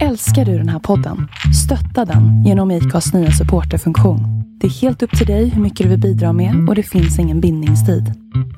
Älskar 0.00 0.44
du 0.44 0.58
den 0.58 0.68
här 0.68 0.78
podden? 0.78 1.28
Stötta 1.64 2.04
den 2.04 2.44
genom 2.44 2.70
IKAs 2.70 3.14
nya 3.14 3.30
supporterfunktion. 3.30 4.20
Det 4.60 4.66
är 4.66 4.70
helt 4.70 5.02
upp 5.02 5.18
till 5.18 5.26
dig 5.26 5.48
hur 5.48 5.62
mycket 5.62 5.84
du 5.84 5.90
vill 5.90 6.00
bidra 6.00 6.32
med 6.32 6.68
och 6.68 6.74
det 6.74 6.82
finns 6.82 7.18
ingen 7.18 7.40
bindningstid. 7.40 8.04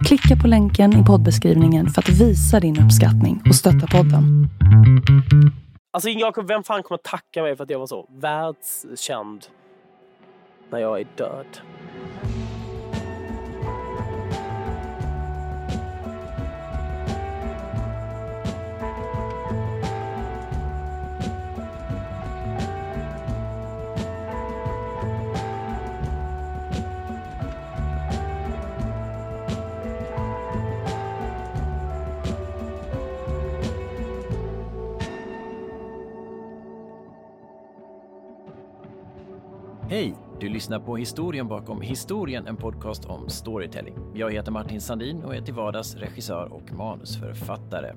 Klicka 0.06 0.36
på 0.42 0.48
länken 0.48 0.92
i 1.02 1.04
poddbeskrivningen 1.04 1.88
för 1.88 2.02
att 2.02 2.08
visa 2.08 2.60
din 2.60 2.80
uppskattning 2.84 3.42
och 3.48 3.54
stötta 3.54 3.86
podden. 3.86 4.48
Alltså 5.92 6.08
Jakob, 6.08 6.48
vem 6.48 6.62
fan 6.62 6.82
kommer 6.82 6.98
tacka 6.98 7.42
mig 7.42 7.56
för 7.56 7.64
att 7.64 7.70
jag 7.70 7.78
var 7.78 7.86
så 7.86 8.08
världskänd 8.20 9.46
när 10.70 10.78
jag 10.78 11.00
är 11.00 11.06
död? 11.16 11.46
Hej! 39.94 40.14
Du 40.40 40.48
lyssnar 40.48 40.80
på 40.80 40.96
historien 40.96 41.48
bakom 41.48 41.80
historien, 41.80 42.46
en 42.46 42.56
podcast 42.56 43.04
om 43.04 43.28
storytelling. 43.28 43.94
Jag 44.14 44.32
heter 44.32 44.52
Martin 44.52 44.80
Sandin 44.80 45.22
och 45.22 45.34
är 45.34 45.40
till 45.40 45.54
vardags 45.54 45.94
regissör 45.94 46.52
och 46.52 46.72
manusförfattare. 46.72 47.94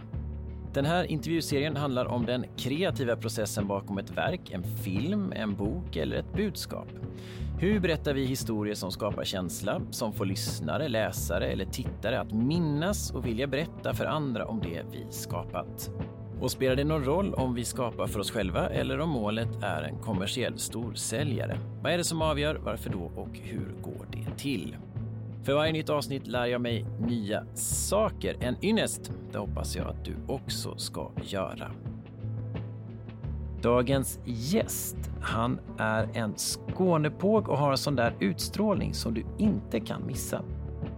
Den 0.74 0.86
här 0.86 1.04
intervjuserien 1.04 1.76
handlar 1.76 2.06
om 2.06 2.26
den 2.26 2.46
kreativa 2.58 3.16
processen 3.16 3.68
bakom 3.68 3.98
ett 3.98 4.10
verk, 4.10 4.52
en 4.52 4.64
film, 4.64 5.34
en 5.36 5.56
bok 5.56 5.96
eller 5.96 6.16
ett 6.16 6.34
budskap. 6.34 6.88
Hur 7.60 7.80
berättar 7.80 8.14
vi 8.14 8.26
historier 8.26 8.76
som 8.76 8.92
skapar 8.92 9.24
känsla, 9.24 9.82
som 9.92 10.14
får 10.14 10.26
lyssnare, 10.26 10.88
läsare 10.88 11.48
eller 11.48 11.66
tittare 11.66 12.20
att 12.20 12.34
minnas 12.34 13.12
och 13.12 13.26
vilja 13.26 13.48
berätta 13.48 13.94
för 13.94 14.06
andra 14.06 14.46
om 14.46 14.60
det 14.60 14.84
vi 14.92 15.06
skapat? 15.10 15.92
Och 16.42 16.52
spelar 16.52 16.76
det 16.76 16.84
någon 16.84 17.04
roll 17.04 17.34
om 17.34 17.54
vi 17.54 17.66
skapar 17.66 18.08
för 18.08 18.20
oss 18.20 18.32
själva 18.32 18.70
eller 18.70 19.00
om 19.00 19.10
målet 19.10 19.64
är 19.64 19.82
en 19.82 19.98
kommersiell 19.98 20.60
storsäljare? 20.60 21.60
Vad 21.84 21.94
är 21.94 21.98
det 21.98 22.04
som 22.04 22.22
avgör, 22.22 22.56
varför 22.56 22.90
då 22.90 23.12
och 23.16 23.40
hur 23.44 23.74
går 23.82 24.06
det 24.12 24.38
till? 24.38 24.76
För 25.44 25.54
varje 25.54 25.72
nytt 25.72 25.90
avsnitt 25.90 26.28
lär 26.28 26.46
jag 26.46 26.62
mig 26.62 26.86
nya 27.00 27.44
saker. 27.56 28.36
En 28.40 28.56
ynnest, 28.66 29.12
det 29.32 29.38
hoppas 29.38 29.76
jag 29.76 29.88
att 29.88 30.06
du 30.06 30.16
också 30.28 30.78
ska 30.78 31.12
göra. 31.24 31.72
Dagens 33.62 34.20
gäst, 34.26 34.98
han 35.22 35.60
är 35.78 36.10
en 36.14 36.34
Skånepåg 36.38 37.50
och 37.50 37.58
har 37.58 37.72
en 37.72 37.78
sån 37.78 37.96
där 37.96 38.16
utstrålning 38.20 38.94
som 38.94 39.14
du 39.14 39.26
inte 39.38 39.80
kan 39.80 40.08
missa. 40.08 40.42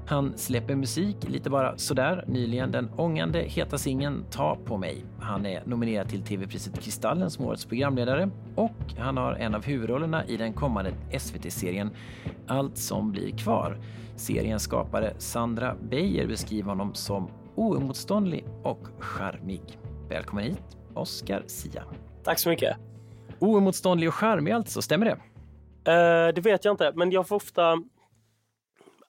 Han 0.10 0.38
släpper 0.38 0.76
musik 0.76 1.16
lite 1.28 1.50
bara 1.50 1.78
sådär 1.78 2.24
nyligen. 2.28 2.72
Den 2.72 2.90
ångande 2.98 3.40
heta 3.40 3.78
singeln 3.78 4.26
Ta 4.32 4.58
på 4.66 4.78
mig. 4.78 5.06
Han 5.20 5.46
är 5.46 5.64
nominerad 5.66 6.10
till 6.10 6.24
TV-priset 6.24 6.80
Kristallen 6.80 7.32
som 7.32 7.46
årets 7.46 7.66
programledare 7.66 8.30
och 8.56 8.94
han 8.98 9.18
har 9.18 9.34
en 9.34 9.56
av 9.56 9.66
huvudrollerna 9.66 10.26
i 10.26 10.38
den 10.38 10.54
kommande 10.54 10.94
SVT-serien 11.20 11.90
Allt 12.48 12.78
som 12.78 13.12
blir 13.12 13.38
kvar. 13.38 13.78
Seriens 14.16 14.64
skapare 14.64 15.14
Sandra 15.18 15.76
Beijer 15.90 16.28
beskriver 16.28 16.70
honom 16.70 16.94
som 16.94 17.30
oemotståndlig 17.56 18.46
och 18.64 18.88
charmig. 19.00 19.62
Välkommen 20.10 20.44
hit, 20.44 20.78
Oscar 20.94 21.44
Sia. 21.48 21.84
Tack 22.24 22.40
så 22.40 22.50
mycket. 22.50 22.78
Oemotståndlig 23.40 24.10
och 24.10 24.16
charmig 24.16 24.52
alltså, 24.52 24.82
stämmer 24.82 25.06
det? 25.06 25.18
Eh, 25.92 26.34
det 26.34 26.42
vet 26.42 26.66
jag 26.66 26.74
inte, 26.74 26.92
men 26.96 27.12
jag 27.12 27.28
får 27.28 27.36
ofta... 27.36 27.84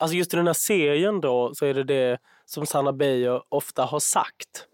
Alltså 0.01 0.17
just 0.17 0.35
i 0.35 0.37
den 0.37 0.47
här 0.47 0.55
serien 0.55 1.21
då 1.21 1.55
så 1.55 1.67
är 1.67 1.75
det 1.75 1.85
det 1.85 2.19
som 2.47 2.67
Sanna 2.67 2.93
Beijer 2.93 3.43
ofta 3.49 3.85
har 3.85 4.01
sagt. 4.01 4.67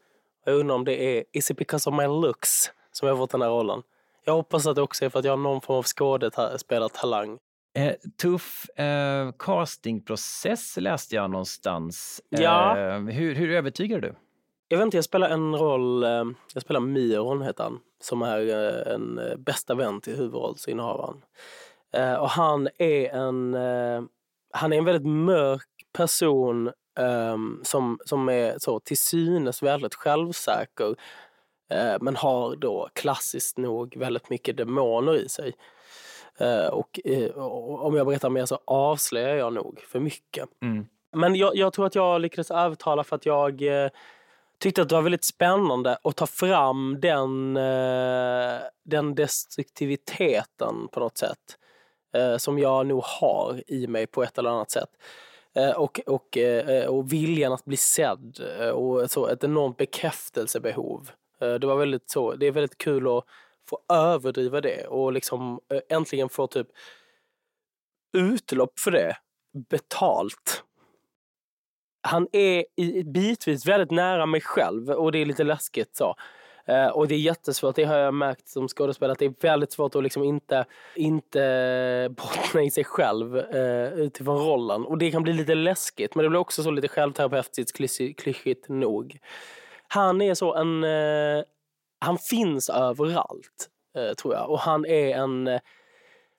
Jag 0.45 0.55
undrar 0.55 0.75
om 0.75 0.85
det 0.85 1.03
är 1.19 1.25
Is 1.33 1.51
it 1.51 1.57
because 1.57 1.91
of 1.91 1.97
my 1.97 2.07
looks 2.07 2.71
som 2.93 3.09
jag 3.09 3.15
har 3.15 3.19
fått 3.23 3.31
den 3.31 3.43
här 3.43 3.49
rollen. 3.49 3.83
Jag 4.25 4.33
hoppas 4.35 4.67
att 4.67 4.77
det 4.77 4.83
också 4.83 5.05
är 5.05 5.09
för 5.09 5.19
att 5.19 5.25
jag 5.25 5.33
har 5.33 5.37
någon 5.37 5.61
form 5.61 5.77
av 5.77 5.83
skådespelartalang. 5.83 7.39
Eh, 7.75 7.93
tuff 8.23 8.71
eh, 8.79 9.33
castingprocess 9.39 10.77
läste 10.77 11.15
jag 11.15 11.31
någonstans. 11.31 12.23
Ja. 12.29 12.79
Eh, 12.79 12.99
hur, 13.01 13.35
hur 13.35 13.51
övertygar 13.51 14.01
du? 14.01 14.15
Jag 14.69 14.79
vet 14.79 14.85
inte, 14.85 14.97
jag 14.97 15.05
spelar 15.05 15.29
en 15.29 15.55
roll, 15.57 16.05
eh, 16.05 16.25
jag 16.55 16.63
spelar 16.63 16.81
Myron 16.81 17.43
heter 17.43 17.65
han, 17.65 17.79
som 18.01 18.23
är 18.23 18.39
eh, 18.49 18.95
en 18.95 19.19
eh, 19.19 19.37
bästa 19.37 19.75
vän 19.75 20.01
till 20.01 20.17
huvudrollsinnehavaren. 20.17 21.23
Eh, 21.93 22.15
Och 22.15 22.31
han 22.31 22.69
är 22.79 23.09
en, 23.15 23.55
han 24.51 24.73
är 24.73 24.79
en 24.79 24.85
väldigt 24.85 25.07
mörk 25.13 25.69
person 25.93 26.73
ehm, 26.99 27.61
som, 27.63 27.99
som 28.05 28.29
är 28.29 28.55
så 28.59 28.81
till 28.81 28.99
synes 28.99 29.63
väldigt 29.63 29.95
självsäker 29.95 30.95
eh, 31.71 31.97
men 32.01 32.17
har 32.17 32.57
då 32.57 32.89
klassiskt 32.93 33.59
nog 33.59 33.97
väldigt 33.97 34.31
mycket 34.31 34.57
demoner 34.57 35.15
i 35.17 35.29
sig. 35.29 35.53
Eh, 36.39 36.67
Och, 36.67 37.01
eh, 37.05 37.31
och 37.31 37.85
om 37.87 37.97
jag 37.97 38.07
berättar 38.07 38.31
mer 38.31 38.47
så 38.47 38.59
avslöjar 38.67 39.37
jag 39.37 39.53
nog 39.53 39.81
för 39.81 40.01
mycket. 40.01 40.49
Mm. 40.63 40.87
Men 41.13 41.35
jag, 41.35 41.57
jag 41.57 41.73
tror 41.73 41.87
att 41.87 41.95
jag 41.95 42.21
lyckades 42.21 42.51
övertala 42.51 43.05
för 43.05 43.17
att 43.17 43.27
jag 43.27 43.63
tyckte 44.59 44.83
att 44.83 44.89
det 44.89 44.95
var 44.95 45.03
väldigt 45.03 45.25
spännande 45.25 45.99
att 46.05 46.17
ta 46.17 46.27
fram 46.27 47.01
den, 47.01 47.55
den 48.85 49.15
destruktiviteten 49.15 50.89
på 50.93 51.01
något 51.01 51.19
sätt. 51.19 51.59
Eh, 52.17 52.37
som 52.37 52.59
jag 52.59 52.87
nog 52.87 53.03
har 53.03 53.63
i 53.67 53.87
mig 53.87 54.07
på 54.07 54.23
ett 54.23 54.39
eller 54.39 54.51
annat 54.51 54.71
sätt. 54.71 54.91
Eh, 55.55 55.71
och, 55.71 56.01
och, 56.07 56.37
eh, 56.37 56.87
och 56.87 57.13
viljan 57.13 57.53
att 57.53 57.65
bli 57.65 57.77
sedd 57.77 58.41
eh, 58.59 58.69
och 58.69 59.11
så, 59.11 59.27
ett 59.27 59.45
enormt 59.45 59.77
bekräftelsebehov. 59.77 61.11
Eh, 61.41 61.55
det 61.55 61.67
var 61.67 61.77
väldigt 61.77 62.11
så, 62.11 62.35
det 62.35 62.47
är 62.47 62.53
väldigt 62.53 62.79
kul 62.79 63.09
att 63.09 63.25
få 63.69 63.79
överdriva 63.89 64.61
det 64.61 64.87
och 64.87 65.13
liksom 65.13 65.61
eh, 65.73 65.97
äntligen 65.97 66.29
få 66.29 66.47
typ 66.47 66.69
utlopp 68.13 68.81
för 68.81 68.91
det 68.91 69.17
betalt 69.71 70.63
han 72.07 72.29
är 72.33 72.65
bitvis 73.13 73.67
väldigt 73.67 73.91
nära 73.91 74.27
mig 74.27 74.41
själv 74.41 74.91
och 74.91 75.13
det 75.13 75.19
är 75.19 75.27
lite 75.27 75.45
läskigt 75.45 75.97
så. 75.97 76.15
Eh, 76.67 76.89
och 76.89 77.09
det 77.09 77.15
är 77.15 77.19
jättesvårt, 77.19 77.77
det 77.77 77.85
har 77.85 77.99
jag 77.99 78.15
märkt 78.15 78.49
som 78.49 78.69
skådespelare, 78.69 79.13
att 79.13 79.19
det 79.19 79.25
är 79.25 79.35
väldigt 79.41 79.73
svårt 79.73 79.95
att 79.95 80.03
liksom 80.03 80.23
inte, 80.23 80.65
inte 80.95 82.15
bottna 82.17 82.63
i 82.63 82.71
sig 82.71 82.85
själv 82.85 83.39
eh, 83.39 83.93
utifrån 83.93 84.39
rollen. 84.39 84.85
Och 84.85 84.99
det 84.99 85.11
kan 85.11 85.23
bli 85.23 85.33
lite 85.33 85.55
läskigt, 85.55 86.15
men 86.15 86.23
det 86.23 86.29
blir 86.29 86.41
också 86.41 86.63
så 86.63 86.71
lite 86.71 86.89
självterapeutiskt 86.89 87.77
klyschigt 88.17 88.69
nog. 88.69 89.19
Han 89.89 90.23
är 90.23 90.35
så 90.35 90.55
en... 90.55 90.85
Eh, 90.85 91.45
han 91.99 92.19
finns 92.19 92.71
överallt, 92.71 93.69
eh, 93.97 94.15
tror 94.15 94.35
jag. 94.35 94.51
Och 94.51 94.59
han 94.59 94.87
är 94.87 95.17
en... 95.17 95.61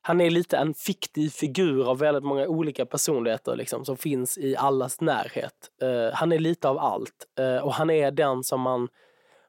Han 0.02 0.22
är 0.22 0.30
lite 0.30 0.58
en 0.58 0.74
fiktiv 0.74 1.30
figur 1.30 1.90
av 1.90 2.00
väldigt 2.00 2.24
många 2.24 2.48
olika 2.48 2.86
personligheter 2.86 3.56
liksom, 3.56 3.86
som 3.86 3.98
finns 3.98 4.38
i 4.38 4.56
allas 4.56 5.02
närhet. 5.02 5.54
Uh, 5.84 6.10
han 6.14 6.32
är 6.32 6.40
lite 6.40 6.70
av 6.70 6.78
allt 6.78 7.26
uh, 7.40 7.58
och 7.58 7.74
han 7.74 7.90
är 7.90 8.12
den 8.12 8.44
som 8.44 8.62
man, 8.62 8.88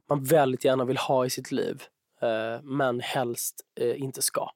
man 0.09 0.25
väldigt 0.25 0.65
gärna 0.65 0.85
vill 0.85 0.97
ha 0.97 1.27
i 1.27 1.31
sitt 1.31 1.53
liv 1.53 1.83
eh, 2.23 2.63
men 2.63 3.01
helst 3.01 3.61
eh, 3.81 4.01
inte 4.03 4.23
ska. 4.23 4.51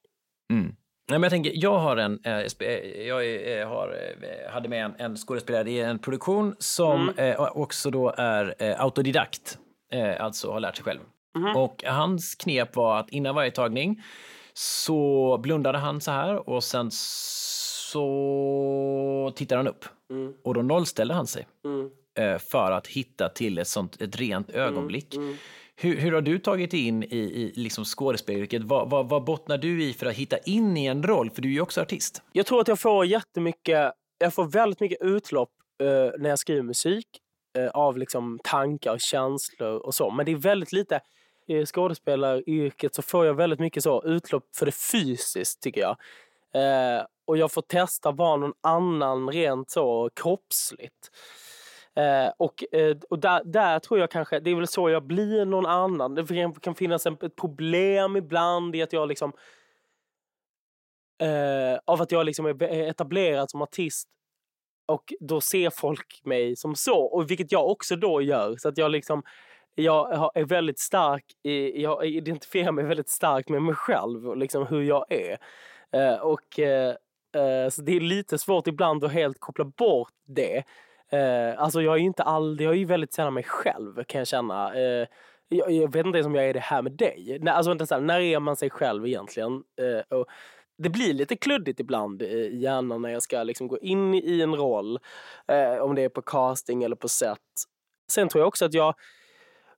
Mm. 0.53 0.65
Nej, 1.11 1.19
men 1.19 1.23
jag, 1.23 1.31
tänker, 1.31 1.53
jag 1.55 1.79
har 1.79 1.97
en, 1.97 2.21
eh, 2.25 2.41
jag 3.07 3.67
har, 3.67 3.97
hade 4.53 4.69
med 4.69 4.85
en, 4.85 4.95
en 4.99 5.17
skådespelare 5.17 5.71
i 5.71 5.81
en 5.81 5.99
produktion 5.99 6.57
som 6.59 7.09
Mm. 7.09 7.37
också 7.55 7.91
då 7.91 8.15
är 8.17 8.55
autodidakt, 8.81 9.59
alltså 10.19 10.51
har 10.53 10.61
lärt 10.61 10.77
sig 10.77 10.85
själv. 10.85 11.01
Mhm. 11.39 11.57
Och 11.57 11.85
hans 11.87 12.35
knep 12.35 12.77
var 12.77 12.99
att 12.99 13.11
innan 13.11 13.35
varje 13.35 13.51
tagning 13.51 14.03
så 14.55 15.39
blundade 15.43 15.79
han 15.79 16.01
så 16.01 16.11
här 16.11 16.49
och 16.49 16.65
sen 16.65 16.91
så 17.93 19.33
tittade 19.37 19.59
han 19.59 19.69
upp 19.69 19.85
Mm. 20.11 20.35
och 20.45 20.55
då 20.55 20.63
nollställde 20.63 21.15
han 21.15 21.27
sig 21.27 21.47
Mm. 21.65 21.91
För 22.51 22.73
att 22.73 22.87
hitta 22.87 23.29
till 23.29 23.59
ett 23.59 23.69
sånt 23.69 24.03
ett 24.03 24.17
rent 24.17 24.51
ögonblick. 24.51 25.15
Mm. 25.15 25.37
Hur, 25.77 25.97
hur 25.97 26.13
har 26.13 26.21
du 26.21 26.39
tagit 26.39 26.73
in 26.73 27.03
i, 27.03 27.07
i 27.17 27.53
liksom 27.55 27.85
skådespelaryrket? 27.85 28.63
Vad, 28.63 28.91
vad, 28.91 29.09
vad 29.09 29.25
bottnar 29.25 29.59
du 29.59 29.85
i 29.85 29.93
för 29.93 30.07
att 30.07 30.15
hitta 30.15 30.39
in 30.39 30.77
i 30.77 30.87
en 30.87 31.03
roll? 31.03 31.31
För 31.31 31.43
du 31.43 31.49
är 31.49 31.53
ju 31.53 31.61
också 31.61 31.81
artist. 31.81 32.23
Jag 32.33 32.47
tror 32.47 32.61
att 32.61 32.69
jag 32.69 32.81
får 32.81 33.07
jättemycket, 33.07 33.93
jag 34.19 34.35
får 34.35 34.45
väldigt 34.45 34.81
mycket 34.81 34.99
utlopp 35.01 35.51
eh, 35.83 36.21
när 36.21 36.29
jag 36.29 36.39
skriver 36.39 36.63
musik 36.63 37.07
eh, 37.59 37.69
av 37.69 37.99
liksom 37.99 38.41
tankar 38.45 38.93
och 38.93 39.01
känslor 39.01 39.87
och 39.87 39.95
så. 39.95 40.11
Men 40.11 40.27
det 40.27 40.33
är 40.33 40.37
väldigt 40.37 40.73
lite, 40.73 41.01
i 41.47 41.67
skådespelaryrket 41.67 42.95
så 42.95 43.03
får 43.03 43.27
jag 43.27 43.35
väldigt 43.35 43.61
mycket 43.61 43.83
så 43.83 44.05
utlopp 44.05 44.45
för 44.57 44.67
det 44.67 44.73
fysiskt 44.73 45.63
tycker 45.63 45.81
jag. 45.81 45.97
Eh, 46.55 47.05
och 47.25 47.37
jag 47.37 47.53
får 47.53 47.63
testa 47.63 48.11
vara 48.11 48.37
någon 48.37 48.55
annan 48.61 49.31
rent 49.31 49.71
så 49.71 50.11
kroppsligt. 50.15 51.11
Eh, 51.97 52.33
och 52.37 52.75
eh, 52.75 52.97
och 53.11 53.19
där, 53.19 53.43
där 53.45 53.79
tror 53.79 54.01
jag 54.01 54.11
kanske, 54.11 54.41
det 54.41 54.51
är 54.51 54.55
väl 54.55 54.67
så 54.67 54.91
jag 54.91 55.03
blir 55.03 55.45
någon 55.45 55.67
annan. 55.67 56.15
Det 56.15 56.27
kan, 56.27 56.55
kan 56.55 56.75
finnas 56.75 57.07
en, 57.07 57.17
ett 57.23 57.37
problem 57.37 58.17
ibland 58.17 58.77
i 58.77 58.83
att 58.83 58.93
jag 58.93 59.09
liksom 59.09 59.33
eh, 61.23 61.79
av 61.85 62.03
att 62.03 62.13
jag 62.13 62.27
liksom 62.27 62.47
är 62.47 62.63
etablerad 62.63 63.51
som 63.51 63.63
artist 63.63 64.09
och 64.87 65.13
då 65.21 65.41
ser 65.41 65.71
folk 65.71 66.21
mig 66.25 66.57
som 66.57 66.75
så, 66.75 66.99
och 66.99 67.31
vilket 67.31 67.53
jag 67.53 67.71
också 67.71 67.97
då 67.97 68.23
gör. 68.23 68.57
Så 68.57 68.69
att 68.69 68.79
jag 68.79 68.91
liksom 68.91 69.23
jag 69.75 70.31
är 70.35 70.45
väldigt 70.45 70.79
stark 70.79 71.25
i, 71.43 71.83
jag 71.83 72.07
identifierar 72.07 72.73
mig 72.73 72.85
väldigt 72.85 73.09
starkt 73.09 73.49
med 73.49 73.63
mig 73.63 73.75
själv 73.75 74.29
och 74.29 74.37
liksom 74.37 74.67
hur 74.67 74.83
jag 74.83 75.07
är. 75.09 75.39
Eh, 75.93 76.17
och 76.17 76.59
eh, 76.59 76.95
eh, 77.37 77.69
så 77.71 77.83
det 77.83 77.97
är 77.97 78.01
lite 78.01 78.39
svårt 78.39 78.67
ibland 78.67 79.05
att 79.05 79.13
helt 79.13 79.41
koppla 79.41 79.65
bort 79.65 80.13
det. 80.27 80.65
Eh, 81.13 81.63
alltså 81.63 81.83
jag 81.83 81.95
är 81.95 81.99
ju 81.99 82.05
inte 82.05 82.23
all, 82.23 82.61
jag 82.61 82.73
är 82.73 82.77
ju 82.77 82.85
väldigt 82.85 83.13
sällan 83.13 83.35
mig 83.35 83.45
själv 83.45 84.05
kan 84.05 84.19
jag 84.19 84.29
känna. 84.29 84.75
Eh, 84.75 85.07
jag, 85.49 85.71
jag, 85.71 85.93
vet 85.93 86.07
inte 86.07 86.19
ens 86.19 86.27
om 86.27 86.35
jag 86.35 86.49
är 86.49 86.55
det 86.55 86.61
här 86.61 86.83
med 86.83 86.93
dig. 86.93 87.41
Alltså 87.49 87.73
inte 87.73 87.87
så 87.87 87.95
här, 87.95 88.03
när 88.03 88.21
är 88.21 88.41
man 88.41 88.57
sig 88.57 88.71
själv 88.71 89.07
egentligen? 89.07 89.53
Eh, 89.53 90.19
och 90.19 90.27
det 90.79 90.89
blir 90.89 91.15
lite 91.15 91.37
kluddigt 91.37 91.81
ibland 91.81 92.23
i 92.23 92.57
hjärnan 92.57 93.03
när 93.03 93.09
jag 93.09 93.23
ska 93.23 93.43
liksom 93.43 93.69
gå 93.69 93.79
in 93.79 94.15
i 94.15 94.41
en 94.41 94.55
roll. 94.55 94.99
Eh, 95.49 95.77
om 95.77 95.95
det 95.95 96.03
är 96.03 96.09
på 96.09 96.23
casting 96.23 96.83
eller 96.83 96.97
på 96.97 97.09
set. 97.09 97.39
Sen 98.11 98.29
tror 98.29 98.41
jag 98.41 98.49
också 98.49 98.65
att 98.65 98.75
jag 98.75 98.95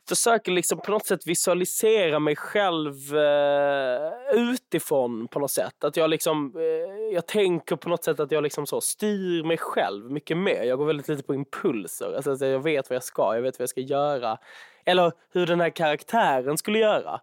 försöker 0.08 0.52
liksom 0.52 0.80
på 0.80 0.90
något 0.90 1.06
sätt 1.06 1.26
visualisera 1.26 2.18
mig 2.18 2.36
själv 2.36 3.16
eh, 3.16 4.12
utifrån 4.32 5.28
på 5.28 5.38
något 5.38 5.50
sätt. 5.50 5.84
Att 5.84 5.96
jag 5.96 6.10
liksom, 6.10 6.52
eh, 6.56 7.14
jag 7.14 7.26
tänker 7.26 7.76
på 7.76 7.88
något 7.88 8.04
sätt 8.04 8.20
att 8.20 8.30
jag 8.30 8.42
liksom 8.42 8.66
så 8.66 8.80
styr 8.80 9.44
mig 9.44 9.58
själv 9.58 10.10
mycket 10.10 10.36
mer. 10.36 10.62
Jag 10.62 10.78
går 10.78 10.86
väldigt 10.86 11.08
lite 11.08 11.22
på 11.22 11.34
impulser. 11.34 12.12
Alltså, 12.16 12.30
alltså 12.30 12.46
jag 12.46 12.60
vet 12.60 12.90
vad 12.90 12.96
jag 12.96 13.04
ska, 13.04 13.34
jag 13.34 13.42
vet 13.42 13.58
vad 13.58 13.62
jag 13.62 13.68
ska 13.68 13.80
göra. 13.80 14.38
Eller 14.86 15.12
hur 15.32 15.46
den 15.46 15.60
här 15.60 15.70
karaktären 15.70 16.58
skulle 16.58 16.78
göra. 16.78 17.20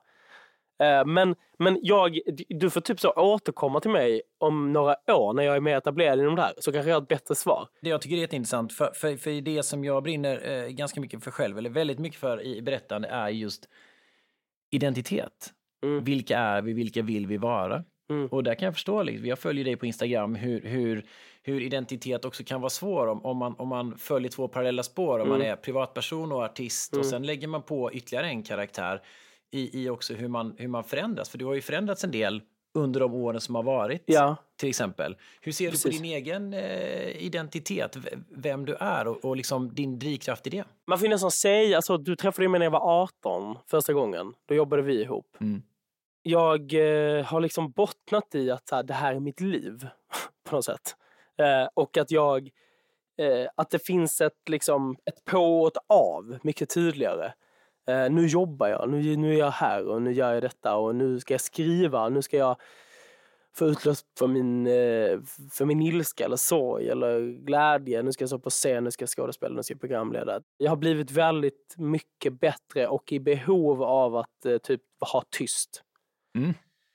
Eh, 0.81 1.05
men, 1.05 1.35
men 1.59 1.79
jag, 1.81 2.19
du 2.49 2.69
får 2.69 2.81
typ 2.81 2.99
så 2.99 3.11
återkomma 3.11 3.79
till 3.79 3.91
mig 3.91 4.21
om 4.37 4.73
några 4.73 4.95
år 5.07 5.33
när 5.33 5.43
jag 5.43 5.55
är 5.55 5.59
mer 5.59 5.77
etablerad 5.77 6.19
inom 6.19 6.35
det 6.35 6.41
här 6.41 6.53
så 6.57 6.71
kanske 6.71 6.89
jag 6.89 6.95
har 6.95 7.01
ett 7.01 7.07
bättre 7.07 7.35
svar. 7.35 7.67
Det 7.81 7.89
jag 7.89 8.01
tycker 8.01 8.15
är 8.15 8.21
jätteintressant, 8.21 8.73
för, 8.73 8.91
för, 8.93 9.17
för 9.17 9.41
det 9.41 9.63
som 9.63 9.83
jag 9.83 10.03
brinner 10.03 10.49
eh, 10.51 10.67
ganska 10.67 11.01
mycket 11.01 11.23
för 11.23 11.31
själv, 11.31 11.57
eller 11.57 11.69
väldigt 11.69 11.99
mycket 11.99 12.19
för 12.19 12.41
i 12.43 12.61
berättande, 12.61 13.07
är 13.07 13.29
just 13.29 13.69
identitet. 14.71 15.53
Mm. 15.83 16.03
Vilka 16.03 16.37
är 16.37 16.61
vi, 16.61 16.73
vilka 16.73 17.01
vill 17.01 17.27
vi 17.27 17.37
vara? 17.37 17.83
Mm. 18.09 18.27
Och 18.27 18.43
där 18.43 18.55
kan 18.55 18.65
jag 18.65 18.73
förstå, 18.73 19.03
liksom, 19.03 19.27
jag 19.27 19.39
följer 19.39 19.65
dig 19.65 19.75
på 19.75 19.85
Instagram, 19.85 20.35
hur, 20.35 20.61
hur, 20.61 21.05
hur 21.43 21.61
identitet 21.61 22.25
också 22.25 22.43
kan 22.43 22.61
vara 22.61 22.69
svår 22.69 23.07
om, 23.07 23.25
om, 23.25 23.37
man, 23.37 23.55
om 23.57 23.67
man 23.67 23.97
följer 23.97 24.31
två 24.31 24.47
parallella 24.47 24.83
spår, 24.83 25.19
om 25.19 25.27
mm. 25.27 25.29
man 25.29 25.41
är 25.41 25.55
privatperson 25.55 26.31
och 26.31 26.43
artist 26.43 26.93
och 26.93 26.99
mm. 26.99 27.09
sen 27.09 27.23
lägger 27.23 27.47
man 27.47 27.61
på 27.61 27.93
ytterligare 27.93 28.27
en 28.27 28.43
karaktär 28.43 29.01
i, 29.51 29.83
i 29.83 29.89
också 29.89 30.13
hur 30.13 30.27
man, 30.27 30.55
hur 30.57 30.67
man 30.67 30.83
förändras. 30.83 31.29
För 31.29 31.37
du 31.37 31.45
har 31.45 31.53
ju 31.53 31.61
förändrats 31.61 32.03
en 32.03 32.11
del 32.11 32.41
under 32.73 32.99
de 32.99 33.13
åren 33.13 33.41
som 33.41 33.55
har 33.55 33.63
varit. 33.63 34.03
Ja. 34.05 34.35
Till 34.55 34.69
exempel. 34.69 35.15
Hur 35.41 35.51
ser 35.51 35.69
Precis. 35.69 35.83
du 35.83 35.97
på 35.97 36.03
din 36.03 36.11
egen 36.11 36.53
eh, 36.53 37.23
identitet, 37.25 37.97
vem 38.29 38.65
du 38.65 38.75
är 38.75 39.07
och, 39.07 39.25
och 39.25 39.37
liksom 39.37 39.73
din 39.73 39.99
drivkraft 39.99 40.47
i 40.47 40.49
det? 40.49 40.63
Man 40.87 40.99
får 40.99 41.07
nästan 41.07 41.31
säga, 41.31 41.75
alltså, 41.75 41.97
du 41.97 42.15
träffade 42.15 42.47
mig 42.47 42.59
när 42.59 42.65
jag 42.65 42.71
var 42.71 43.01
18 43.01 43.57
första 43.67 43.93
gången. 43.93 44.33
Då 44.45 44.55
jobbade 44.55 44.81
vi 44.81 45.01
ihop. 45.01 45.37
Mm. 45.39 45.61
Jag 46.23 46.73
eh, 46.73 47.25
har 47.25 47.41
liksom 47.41 47.71
bottnat 47.71 48.35
i 48.35 48.51
att 48.51 48.71
här, 48.71 48.83
det 48.83 48.93
här 48.93 49.15
är 49.15 49.19
mitt 49.19 49.41
liv 49.41 49.87
på 50.49 50.55
något 50.55 50.65
sätt. 50.65 50.95
Eh, 51.37 51.67
och 51.73 51.97
att 51.97 52.11
jag, 52.11 52.49
eh, 53.17 53.49
att 53.55 53.69
det 53.69 53.85
finns 53.85 54.21
ett, 54.21 54.49
liksom, 54.49 54.97
ett 55.05 55.25
på 55.25 55.61
och 55.61 55.67
ett 55.67 55.83
av 55.87 56.39
mycket 56.43 56.69
tydligare. 56.69 57.31
Eh, 57.89 58.11
nu 58.11 58.27
jobbar 58.27 58.67
jag, 58.67 58.89
nu, 58.89 59.15
nu 59.17 59.33
är 59.33 59.39
jag 59.39 59.51
här 59.51 59.87
och 59.87 60.01
nu 60.01 60.13
gör 60.13 60.33
jag 60.33 60.43
detta 60.43 60.75
och 60.75 60.95
nu 60.95 61.19
ska 61.19 61.33
jag 61.33 61.41
skriva, 61.41 62.09
nu 62.09 62.21
ska 62.21 62.37
jag 62.37 62.55
få 63.55 63.65
utlöst 63.65 64.05
för 64.19 64.27
min, 64.27 64.67
eh, 64.67 65.19
för 65.51 65.65
min 65.65 65.81
ilska 65.81 66.25
eller 66.25 66.35
sorg 66.35 66.89
eller 66.89 67.19
glädje. 67.21 68.03
Nu 68.03 68.11
ska 68.11 68.21
jag 68.21 68.29
stå 68.29 68.39
på 68.39 68.49
scen, 68.49 68.83
nu 68.83 68.91
ska 68.91 69.03
jag 69.03 69.09
skådespela, 69.09 69.55
nu 69.55 69.63
ska 69.63 69.73
jag 69.73 69.81
programleda. 69.81 70.41
Jag 70.57 70.71
har 70.71 70.75
blivit 70.75 71.11
väldigt 71.11 71.75
mycket 71.77 72.39
bättre 72.39 72.87
och 72.87 73.11
i 73.11 73.19
behov 73.19 73.83
av 73.83 74.15
att 74.15 74.45
eh, 74.45 74.57
typ 74.57 74.81
ha 75.11 75.23
tyst. 75.29 75.83
Mm. 76.37 76.53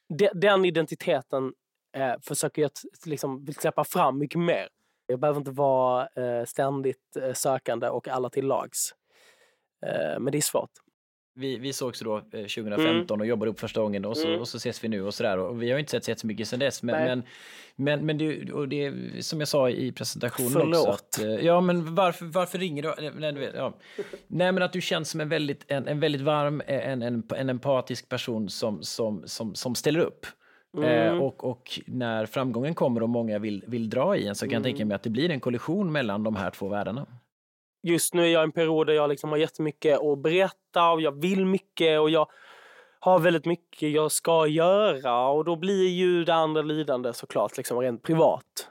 De, 0.08 0.30
den 0.34 0.64
identiteten 0.64 1.52
eh, 1.96 2.14
försöker 2.22 2.62
jag 2.62 2.70
liksom 3.04 3.46
släppa 3.58 3.84
fram 3.84 4.18
mycket 4.18 4.40
mer. 4.40 4.68
Jag 5.06 5.20
behöver 5.20 5.38
inte 5.38 5.50
vara 5.50 6.06
eh, 6.06 6.44
ständigt 6.44 7.16
eh, 7.20 7.32
sökande 7.32 7.88
och 7.88 8.08
alla 8.08 8.30
till 8.30 8.46
lags. 8.46 8.94
Eh, 9.87 10.20
men 10.20 10.32
det 10.32 10.38
är 10.38 10.43
svårt. 10.43 10.70
Vi, 11.38 11.58
vi 11.58 11.73
sågs 11.73 12.00
då 12.00 12.20
2015 12.20 12.84
mm. 12.84 13.20
och 13.20 13.26
jobbade 13.26 13.50
upp 13.50 13.61
första 13.61 13.81
gången 13.81 14.05
och 14.05 14.17
så, 14.17 14.28
mm. 14.28 14.40
och 14.40 14.49
så 14.49 14.56
ses 14.56 14.84
vi 14.84 14.88
nu 14.88 15.02
och 15.02 15.14
sådär. 15.14 15.38
Och 15.38 15.62
vi 15.62 15.70
har 15.70 15.78
inte 15.78 16.00
sett 16.00 16.19
så 16.19 16.26
mycket 16.26 16.49
sedan 16.49 16.58
dess. 16.58 16.82
Men, 16.82 17.05
men, 17.05 17.23
men, 17.76 18.06
men 18.06 18.19
det, 18.19 18.52
och 18.52 18.69
det 18.69 18.93
som 19.25 19.38
jag 19.38 19.49
sa 19.49 19.70
i 19.70 19.93
presentationen 19.93 20.50
Förlåt. 20.52 20.88
också. 20.88 20.90
Att, 20.90 21.19
eh, 21.19 21.46
ja, 21.46 21.61
men 21.61 21.94
varför, 21.94 22.25
varför 22.25 22.58
ringer 22.58 22.82
du? 22.82 23.11
Nej, 23.20 23.50
ja. 23.55 23.75
Nej, 24.26 24.52
men 24.52 24.62
att 24.62 24.73
du 24.73 24.81
känns 24.81 25.11
som 25.11 25.20
en 25.20 25.28
väldigt, 25.28 25.64
en, 25.69 25.88
en 25.88 26.00
väldigt 26.00 26.20
varm, 26.20 26.62
en, 26.67 27.02
en, 27.02 27.23
en 27.37 27.49
empatisk 27.49 28.08
person 28.08 28.49
som, 28.49 28.82
som, 28.82 29.23
som, 29.26 29.55
som 29.55 29.75
ställer 29.75 30.00
upp. 30.00 30.26
Mm. 30.76 31.14
Eh, 31.14 31.23
och, 31.23 31.44
och 31.44 31.81
när 31.87 32.26
framgången 32.26 32.75
kommer 32.75 33.02
och 33.02 33.08
många 33.08 33.38
vill, 33.38 33.64
vill 33.67 33.90
dra 33.90 34.17
i 34.17 34.26
en 34.26 34.34
så 34.34 34.44
kan 34.44 34.50
mm. 34.50 34.58
jag 34.58 34.64
tänka 34.64 34.84
mig 34.84 34.94
att 34.94 35.02
det 35.02 35.11
blir 35.11 35.31
en 35.31 35.40
kollision 35.40 35.93
mellan 35.93 36.23
de 36.23 36.37
här 36.37 36.50
två 36.50 36.69
världarna 36.69 37.06
just 37.86 38.14
nu 38.14 38.22
är 38.22 38.28
jag 38.28 38.42
i 38.42 38.44
en 38.44 38.52
period 38.52 38.86
där 38.86 38.94
jag 38.94 39.08
liksom 39.08 39.30
har 39.30 39.36
jättemycket 39.36 40.00
att 40.00 40.18
berätta 40.18 40.90
och 40.90 41.00
jag 41.00 41.20
vill 41.20 41.46
mycket 41.46 42.00
och 42.00 42.10
jag 42.10 42.30
har 43.00 43.18
väldigt 43.18 43.46
mycket 43.46 43.90
jag 43.90 44.12
ska 44.12 44.46
göra 44.46 45.28
och 45.28 45.44
då 45.44 45.56
blir 45.56 45.88
ju 45.88 46.24
det 46.24 46.34
andra 46.34 46.62
lidande 46.62 47.12
såklart 47.12 47.56
liksom 47.56 47.78
rent 47.78 48.02
privat. 48.02 48.70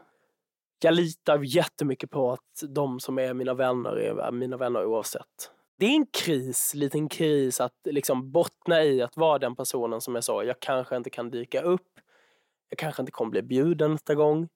Jag 0.83 0.93
litar 0.93 1.39
jättemycket 1.43 2.09
på 2.09 2.31
att 2.31 2.63
de 2.69 2.99
som 2.99 3.19
är 3.19 3.33
mina 3.33 3.53
vänner 3.53 3.95
är 3.95 4.31
mina 4.31 4.57
vänner 4.57 4.85
oavsett. 4.85 5.51
Det 5.79 5.85
är 5.85 5.89
en 5.89 6.07
kris, 6.23 6.73
liten 6.75 7.09
kris 7.09 7.61
att 7.61 7.73
liksom 7.85 8.31
bottna 8.31 8.83
i 8.83 9.01
att 9.01 9.17
vara 9.17 9.39
den 9.39 9.55
personen 9.55 10.01
som 10.01 10.15
är 10.15 10.21
så, 10.21 10.43
jag 10.43 10.59
kanske 10.59 10.97
inte 10.97 11.09
kan 11.09 11.29
dyka 11.29 11.61
upp, 11.61 11.87
jag 12.69 12.77
kanske 12.79 13.01
inte 13.01 13.11
kommer 13.11 13.31
bli 13.31 13.41
bjuden 13.41 13.91
nästa 13.91 14.15
gång. 14.15 14.47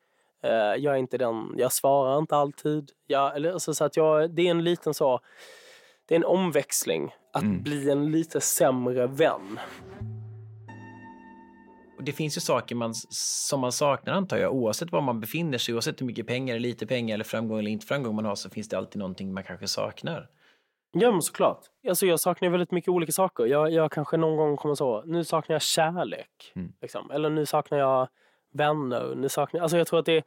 Uh, 0.45 0.51
jag 0.83 0.93
är 0.93 0.97
inte 0.97 1.17
den, 1.17 1.53
jag 1.57 1.71
svarar 1.71 2.17
inte 2.17 2.35
alltid. 2.35 2.91
Jag, 3.07 3.35
eller, 3.35 3.51
alltså, 3.51 3.73
så 3.73 3.85
att 3.85 3.97
jag, 3.97 4.31
det 4.31 4.47
är 4.47 4.51
en 4.51 4.63
liten 4.63 4.93
så, 4.93 5.19
det 6.07 6.15
är 6.15 6.19
en 6.19 6.25
omväxling 6.25 7.11
att 7.33 7.43
mm. 7.43 7.63
bli 7.63 7.89
en 7.89 8.11
lite 8.11 8.41
sämre 8.41 9.07
vän. 9.07 9.59
Det 12.01 12.11
finns 12.11 12.37
ju 12.37 12.41
saker 12.41 12.75
man, 12.75 12.93
som 13.09 13.59
man 13.59 13.71
saknar 13.71 14.13
antar 14.13 14.37
jag, 14.37 14.53
oavsett 14.53 14.91
var 14.91 15.01
man 15.01 15.19
befinner 15.19 15.57
sig, 15.57 15.73
oavsett 15.73 16.01
hur 16.01 16.05
mycket 16.05 16.27
pengar, 16.27 16.59
lite 16.59 16.87
pengar 16.87 17.13
eller 17.13 17.23
framgång 17.23 17.59
eller 17.59 17.71
inte 17.71 17.85
framgång 17.85 18.15
man 18.15 18.25
har 18.25 18.35
så 18.35 18.49
finns 18.49 18.69
det 18.69 18.77
alltid 18.77 18.99
någonting 18.99 19.33
man 19.33 19.43
kanske 19.43 19.67
saknar. 19.67 20.29
Ja 20.91 21.11
men 21.11 21.21
såklart. 21.21 21.61
Alltså, 21.87 22.05
jag 22.05 22.19
saknar 22.19 22.49
väldigt 22.49 22.71
mycket 22.71 22.89
olika 22.89 23.11
saker. 23.11 23.45
Jag, 23.45 23.71
jag 23.71 23.91
kanske 23.91 24.17
någon 24.17 24.37
gång 24.37 24.57
kommer 24.57 24.75
så, 24.75 25.03
nu 25.05 25.23
saknar 25.23 25.53
jag 25.53 25.61
kärlek. 25.61 26.51
Mm. 26.55 26.73
Liksom. 26.81 27.11
Eller 27.11 27.29
nu 27.29 27.45
saknar 27.45 27.77
jag 27.77 28.07
vänner. 28.51 29.15
Ni 29.15 29.29
saknar, 29.29 29.61
alltså 29.61 29.77
jag 29.77 29.87
tror 29.87 29.99
att 29.99 30.05
det, 30.05 30.25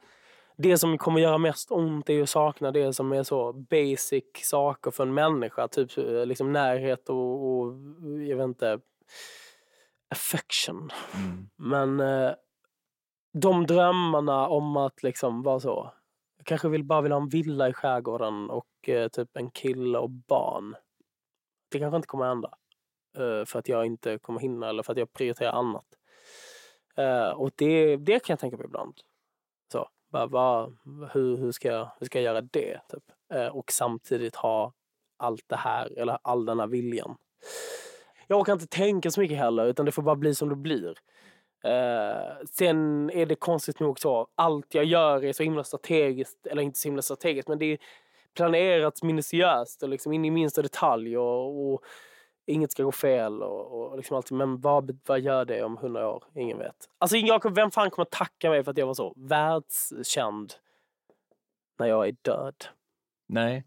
det 0.57 0.77
som 0.77 0.97
kommer 0.97 1.19
göra 1.19 1.37
mest 1.37 1.71
ont 1.71 2.09
är 2.09 2.23
att 2.23 2.29
sakna 2.29 2.71
det 2.71 2.93
som 2.93 3.11
är 3.11 3.23
så 3.23 3.53
basic 3.53 4.23
saker 4.43 4.91
för 4.91 5.03
en 5.03 5.13
människa. 5.13 5.67
Typ 5.67 5.97
eh, 5.97 6.25
liksom 6.25 6.51
närhet 6.51 7.09
och, 7.09 7.49
och 7.49 7.73
jag 8.27 8.37
vet 8.37 8.43
inte, 8.43 8.79
affection. 10.09 10.89
Mm. 11.13 11.49
Men 11.55 11.99
eh, 11.99 12.33
de 13.33 13.65
drömmarna 13.65 14.47
om 14.47 14.77
att 14.77 15.03
liksom 15.03 15.43
vara 15.43 15.59
så. 15.59 15.93
Jag 16.37 16.45
kanske 16.45 16.69
vill, 16.69 16.83
bara 16.83 17.01
vill 17.01 17.11
ha 17.11 17.21
en 17.21 17.29
villa 17.29 17.69
i 17.69 17.73
skärgården 17.73 18.49
och 18.49 18.89
eh, 18.89 19.07
typ 19.07 19.37
en 19.37 19.51
kille 19.51 19.97
och 19.97 20.09
barn. 20.09 20.75
Det 21.71 21.79
kanske 21.79 21.95
inte 21.95 22.07
kommer 22.07 22.25
hända. 22.25 22.53
Eh, 23.17 23.45
för 23.45 23.59
att 23.59 23.69
jag 23.69 23.85
inte 23.85 24.17
kommer 24.17 24.39
hinna 24.39 24.69
eller 24.69 24.83
för 24.83 24.91
att 24.91 24.97
jag 24.99 25.13
prioriterar 25.13 25.51
annat. 25.51 25.85
Uh, 26.99 27.29
och 27.29 27.51
det, 27.55 27.97
det 27.97 28.19
kan 28.19 28.33
jag 28.33 28.39
tänka 28.39 28.57
på 28.57 28.63
ibland. 28.63 28.93
Så, 29.71 29.89
bara, 30.11 30.27
bara, 30.27 30.71
hur, 31.11 31.37
hur, 31.37 31.51
ska 31.51 31.67
jag, 31.67 31.91
hur 31.99 32.05
ska 32.05 32.21
jag 32.21 32.25
göra 32.25 32.41
det? 32.41 32.79
Typ? 32.89 33.03
Uh, 33.33 33.47
och 33.47 33.71
samtidigt 33.71 34.35
ha 34.35 34.73
allt 35.17 35.43
det 35.47 35.55
här, 35.55 35.99
eller 35.99 36.17
all 36.21 36.45
den 36.45 36.59
här 36.59 36.67
viljan. 36.67 37.17
Jag 38.27 38.39
orkar 38.39 38.53
inte 38.53 38.67
tänka 38.67 39.11
så 39.11 39.21
mycket 39.21 39.37
heller, 39.37 39.65
utan 39.65 39.85
det 39.85 39.91
får 39.91 40.01
bara 40.01 40.15
bli 40.15 40.35
som 40.35 40.49
det 40.49 40.55
blir. 40.55 40.95
Uh, 41.65 42.45
sen 42.51 43.09
är 43.09 43.25
det 43.25 43.35
konstigt 43.35 43.79
nog 43.79 43.99
så, 43.99 44.27
allt 44.35 44.73
jag 44.73 44.85
gör 44.85 45.23
är 45.23 45.33
så 45.33 45.43
himla 45.43 45.63
strategiskt, 45.63 46.47
eller 46.47 46.61
inte 46.61 46.79
så 46.79 46.87
himla 46.87 47.01
strategiskt, 47.01 47.47
men 47.47 47.59
det 47.59 47.65
är 47.65 47.77
planerat 48.33 49.03
minutiöst 49.03 49.83
och 49.83 49.89
liksom 49.89 50.13
in 50.13 50.25
i 50.25 50.31
minsta 50.31 50.61
detalj. 50.61 51.17
och, 51.17 51.73
och 51.73 51.83
inget 52.45 52.71
ska 52.71 52.83
gå 52.83 52.91
fel 52.91 53.43
och, 53.43 53.91
och 53.91 53.97
liksom 53.97 54.17
allt. 54.17 54.31
Men 54.31 54.61
vad, 54.61 54.99
vad 55.05 55.19
gör 55.19 55.45
det 55.45 55.63
om 55.63 55.77
hundra 55.77 56.09
år? 56.09 56.23
Ingen 56.35 56.57
vet. 56.57 56.89
Alltså 56.97 57.17
Jakob, 57.17 57.55
vem 57.55 57.71
fan 57.71 57.89
kommer 57.89 58.05
tacka 58.05 58.49
mig 58.49 58.63
för 58.63 58.71
att 58.71 58.77
jag 58.77 58.87
var 58.87 58.93
så 58.93 59.13
världskänd 59.15 60.53
när 61.79 61.87
jag 61.87 62.07
är 62.07 62.15
död? 62.21 62.55
Nej. 63.27 63.63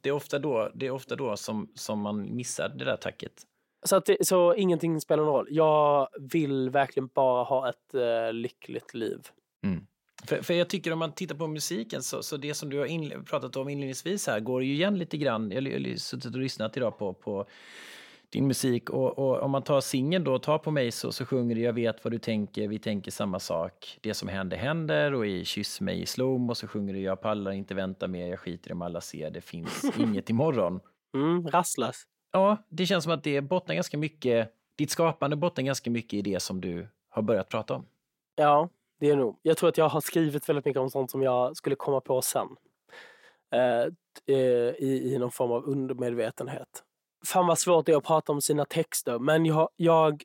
Det 0.00 0.08
är 0.08 0.12
ofta 0.12 0.38
då, 0.38 0.70
det 0.74 0.86
är 0.86 0.90
ofta 0.90 1.16
då 1.16 1.36
som, 1.36 1.70
som 1.74 2.00
man 2.00 2.36
missar 2.36 2.68
det 2.68 2.84
där 2.84 2.96
tacket. 2.96 3.42
Så, 3.86 3.96
att 3.96 4.06
det, 4.06 4.26
så 4.26 4.54
ingenting 4.54 5.00
spelar 5.00 5.24
någon 5.24 5.34
roll. 5.34 5.46
Jag 5.50 6.08
vill 6.20 6.70
verkligen 6.70 7.06
bara 7.14 7.44
ha 7.44 7.68
ett 7.68 7.94
uh, 7.94 8.32
lyckligt 8.32 8.94
liv. 8.94 9.28
Mm. 9.64 9.86
För, 10.26 10.42
för 10.42 10.54
jag 10.54 10.68
tycker 10.68 10.92
om 10.92 10.98
man 10.98 11.12
tittar 11.12 11.34
på 11.34 11.46
musiken 11.46 12.02
så, 12.02 12.22
så 12.22 12.36
det 12.36 12.54
som 12.54 12.70
du 12.70 12.78
har 12.78 13.22
pratat 13.24 13.56
om 13.56 13.68
inledningsvis 13.68 14.26
här 14.26 14.40
går 14.40 14.62
ju 14.62 14.72
igen 14.72 14.98
lite 14.98 15.16
grann. 15.16 15.50
Jag 15.50 15.62
har 15.62 15.96
suttit 15.96 16.34
och 16.34 16.40
lyssnat 16.40 16.76
idag 16.76 16.98
på, 16.98 17.12
på 17.12 17.46
din 18.30 18.46
musik 18.46 18.90
och, 18.90 19.18
och 19.18 19.42
om 19.42 19.50
man 19.50 19.62
tar 19.62 19.80
singeln 19.80 20.24
då, 20.24 20.38
Ta 20.38 20.58
på 20.58 20.70
mig 20.70 20.90
så, 20.90 21.12
så 21.12 21.26
sjunger 21.26 21.54
du 21.54 21.60
Jag 21.60 21.72
vet 21.72 22.04
vad 22.04 22.12
du 22.12 22.18
tänker, 22.18 22.68
vi 22.68 22.78
tänker 22.78 23.10
samma 23.10 23.40
sak. 23.40 23.98
Det 24.00 24.14
som 24.14 24.28
händer 24.28 24.56
händer 24.56 25.14
och 25.14 25.26
i 25.26 25.44
Kyss 25.44 25.80
mig 25.80 26.02
i 26.02 26.06
slowmo 26.06 26.50
och 26.50 26.56
så 26.56 26.68
sjunger 26.68 26.94
du 26.94 27.00
Jag 27.00 27.20
pallar 27.20 27.52
inte 27.52 27.74
vänta 27.74 28.08
mer, 28.08 28.26
jag 28.26 28.40
skiter 28.40 28.72
om 28.72 28.82
alla 28.82 29.00
ser, 29.00 29.30
det 29.30 29.40
finns 29.40 29.84
inget 29.98 30.30
imorgon. 30.30 30.80
Mm, 31.14 31.48
rastlös. 31.48 32.02
Ja, 32.32 32.56
det 32.68 32.86
känns 32.86 33.04
som 33.04 33.12
att 33.12 33.24
det 33.24 33.40
bottnar 33.40 33.74
ganska 33.74 33.98
mycket, 33.98 34.52
ditt 34.76 34.90
skapande 34.90 35.36
bottnar 35.36 35.64
ganska 35.64 35.90
mycket 35.90 36.14
i 36.14 36.22
det 36.22 36.40
som 36.40 36.60
du 36.60 36.88
har 37.08 37.22
börjat 37.22 37.48
prata 37.48 37.74
om. 37.74 37.86
Ja, 38.36 38.68
det 39.00 39.10
är 39.10 39.16
nog. 39.16 39.38
Jag 39.42 39.56
tror 39.56 39.68
att 39.68 39.78
jag 39.78 39.88
har 39.88 40.00
skrivit 40.00 40.48
väldigt 40.48 40.64
mycket 40.64 40.80
om 40.80 40.90
sånt 40.90 41.10
som 41.10 41.22
jag 41.22 41.56
skulle 41.56 41.76
komma 41.76 42.00
på 42.00 42.22
sen. 42.22 42.48
Eh, 43.54 43.82
eh, 44.36 44.74
i, 44.78 45.12
I 45.14 45.18
någon 45.18 45.30
form 45.30 45.52
av 45.52 45.64
undermedvetenhet. 45.64 46.82
Fan 47.26 47.46
vad 47.46 47.58
svårt 47.58 47.86
det 47.86 47.92
är 47.92 47.96
att 47.96 48.04
prata 48.04 48.32
om 48.32 48.40
sina 48.40 48.64
texter, 48.64 49.18
men 49.18 49.46
jag, 49.46 49.68
jag, 49.76 50.22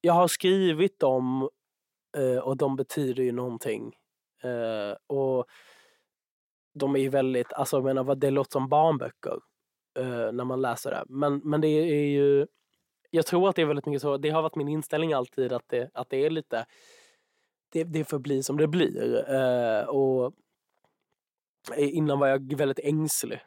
jag 0.00 0.12
har 0.12 0.28
skrivit 0.28 0.98
dem 0.98 1.48
eh, 2.16 2.38
och 2.38 2.56
de 2.56 2.76
betyder 2.76 3.22
ju 3.22 3.32
någonting. 3.32 3.94
Eh, 4.42 4.96
och 5.06 5.46
de 6.74 6.96
är 6.96 7.00
ju 7.00 7.08
väldigt, 7.08 7.52
alltså 7.52 7.76
jag 7.76 7.84
menar, 7.84 8.14
det 8.14 8.30
låter 8.30 8.52
som 8.52 8.68
barnböcker 8.68 9.38
eh, 9.98 10.32
när 10.32 10.44
man 10.44 10.60
läser 10.60 10.90
det. 10.90 11.04
Men, 11.08 11.40
men 11.44 11.60
det 11.60 11.68
är 11.68 12.06
ju, 12.06 12.46
jag 13.10 13.26
tror 13.26 13.48
att 13.48 13.56
det 13.56 13.62
är 13.62 13.66
väldigt 13.66 13.86
mycket 13.86 14.02
så, 14.02 14.16
det 14.16 14.30
har 14.30 14.42
varit 14.42 14.56
min 14.56 14.68
inställning 14.68 15.12
alltid 15.12 15.52
att 15.52 15.68
det, 15.68 15.90
att 15.94 16.10
det 16.10 16.26
är 16.26 16.30
lite 16.30 16.66
det, 17.72 17.84
det 17.84 18.04
får 18.04 18.18
bli 18.18 18.42
som 18.42 18.56
det 18.56 18.68
blir. 18.68 19.30
Uh, 19.30 19.88
och 19.88 20.32
eh, 21.76 21.96
innan 21.96 22.18
var 22.18 22.28
jag 22.28 22.56
väldigt 22.56 22.78
ängslig 22.78 23.40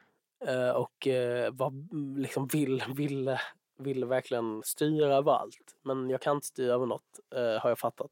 uh, 0.49 0.69
och 0.69 1.07
uh, 1.07 1.51
var, 1.51 1.67
mm, 1.67 2.17
liksom 2.17 2.47
vill, 2.47 2.83
ville, 3.77 4.05
verkligen 4.05 4.61
styra 4.65 5.15
över 5.15 5.31
allt. 5.31 5.75
Men 5.83 6.09
jag 6.09 6.21
kan 6.21 6.35
inte 6.35 6.47
styra 6.47 6.73
över 6.73 6.85
något, 6.85 7.19
har 7.61 7.69
jag 7.69 7.79
fattat. 7.79 8.11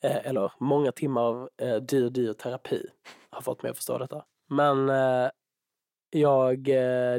eller 0.00 0.52
många 0.58 0.92
timmar 0.92 1.22
av 1.22 1.48
dyr, 1.80 2.10
dyr 2.10 2.32
terapi 2.32 2.86
har 3.30 3.42
fått 3.42 3.62
mig 3.62 3.70
att 3.70 3.76
förstå 3.76 3.98
detta. 3.98 4.24
Men 4.48 4.90
jag, 6.10 6.62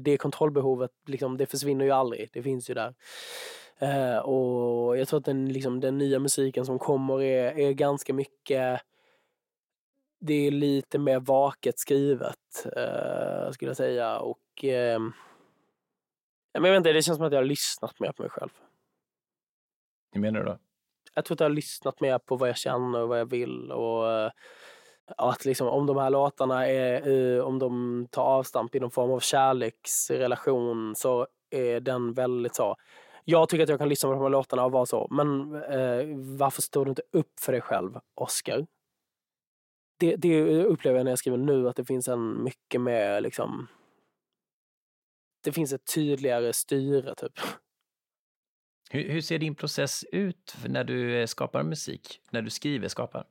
det 0.01 0.17
kontrollbehovet, 0.19 0.91
liksom, 1.07 1.37
det 1.37 1.45
försvinner 1.45 1.85
ju 1.85 1.91
aldrig. 1.91 2.29
Det 2.33 2.43
finns 2.43 2.69
ju 2.69 2.73
där. 2.73 2.93
Eh, 3.79 4.17
och 4.17 4.97
jag 4.97 5.07
tror 5.07 5.19
att 5.19 5.25
den, 5.25 5.53
liksom, 5.53 5.79
den 5.79 5.97
nya 5.97 6.19
musiken 6.19 6.65
som 6.65 6.79
kommer 6.79 7.21
är, 7.21 7.59
är 7.59 7.71
ganska 7.71 8.13
mycket 8.13 8.81
det 10.19 10.33
är 10.33 10.51
lite 10.51 10.99
mer 10.99 11.19
vaket 11.19 11.79
skrivet, 11.79 12.65
eh, 12.75 13.51
skulle 13.51 13.69
jag 13.69 13.77
säga. 13.77 14.19
Och 14.19 14.63
eh, 14.63 14.99
men 16.53 16.63
jag 16.63 16.71
vet 16.71 16.77
inte, 16.77 16.93
det 16.93 17.01
känns 17.01 17.17
som 17.17 17.25
att 17.25 17.33
jag 17.33 17.39
har 17.39 17.45
lyssnat 17.45 17.99
mer 17.99 18.11
på 18.11 18.21
mig 18.21 18.31
själv. 18.31 18.49
Hur 20.11 20.21
menar 20.21 20.39
du 20.39 20.45
då? 20.45 20.57
Jag 21.13 21.25
tror 21.25 21.35
att 21.35 21.39
jag 21.39 21.49
har 21.49 21.55
lyssnat 21.55 22.01
mer 22.01 22.17
på 22.17 22.35
vad 22.35 22.49
jag 22.49 22.57
känner 22.57 23.01
och 23.01 23.09
vad 23.09 23.19
jag 23.19 23.29
vill. 23.29 23.71
Och 23.71 24.11
eh, 24.11 24.31
att 25.17 25.45
liksom, 25.45 25.67
om 25.67 25.85
de 25.85 25.97
här 25.97 26.09
låtarna 26.09 26.67
är, 26.67 27.41
om 27.41 27.59
de 27.59 28.07
tar 28.11 28.23
avstamp 28.23 28.75
i 28.75 28.79
någon 28.79 28.91
form 28.91 29.11
av 29.11 29.19
kärleksrelation 29.19 30.95
så 30.95 31.27
är 31.49 31.79
den 31.79 32.13
väldigt 32.13 32.55
så 32.55 32.75
jag 33.29 33.49
tycker 33.49 33.63
att 33.63 33.69
jag 33.69 33.79
kan 33.79 33.89
lyssna 33.89 34.09
på 34.09 34.13
de 34.13 34.21
här 34.21 34.29
låtarna 34.29 34.65
och 34.65 34.71
vara 34.71 34.85
så, 34.85 35.07
men 35.11 35.55
eh, 35.55 36.17
varför 36.37 36.61
står 36.61 36.85
du 36.85 36.89
inte 36.91 37.01
upp 37.11 37.39
för 37.39 37.51
dig 37.51 37.61
själv, 37.61 37.99
Oscar? 38.15 38.67
Det, 39.99 40.15
det 40.15 40.63
upplever 40.63 40.97
jag 40.97 41.03
när 41.03 41.11
jag 41.11 41.19
skriver 41.19 41.37
nu, 41.37 41.69
att 41.69 41.75
det 41.75 41.85
finns 41.85 42.07
en 42.07 42.43
mycket 42.43 42.81
mer 42.81 43.21
liksom... 43.21 43.67
Det 45.43 45.51
finns 45.51 45.73
ett 45.73 45.93
tydligare 45.93 46.53
styre, 46.53 47.15
typ. 47.15 47.39
Hur, 48.89 49.09
hur 49.09 49.21
ser 49.21 49.39
din 49.39 49.55
process 49.55 50.03
ut 50.11 50.55
när 50.65 50.83
du 50.83 51.21
eh, 51.21 51.25
skapar 51.25 51.63
musik? 51.63 52.21
När 52.31 52.41
du 52.41 52.49
skriver, 52.49 52.87
skapar? 52.87 53.27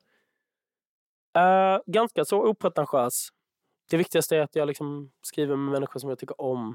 Uh, 1.39 1.81
ganska 1.87 2.25
så 2.25 2.49
opretentiös. 2.49 3.29
Det 3.91 3.97
viktigaste 3.97 4.37
är 4.37 4.41
att 4.41 4.57
jag 4.57 4.69
liksom 4.69 5.13
skriver 5.23 5.57
med 5.57 5.73
människor 5.73 6.01
som 6.01 6.09
jag 6.09 6.19
tycker 6.19 6.41
om. 6.41 6.75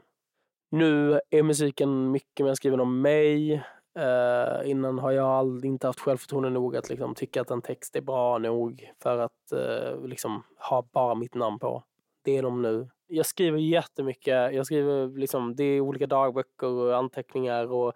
Nu 0.72 1.20
är 1.30 1.44
musiken 1.44 2.12
mycket 2.12 2.46
mer 2.46 2.54
skriven 2.54 2.80
om 2.80 3.02
mig. 3.02 3.54
Uh, 4.00 4.70
innan 4.70 5.00
har 5.00 5.12
jag 5.12 5.28
all, 5.28 5.66
inte 5.66 5.88
haft 5.88 6.00
självförtroende 6.00 6.50
nog 6.50 6.76
att 6.76 6.90
liksom, 6.90 7.16
tycka 7.16 7.42
att 7.42 7.52
en 7.52 7.62
text 7.62 7.96
är 7.96 8.02
bra 8.02 8.38
nog 8.38 8.92
för 9.04 9.18
att 9.18 9.54
uh, 9.54 10.08
liksom, 10.08 10.44
ha 10.70 10.88
bara 10.94 11.16
mitt 11.16 11.36
namn 11.36 11.60
på. 11.60 11.84
Det 12.24 12.38
är 12.38 12.44
de 12.44 12.62
nu. 12.62 12.90
Jag 13.08 13.26
skriver 13.26 13.60
jättemycket. 13.60 14.54
Jag 14.54 14.66
skriver 14.66 15.18
liksom, 15.18 15.56
det 15.56 15.64
är 15.64 15.82
olika 15.82 16.08
dagböcker 16.08 16.68
och 16.68 16.98
anteckningar 16.98 17.72
och 17.72 17.94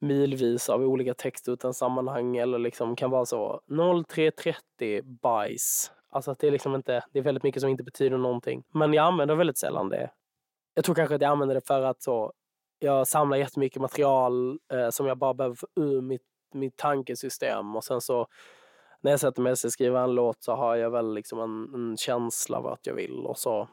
milvis 0.00 0.68
av 0.68 0.82
olika 0.82 1.14
texter 1.14 1.52
utan 1.52 1.74
sammanhang 1.74 2.36
eller 2.36 2.58
liksom 2.58 2.96
kan 2.96 3.10
vara 3.10 3.26
så 3.26 3.60
0330 4.06 5.02
bajs. 5.04 5.92
Alltså 6.10 6.30
att 6.30 6.38
det 6.38 6.46
är 6.46 6.50
liksom 6.50 6.74
inte, 6.74 7.04
det 7.12 7.18
är 7.18 7.22
väldigt 7.22 7.44
mycket 7.44 7.60
som 7.60 7.70
inte 7.70 7.84
betyder 7.84 8.18
någonting. 8.18 8.64
Men 8.72 8.92
jag 8.92 9.06
använder 9.06 9.34
väldigt 9.34 9.58
sällan 9.58 9.88
det. 9.88 10.10
Jag 10.78 10.84
tror 10.84 10.94
kanske 10.94 11.14
att 11.14 11.22
jag 11.22 11.30
använder 11.30 11.54
det 11.54 11.66
för 11.66 11.82
att 11.82 12.02
så, 12.02 12.32
jag 12.78 13.08
samlar 13.08 13.36
jättemycket 13.36 13.82
material 13.82 14.58
eh, 14.72 14.90
som 14.90 15.06
jag 15.06 15.18
bara 15.18 15.34
behöver 15.34 15.56
få 15.56 15.66
ur 15.76 16.00
mitt, 16.00 16.22
mitt 16.54 16.76
tankesystem 16.76 17.76
och 17.76 17.84
sen 17.84 18.00
så 18.00 18.26
när 19.00 19.10
jag 19.10 19.20
sätter 19.20 19.42
mig 19.42 19.52
och 19.52 19.58
ska 19.58 19.70
skriva 19.70 20.02
en 20.02 20.14
låt 20.14 20.42
så 20.42 20.52
har 20.52 20.76
jag 20.76 20.90
väl 20.90 21.14
liksom 21.14 21.40
en, 21.40 21.74
en 21.74 21.96
känsla 21.96 22.58
av 22.58 22.66
att 22.66 22.86
jag 22.86 22.94
vill 22.94 23.26
och 23.26 23.38
så 23.38 23.68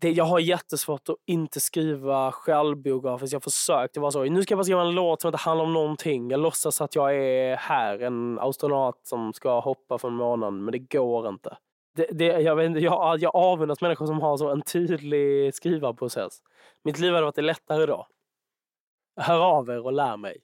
det, 0.00 0.10
jag 0.10 0.24
har 0.24 0.38
jättesvårt 0.38 1.08
att 1.08 1.16
inte 1.26 1.60
skriva 1.60 2.32
självbiografiskt. 2.32 3.32
Jag 3.32 3.42
försökte 3.42 4.00
vara 4.00 4.10
så, 4.10 4.24
nu 4.24 4.42
ska 4.42 4.52
jag 4.52 4.58
bara 4.58 4.64
skriva 4.64 4.82
en 4.82 4.94
låt 4.94 5.20
som 5.20 5.28
inte 5.28 5.38
handlar 5.38 5.64
om 5.64 5.72
någonting. 5.72 6.30
Jag 6.30 6.40
låtsas 6.40 6.80
att 6.80 6.94
jag 6.94 7.16
är 7.16 7.56
här, 7.56 7.98
en 7.98 8.38
astronaut 8.38 9.00
som 9.02 9.32
ska 9.32 9.60
hoppa 9.60 9.98
från 9.98 10.14
månen, 10.14 10.64
men 10.64 10.72
det 10.72 10.78
går 10.78 11.28
inte 11.28 11.56
det, 11.98 12.06
det, 12.12 12.40
jag, 12.40 12.56
vet 12.56 12.66
inte, 12.66 12.80
jag, 12.80 13.18
jag 13.20 13.36
avundas 13.36 13.80
människor 13.80 14.06
som 14.06 14.20
har 14.20 14.36
så 14.36 14.50
en 14.50 14.62
tydlig 14.62 15.54
skrivarprocess. 15.54 16.42
Mitt 16.84 16.98
liv 16.98 17.12
hade 17.12 17.24
varit 17.24 17.44
lättare 17.44 17.86
då. 17.86 18.06
Hör 19.16 19.40
av 19.40 19.70
er 19.70 19.84
och 19.84 19.92
lär 19.92 20.16
mig. 20.16 20.36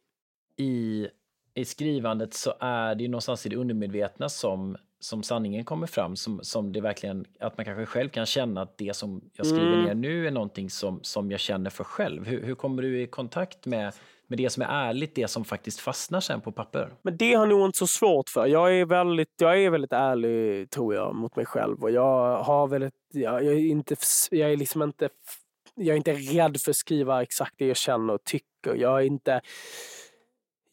I, 0.57 1.09
i 1.55 1.65
skrivandet 1.65 2.35
så 2.35 2.55
är 2.61 2.95
det 2.95 3.03
ju 3.03 3.09
någonstans 3.09 3.47
i 3.47 3.49
det 3.49 3.57
undermedvetna 3.57 4.29
som, 4.29 4.77
som 5.01 5.23
sanningen 5.23 5.65
kommer 5.65 5.87
fram. 5.87 6.17
Som, 6.17 6.41
som 6.43 6.73
det 6.73 6.81
verkligen, 6.81 7.27
att 7.41 7.57
man 7.57 7.65
kanske 7.65 7.87
själv 7.87 8.09
kan 8.09 8.27
känna 8.27 8.63
att 8.63 8.79
det 8.79 8.97
som 8.97 9.31
jag 9.33 9.47
skriver 9.47 9.73
mm. 9.73 9.85
ner 9.85 9.95
nu 9.95 10.27
är 10.27 10.31
någonting 10.31 10.71
som, 10.71 11.03
som 11.03 11.31
jag 11.31 11.41
känner 11.41 11.71
för 11.71 11.85
själv. 11.85 12.27
Hur, 12.27 12.43
hur 12.43 12.55
kommer 12.55 12.83
du 12.83 13.03
i 13.03 13.07
kontakt 13.07 13.67
med 13.67 13.95
med 14.27 14.39
det 14.39 14.51
som 14.51 14.63
är 14.63 14.67
ärligt, 14.67 15.15
det 15.15 15.29
som 15.29 15.45
faktiskt 15.45 15.81
fastnar 15.81 16.21
sen 16.21 16.41
på 16.41 16.53
papper. 16.53 16.93
Men 17.03 17.17
det 17.17 17.35
har 17.35 17.47
nog 17.47 17.67
inte 17.67 17.79
så 17.79 17.87
svårt 17.87 18.29
för. 18.29 18.47
Jag 18.47 18.75
är 18.75 18.85
väldigt, 18.85 19.33
jag 19.37 19.63
är 19.63 19.71
väldigt 19.71 19.93
ärlig, 19.93 20.71
tror 20.71 20.95
jag, 20.95 21.15
mot 21.15 21.37
mig 21.37 21.47
själv. 21.47 21.83
Och 21.83 21.91
jag 21.91 22.43
har 22.43 22.67
väldigt, 22.67 22.95
jag, 23.13 23.45
jag 23.45 23.55
är 23.55 23.59
inte, 23.59 23.97
jag 24.31 24.53
är 24.53 24.57
liksom 24.57 24.83
inte, 24.83 25.09
jag 25.75 25.93
är 25.93 25.97
inte 25.97 26.13
rädd 26.13 26.57
för 26.61 26.71
att 26.71 26.77
skriva 26.77 27.23
exakt 27.23 27.55
det 27.59 27.67
jag 27.67 27.77
känner 27.77 28.15
och 28.15 28.25
tycker. 28.25 28.75
Jag 28.75 29.01
är 29.01 29.05
inte, 29.05 29.41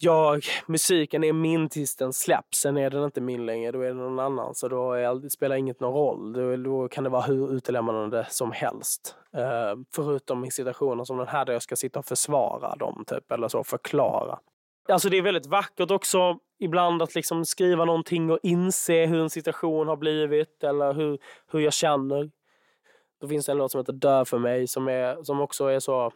jag, 0.03 0.43
musiken 0.67 1.23
är 1.23 1.33
min 1.33 1.69
tills 1.69 1.95
den 1.95 2.13
släpps. 2.13 2.57
Sen 2.57 2.77
är 2.77 2.89
den 2.89 3.03
inte 3.03 3.21
min 3.21 3.45
längre, 3.45 3.71
då 3.71 3.81
är 3.81 3.87
det 3.87 3.93
någon 3.93 4.19
annan. 4.19 4.55
Så 4.55 4.67
då 4.67 4.93
är, 4.93 5.15
det 5.15 5.29
spelar 5.29 5.55
inget 5.55 5.79
någon 5.79 5.93
roll. 5.93 6.33
Då, 6.33 6.55
då 6.55 6.87
kan 6.87 7.03
det 7.03 7.09
vara 7.09 7.21
hur 7.21 7.53
utelämnande 7.53 8.27
som 8.29 8.51
helst. 8.51 9.15
Uh, 9.37 9.81
förutom 9.95 10.45
i 10.45 10.51
situationer 10.51 11.03
som 11.03 11.17
den 11.17 11.27
här 11.27 11.45
där 11.45 11.53
jag 11.53 11.61
ska 11.61 11.75
sitta 11.75 11.99
och 11.99 12.05
försvara 12.05 12.75
dem, 12.75 13.03
typ, 13.07 13.31
eller 13.31 13.47
så, 13.47 13.63
förklara. 13.63 14.39
Alltså 14.89 15.09
det 15.09 15.17
är 15.17 15.21
väldigt 15.21 15.45
vackert 15.45 15.91
också 15.91 16.37
ibland 16.59 17.01
att 17.01 17.15
liksom 17.15 17.45
skriva 17.45 17.85
någonting 17.85 18.31
och 18.31 18.39
inse 18.43 19.05
hur 19.05 19.21
en 19.21 19.29
situation 19.29 19.87
har 19.87 19.97
blivit 19.97 20.63
eller 20.63 20.93
hur, 20.93 21.17
hur 21.51 21.59
jag 21.59 21.73
känner. 21.73 22.31
Då 23.21 23.27
finns 23.27 23.45
det 23.45 23.51
en 23.51 23.57
låt 23.57 23.71
som 23.71 23.79
heter 23.79 23.93
Dö 23.93 24.25
för 24.25 24.37
mig 24.37 24.67
som, 24.67 24.87
är, 24.87 25.23
som 25.23 25.41
också 25.41 25.65
är 25.65 25.79
så 25.79 26.11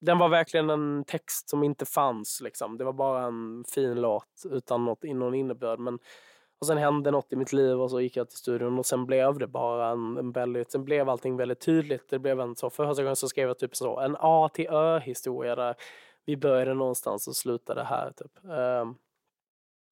den 0.00 0.18
var 0.18 0.28
verkligen 0.28 0.70
en 0.70 1.04
text 1.04 1.48
som 1.48 1.62
inte 1.62 1.86
fanns. 1.86 2.40
Liksom. 2.40 2.78
Det 2.78 2.84
var 2.84 2.92
bara 2.92 3.22
en 3.22 3.64
fin 3.74 4.00
låt 4.00 4.42
utan 4.50 4.84
något, 4.84 5.02
någon 5.02 5.34
innebörd. 5.34 5.78
Men, 5.78 5.98
och 6.60 6.66
sen 6.66 6.78
hände 6.78 7.10
något 7.10 7.32
i 7.32 7.36
mitt 7.36 7.52
liv 7.52 7.80
och 7.80 7.90
så 7.90 8.00
gick 8.00 8.16
jag 8.16 8.28
till 8.28 8.38
studion 8.38 8.78
och 8.78 8.86
sen 8.86 9.06
blev 9.06 9.38
det 9.38 9.46
bara 9.46 9.88
en, 9.88 10.16
en 10.16 10.32
väldigt, 10.32 10.72
sen 10.72 10.84
blev 10.84 11.08
allting 11.08 11.36
väldigt 11.36 11.60
tydligt. 11.60 12.10
Det 12.10 12.18
blev 12.18 12.40
en 12.40 12.56
så, 12.56 12.70
för 12.70 12.86
första 12.86 13.02
gången 13.02 13.16
så 13.16 13.28
skrev 13.28 13.48
jag 13.48 13.58
typ 13.58 13.76
så, 13.76 14.00
en 14.00 14.16
A 14.20 14.50
till 14.54 14.66
Ö 14.66 14.98
historia 14.98 15.56
där 15.56 15.74
vi 16.24 16.36
började 16.36 16.74
någonstans 16.74 17.28
och 17.28 17.36
slutade 17.36 17.84
här. 17.84 18.12
Typ. 18.16 18.32
Um, 18.44 18.96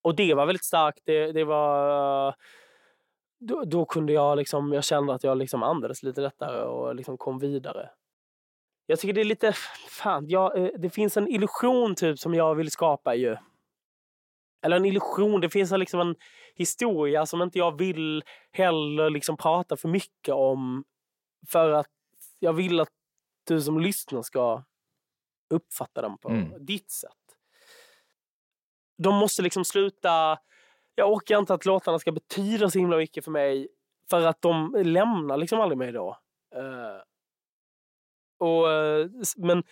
och 0.03 0.17
det 0.17 0.35
var 0.35 0.47
väldigt 0.47 0.65
starkt. 0.65 1.01
Det, 1.05 1.33
det 1.33 1.45
var 1.45 2.29
Uh, 2.29 2.35
då, 3.39 3.65
då 3.65 3.85
kunde 3.85 4.13
jag 4.13 4.39
liksom, 4.39 4.73
jag 4.73 4.85
kände 4.85 5.15
att 5.15 5.25
jag 5.25 5.39
liksom 5.39 5.63
andades 5.63 6.03
lite 6.03 6.21
lättare 6.21 6.63
och 6.63 6.95
liksom 6.95 7.19
kom 7.19 7.39
vidare. 7.39 7.91
Jag 8.87 8.99
tycker 9.01 9.13
det 9.13 9.21
är 9.21 9.25
lite, 9.25 9.53
fan, 9.89 10.29
jag, 10.29 10.59
eh, 10.59 10.71
det 10.79 10.91
finns 10.91 11.17
en 11.17 11.29
illusion 11.29 11.95
typ 11.95 12.19
som 12.19 12.35
jag 12.35 12.55
vill 12.55 12.71
skapa 12.71 13.15
ju. 13.15 13.37
Eller 14.63 14.77
en 14.77 14.85
illusion, 14.85 15.41
det 15.41 15.51
finns 15.51 15.71
liksom 15.71 16.01
en 16.01 16.15
historia 16.55 17.27
som 17.27 17.43
inte 17.43 17.59
jag 17.59 17.79
vill 17.79 18.25
heller 18.53 19.11
liksom 19.11 19.37
prata 19.37 19.77
för 19.77 19.89
mycket 19.89 20.35
om. 20.35 20.85
För 21.49 21.71
att 21.71 21.91
jag 22.39 22.53
vill 22.53 22.81
att 22.81 22.89
du 23.47 23.61
som 23.61 23.81
lyssnar 23.81 24.23
ska 24.23 24.65
uppfatta 25.51 26.03
den 26.03 26.19
på 26.19 26.29
Mm. 26.29 26.67
ditt 26.67 26.91
sätt. 26.91 27.13
De 28.99 29.15
måste 29.15 29.43
liksom 29.43 29.65
sluta... 29.65 30.39
Jag 30.95 31.13
orkar 31.13 31.39
inte 31.39 31.55
att 31.55 31.65
låtarna 31.65 31.99
ska 31.99 32.13
betyda 32.13 32.71
så 32.71 32.79
himla 32.79 32.97
mycket 32.97 33.25
för 33.25 33.31
mig 33.31 33.69
för 34.11 34.27
att 34.27 34.43
de 34.43 34.75
lämnar 34.85 35.37
liksom 35.37 35.61
aldrig 35.61 35.79
mig 35.79 35.93
då. 35.93 36.19
Eh, 36.55 37.03
och, 38.39 38.73
eh, 38.73 39.07
men, 39.37 39.63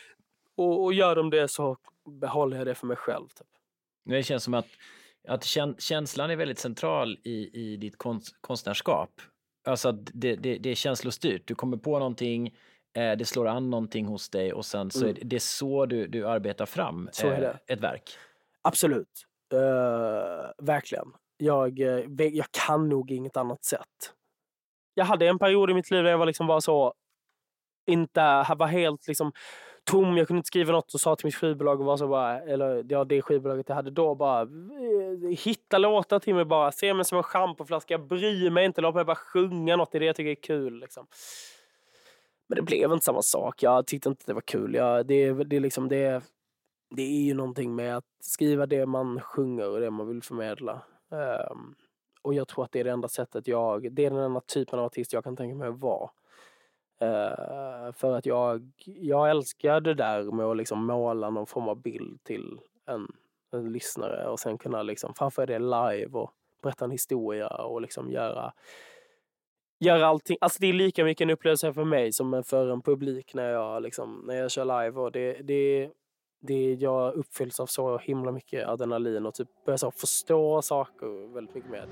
och, 0.56 0.84
och 0.84 0.94
gör 0.94 1.16
de 1.16 1.30
det 1.30 1.48
så 1.48 1.76
behåller 2.20 2.56
jag 2.56 2.66
det 2.66 2.74
för 2.74 2.86
mig 2.86 2.96
själv. 2.96 3.28
Typ. 3.28 3.46
Det 4.04 4.22
känns 4.22 4.44
som 4.44 4.54
att, 4.54 4.66
att 5.28 5.44
kän, 5.44 5.76
känslan 5.78 6.30
är 6.30 6.36
väldigt 6.36 6.58
central 6.58 7.18
i, 7.24 7.50
i 7.52 7.76
ditt 7.76 7.98
konst, 7.98 8.36
konstnärskap. 8.40 9.10
Alltså 9.66 9.88
att 9.88 10.10
det, 10.14 10.36
det, 10.36 10.58
det 10.58 10.70
är 10.70 10.74
känslostyrt. 10.74 11.42
Du 11.46 11.54
kommer 11.54 11.76
på 11.76 11.98
någonting, 11.98 12.46
eh, 12.96 13.12
det 13.12 13.24
slår 13.24 13.46
an 13.48 13.70
någonting 13.70 14.06
hos 14.06 14.30
dig 14.30 14.52
och 14.52 14.64
sen 14.64 14.90
så 14.90 15.00
är 15.00 15.04
Mm. 15.04 15.14
det, 15.14 15.20
det 15.24 15.36
är 15.36 15.40
så 15.40 15.86
du, 15.86 16.06
du 16.06 16.28
arbetar 16.28 16.66
fram 16.66 17.10
är 17.24 17.42
eh, 17.42 17.54
ett 17.66 17.80
verk. 17.80 18.10
Absolut. 18.62 19.26
Eh, 19.52 20.50
verkligen. 20.58 21.12
Jag, 21.36 21.78
jag 22.18 22.46
kan 22.66 22.88
nog 22.88 23.10
inget 23.10 23.36
annat 23.36 23.64
sätt. 23.64 24.12
Jag 24.94 25.04
hade 25.04 25.28
en 25.28 25.38
period 25.38 25.70
i 25.70 25.74
mitt 25.74 25.90
liv 25.90 26.04
där 26.04 26.10
jag 26.10 26.18
var 26.18 26.26
liksom 26.26 26.46
bara 26.46 26.60
så, 26.60 26.94
inte, 27.86 28.20
jag 28.20 28.56
var 28.56 28.66
helt 28.66 29.08
liksom 29.08 29.32
tom. 29.84 30.16
Jag 30.16 30.26
kunde 30.26 30.38
inte 30.38 30.46
skriva 30.46 30.72
något 30.72 30.94
och 30.94 31.00
sa 31.00 31.16
till 31.16 31.26
mitt 31.26 31.34
skivbolag 31.34 31.80
och 31.80 31.86
var 31.86 31.96
så 31.96 32.08
bara, 32.08 32.40
eller 32.40 32.86
ja, 32.88 33.04
det 33.04 33.22
skivbolaget 33.22 33.68
jag 33.68 33.76
hade 33.76 33.90
då 33.90 34.14
bara, 34.14 34.42
eh, 34.42 35.38
hitta 35.38 35.78
låtar 35.78 36.18
till 36.18 36.34
mig 36.34 36.44
bara, 36.44 36.72
se 36.72 36.94
mig 36.94 37.04
som 37.04 37.18
en 37.18 37.24
schampoflaska, 37.24 37.94
jag 37.94 38.06
bryr 38.06 38.50
mig 38.50 38.64
inte, 38.64 38.80
låt 38.80 38.94
mig 38.94 39.04
bara 39.04 39.16
sjunga 39.16 39.76
något 39.76 39.94
är 39.94 40.00
det 40.00 40.06
jag 40.06 40.16
tycker 40.16 40.30
är 40.30 40.34
kul. 40.34 40.80
Liksom. 40.80 41.06
Men 42.46 42.56
det 42.56 42.62
blev 42.62 42.92
inte 42.92 43.04
samma 43.04 43.22
sak. 43.22 43.62
Jag 43.62 43.86
tyckte 43.86 44.08
inte 44.08 44.22
det 44.26 44.34
var 44.34 44.40
kul. 44.40 44.74
Jag, 44.74 45.06
det, 45.06 45.32
det, 45.32 45.56
är 45.56 45.60
liksom, 45.60 45.88
det, 45.88 46.22
det 46.96 47.02
är 47.02 47.22
ju 47.22 47.34
någonting 47.34 47.74
med 47.74 47.96
att 47.96 48.04
skriva 48.20 48.66
det 48.66 48.86
man 48.86 49.20
sjunger 49.20 49.70
och 49.70 49.80
det 49.80 49.90
man 49.90 50.08
vill 50.08 50.22
förmedla. 50.22 50.82
Um, 51.50 51.74
och 52.22 52.34
jag 52.34 52.48
tror 52.48 52.64
att 52.64 52.72
det 52.72 52.80
är 52.80 52.84
det 52.84 52.90
enda 52.90 53.08
sättet 53.08 53.48
jag, 53.48 53.92
det 53.92 54.04
är 54.04 54.10
den 54.10 54.18
enda 54.18 54.40
typen 54.40 54.78
av 54.78 54.84
artist 54.84 55.12
jag 55.12 55.24
kan 55.24 55.36
tänka 55.36 55.56
mig 55.56 55.68
att 55.68 55.80
vara. 55.80 56.10
Eh, 57.04 57.92
för 57.92 58.16
att 58.16 58.26
jag, 58.26 58.72
jag 58.84 59.30
älskar 59.30 59.80
det 59.80 59.94
där 59.94 60.22
med 60.22 60.46
att 60.46 60.56
liksom 60.56 60.86
måla 60.86 61.30
någon 61.30 61.46
form 61.46 61.68
av 61.68 61.82
bild 61.82 62.24
till 62.24 62.58
en, 62.86 63.06
en 63.52 63.72
lyssnare 63.72 64.28
och 64.28 64.40
sen 64.40 64.58
kunna 64.58 64.82
liksom 64.82 65.14
framföra 65.14 65.46
det 65.46 65.58
live 65.58 66.10
och 66.12 66.30
berätta 66.62 66.84
en 66.84 66.90
historia 66.90 67.48
och 67.48 67.80
liksom 67.82 68.10
göra 68.10 68.52
göra 69.80 70.06
allting. 70.06 70.36
Alltså 70.40 70.58
det 70.60 70.66
är 70.66 70.72
lika 70.72 71.04
mycket 71.04 71.24
en 71.24 71.30
upplevelse 71.30 71.72
för 71.72 71.84
mig 71.84 72.12
som 72.12 72.42
för 72.44 72.68
en 72.68 72.82
publik 72.82 73.34
när 73.34 73.50
jag, 73.50 73.82
liksom, 73.82 74.24
när 74.26 74.34
jag 74.34 74.50
kör 74.50 74.64
live. 74.64 75.00
Och 75.00 75.12
det, 75.12 75.32
det, 75.42 75.90
det, 76.40 76.74
jag 76.74 77.14
uppfylls 77.14 77.60
av 77.60 77.66
så 77.66 77.98
himla 77.98 78.32
mycket 78.32 78.68
adrenalin 78.68 79.26
och 79.26 79.34
typ 79.34 79.48
börjar 79.66 79.78
så 79.78 79.90
förstå 79.90 80.62
saker 80.62 81.34
väldigt 81.34 81.54
mycket 81.54 81.70
mer. 81.70 81.88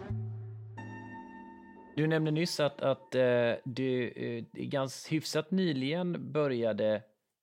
Du 1.94 2.06
nämnde 2.06 2.30
nyss 2.30 2.60
att, 2.60 2.80
att 2.80 3.14
eh, 3.14 3.52
du 3.64 4.08
eh, 4.08 4.44
ganska 4.52 5.14
hyfsat 5.14 5.50
nyligen 5.50 6.32
började 6.32 7.02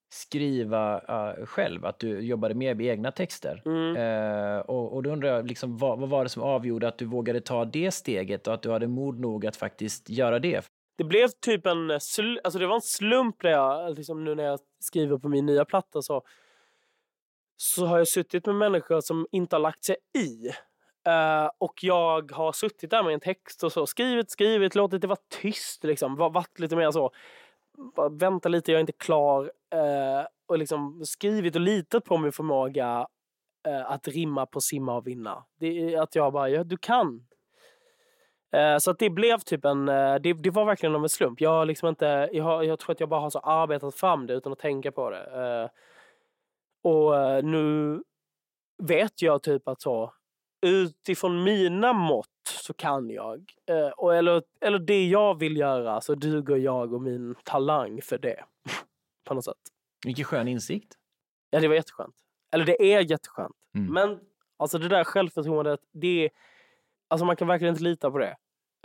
skriva 0.10 1.02
eh, 1.02 1.46
själv, 1.46 1.86
att 1.86 2.00
du 2.00 2.20
jobbade 2.20 2.54
mer 2.54 2.76
med 2.76 2.86
egna 2.86 3.12
texter. 3.12 3.62
Mm. 3.66 3.96
Eh, 3.96 4.60
och, 4.60 4.94
och 4.94 5.04
då 5.04 5.10
undrar 5.10 5.30
jag, 5.30 5.48
liksom, 5.48 5.78
vad, 5.78 6.00
vad 6.00 6.10
var 6.10 6.24
det 6.24 6.30
som 6.30 6.44
avgjorde 6.44 6.88
att 6.88 6.98
du 6.98 7.06
vågade 7.06 7.42
ta 7.42 7.66
det 7.66 7.92
steget 7.92 8.48
och 8.48 8.54
att 8.54 8.62
du 8.62 8.72
hade 8.72 8.88
mod 8.88 9.20
nog 9.20 9.46
att 9.46 9.56
faktiskt 9.56 10.10
göra 10.10 10.40
det? 10.40 10.70
Det 10.98 11.04
blev 11.04 11.28
typ 11.28 11.66
en, 11.66 11.92
alltså 11.92 12.60
det 12.60 12.68
var 12.68 12.76
en 12.76 12.82
slump 12.82 13.44
när 13.44 13.52
jag, 13.52 13.98
liksom 13.98 14.24
nu 14.24 14.36
när 14.36 14.44
jag 14.44 14.60
skriver 14.80 15.18
på 15.18 15.30
min 15.30 15.46
nya 15.46 15.66
platta 15.66 16.02
så, 16.02 16.24
så 17.58 17.86
har 17.86 17.98
jag 17.98 18.08
suttit 18.08 18.46
med 18.46 18.56
människor 18.56 19.02
som 19.02 19.28
inte 19.32 19.56
har 19.56 19.62
lagt 19.62 19.84
sig 19.84 19.96
i. 20.18 20.52
Eh, 21.10 21.50
och 21.58 21.84
jag 21.84 22.32
har 22.32 22.52
suttit 22.52 22.90
där 22.90 23.04
med 23.04 23.14
en 23.14 23.20
text 23.20 23.64
och 23.64 23.72
så 23.72 23.86
skrivit, 23.86 24.32
skrivit, 24.32 24.76
låtit 24.76 25.02
det 25.02 25.08
vara 25.08 25.20
tyst 25.42 25.84
liksom. 25.84 26.16
Varit 26.16 26.60
lite 26.60 26.76
mer 26.76 26.92
så, 26.92 27.12
bara 27.96 28.10
vänta 28.10 28.50
lite, 28.50 28.72
jag 28.72 28.78
är 28.78 28.82
inte 28.82 28.92
klar. 28.92 29.52
Uh, 29.76 30.26
och 30.48 30.58
liksom 30.58 31.06
skrivit 31.06 31.56
och 31.56 31.62
litat 31.62 32.04
på 32.04 32.18
min 32.18 32.32
förmåga 32.32 33.08
uh, 33.68 33.92
att 33.92 34.08
rimma 34.08 34.46
på 34.46 34.62
simma 34.62 34.96
och 34.96 35.08
vinna. 35.08 35.46
Det 35.60 35.96
att 35.96 36.16
jag 36.16 36.34
bara, 36.34 36.50
ja, 36.50 36.64
du 36.64 36.78
kan. 36.78 37.26
Så 38.80 38.92
att 38.92 39.00
det 39.00 39.10
blev 39.10 39.38
typ 39.38 39.66
en, 39.66 39.86
det, 39.86 40.20
det 40.34 40.50
var 40.50 40.66
verkligen 40.66 40.96
av 40.96 41.04
en 41.04 41.10
slump. 41.10 41.42
Jag, 41.42 41.68
liksom 41.68 41.90
inte, 41.90 42.30
jag, 42.32 42.44
har, 42.44 42.64
jag 42.64 42.80
tror 42.80 42.92
att 42.92 43.00
jag 43.00 43.10
bara 43.10 43.20
har 43.20 43.30
så 43.30 43.40
arbetat 43.40 43.96
fram 43.96 44.28
det 44.28 44.34
utan 44.34 44.52
att 44.52 44.60
tänka 44.60 44.92
på 44.92 45.10
det. 45.10 45.70
Och 46.84 47.46
nu 47.46 48.00
vet 48.84 49.22
jag 49.22 49.44
typ 49.44 49.68
att 49.68 49.82
så, 49.82 50.14
utifrån 50.62 51.44
mina 51.44 51.94
mått 51.94 52.28
så 52.44 52.74
kan 52.74 53.10
jag. 53.10 53.52
Eh, 53.66 53.90
Och 53.90 54.16
eller, 54.16 54.44
eller 54.62 54.80
det 54.80 55.08
jag 55.08 55.40
vill 55.40 55.58
göra 55.58 56.02
så 56.02 56.16
duger 56.16 56.56
jag 56.56 56.94
och 56.94 57.02
min 57.02 57.36
talang 57.44 58.02
för 58.02 58.18
det. 58.18 58.44
På 59.28 59.34
något 59.34 59.46
sätt. 59.46 59.58
Vilken 60.06 60.26
skön 60.26 60.48
insikt. 60.48 60.94
Ja, 61.50 61.60
det 61.60 61.68
var 61.68 61.76
jätteskönt. 61.76 62.16
Eller 62.52 62.66
det 62.66 62.94
är 62.94 63.12
jätteskönt. 63.12 63.56
Mm. 63.76 63.94
Men 63.94 64.20
alltså 64.58 64.78
det 64.78 64.88
där 64.88 65.04
självförtroendet, 65.04 65.80
det 65.92 66.26
är, 66.26 66.30
alltså 67.08 67.26
man 67.26 67.36
kan 67.36 67.48
verkligen 67.48 67.74
inte 67.74 67.84
lita 67.84 68.12
på 68.12 68.18
det. 68.18 68.38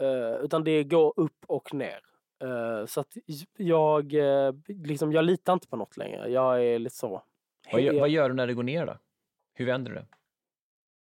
Eh, 0.02 0.44
utan 0.44 0.64
det 0.64 0.84
går 0.84 1.12
upp 1.16 1.44
och 1.46 1.74
ner. 1.74 2.00
Eh, 2.42 2.86
så 2.86 3.00
att 3.00 3.16
jag, 3.56 4.14
eh, 4.14 4.52
liksom, 4.66 5.12
jag 5.12 5.24
litar 5.24 5.52
inte 5.52 5.68
på 5.68 5.76
något 5.76 5.96
längre. 5.96 6.28
Jag 6.28 6.64
är 6.64 6.78
lite 6.78 6.96
så. 6.96 7.22
Vad, 7.72 7.80
gör, 7.80 8.00
vad 8.00 8.08
gör 8.08 8.28
du 8.28 8.34
när 8.34 8.46
det 8.46 8.54
går 8.54 8.62
ner 8.62 8.86
då? 8.86 8.98
Hur 9.54 9.66
vänder 9.66 9.90
du 9.90 9.96
det? 9.96 10.06